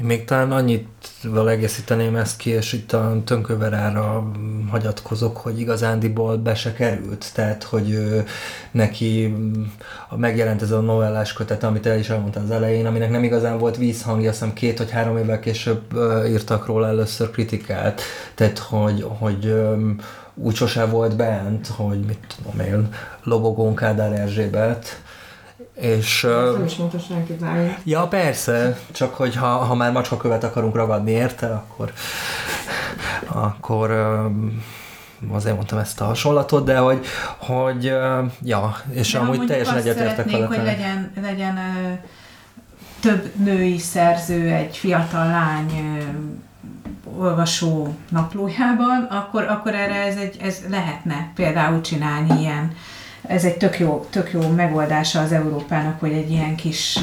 Én 0.01 0.07
még 0.07 0.25
talán 0.25 0.53
annyit 0.53 0.89
egészíteném 1.47 2.17
ezt 2.17 2.37
ki, 2.37 2.51
és 2.51 2.73
itt 2.73 2.93
a 2.93 3.23
Tönköverára 3.25 4.31
hagyatkozok, 4.71 5.37
hogy 5.37 5.61
igazándiból 5.61 6.37
be 6.37 6.55
se 6.55 6.73
került. 6.73 7.31
Tehát, 7.35 7.63
hogy 7.63 7.99
neki 8.71 9.35
megjelent 10.17 10.63
ez 10.63 10.71
a 10.71 10.81
novellás 10.81 11.33
kötet, 11.33 11.65
amit 11.65 11.87
el 11.87 11.99
is 11.99 12.09
elmondta 12.11 12.41
az 12.41 12.51
elején, 12.51 12.87
aminek 12.87 13.11
nem 13.11 13.25
igazán 13.25 13.59
volt 13.59 13.77
vízhangja, 13.77 14.31
azt 14.31 14.39
hiszem 14.39 14.55
két 14.55 14.79
vagy 14.79 14.91
három 14.91 15.17
évvel 15.17 15.41
később 15.41 15.83
írtak 16.29 16.67
róla 16.67 16.87
először 16.87 17.31
kritikát. 17.31 18.01
Tehát, 18.35 18.59
hogy, 18.59 19.07
hogy 19.19 19.55
úgy 20.35 20.55
sose 20.55 20.85
volt 20.85 21.17
bent, 21.17 21.67
hogy 21.67 22.01
mit 22.01 22.37
tudom 22.37 22.61
én, 22.67 22.89
Lobogón 23.23 23.75
Kádár 23.75 24.13
Erzsébet, 24.13 25.03
és, 25.81 26.24
Ez 26.24 26.53
nem 26.55 26.64
is 26.64 26.76
mondta 26.76 26.99
senki 26.99 27.33
bármit. 27.33 27.78
Ja, 27.85 28.07
persze, 28.07 28.78
csak 28.93 29.14
hogy 29.14 29.37
ha, 29.37 29.47
ha 29.47 29.74
már 29.74 29.93
macskakövet 29.93 30.45
akarunk 30.45 30.74
ragadni 30.74 31.11
érte, 31.11 31.47
akkor, 31.47 31.93
akkor 33.26 33.91
azért 35.33 35.55
mondtam 35.55 35.78
ezt 35.78 36.01
a 36.01 36.05
hasonlatot, 36.05 36.64
de 36.64 36.78
hogy, 36.78 37.07
hogy 37.39 37.85
ja, 38.43 38.76
és 38.91 39.12
de 39.12 39.18
amúgy 39.18 39.47
teljesen 39.47 39.76
egyetértek 39.76 40.31
vele. 40.31 40.47
hogy 40.47 40.62
legyen, 40.64 41.12
legyen 41.22 41.59
több 43.01 43.33
női 43.37 43.78
szerző 43.78 44.49
egy 44.49 44.76
fiatal 44.76 45.26
lány 45.26 45.99
olvasó 47.18 47.95
naplójában, 48.09 49.03
akkor, 49.11 49.43
akkor 49.43 49.74
erre 49.74 49.95
ez, 49.95 50.16
egy, 50.16 50.37
ez 50.43 50.59
lehetne 50.68 51.33
például 51.35 51.81
csinálni 51.81 52.41
ilyen 52.41 52.72
ez 53.23 53.45
egy 53.45 53.57
tök 53.57 53.79
jó, 53.79 54.07
tök 54.11 54.33
jó 54.33 54.49
megoldása 54.49 55.21
az 55.21 55.33
Európának, 55.33 56.01
hogy 56.01 56.12
egy 56.12 56.31
ilyen 56.31 56.57
kis 56.57 56.99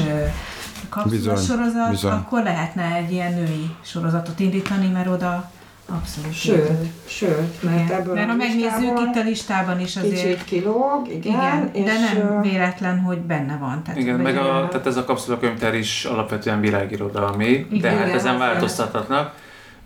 kapszulasorozat, 0.88 1.90
bizony. 1.90 2.12
akkor 2.12 2.42
lehetne 2.42 2.94
egy 2.94 3.12
ilyen 3.12 3.32
női 3.32 3.76
sorozatot 3.82 4.40
indítani, 4.40 4.88
mert 4.88 5.08
oda 5.08 5.50
abszolút. 5.90 6.34
Sőt, 6.34 6.70
sőt, 7.04 7.62
mert 7.62 7.84
igen. 7.84 8.00
ebből 8.00 8.14
Mert 8.14 8.28
ha 8.28 8.34
megnézzük 8.34 8.98
itt 9.00 9.16
a 9.16 9.22
listában 9.24 9.80
is 9.80 9.96
azért. 9.96 10.14
Kicsit 10.14 10.44
kilóg, 10.44 11.08
igen. 11.08 11.70
igen 11.72 11.84
de 11.84 11.92
nem 11.92 12.40
véletlen, 12.40 12.98
hogy 12.98 13.18
benne 13.18 13.56
van. 13.56 13.82
Tehát, 13.82 14.00
igen, 14.00 14.20
meg 14.20 14.36
a, 14.36 14.68
tehát 14.70 14.86
ez 14.86 14.96
a 14.96 15.04
kapszulakönyvtár 15.04 15.74
is 15.74 16.04
alapvetően 16.04 16.60
világirodalmi, 16.60 17.66
igen, 17.70 17.80
de 17.80 17.90
hát 17.90 18.14
ezen 18.14 18.38
változtathatnak. 18.38 19.34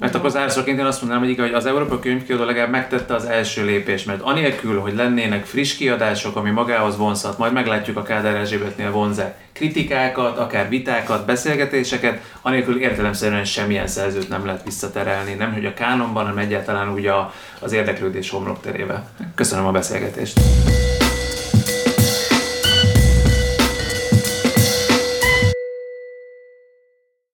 Mert 0.02 0.14
akkor 0.14 0.30
zárszóként 0.30 0.78
én 0.78 0.84
azt 0.84 1.00
mondanám, 1.00 1.24
hogy, 1.24 1.38
hogy 1.38 1.52
az 1.52 1.66
Európai 1.66 1.98
Könyvkiadó 1.98 2.44
legalább 2.44 2.70
megtette 2.70 3.14
az 3.14 3.24
első 3.24 3.64
lépést, 3.64 4.06
mert 4.06 4.20
anélkül, 4.20 4.80
hogy 4.80 4.94
lennének 4.94 5.44
friss 5.44 5.76
kiadások, 5.76 6.36
ami 6.36 6.50
magához 6.50 6.96
vonzhat, 6.96 7.38
majd 7.38 7.52
meglátjuk 7.52 7.96
a 7.96 8.02
Kádár 8.02 8.34
Erzsébetnél 8.34 8.90
vonzák 8.90 9.38
kritikákat, 9.52 10.38
akár 10.38 10.68
vitákat, 10.68 11.26
beszélgetéseket, 11.26 12.22
anélkül 12.40 12.80
értelemszerűen 12.80 13.44
semmilyen 13.44 13.86
szerzőt 13.86 14.28
nem 14.28 14.46
lehet 14.46 14.64
visszaterelni, 14.64 15.34
nem 15.34 15.52
hogy 15.52 15.66
a 15.66 15.74
kánonban, 15.74 16.24
hanem 16.24 16.38
egyáltalán 16.38 16.92
úgy 16.92 17.06
a, 17.06 17.32
az 17.60 17.72
érdeklődés 17.72 18.30
homlokterébe. 18.30 19.04
Köszönöm 19.34 19.66
a 19.66 19.70
beszélgetést! 19.70 20.40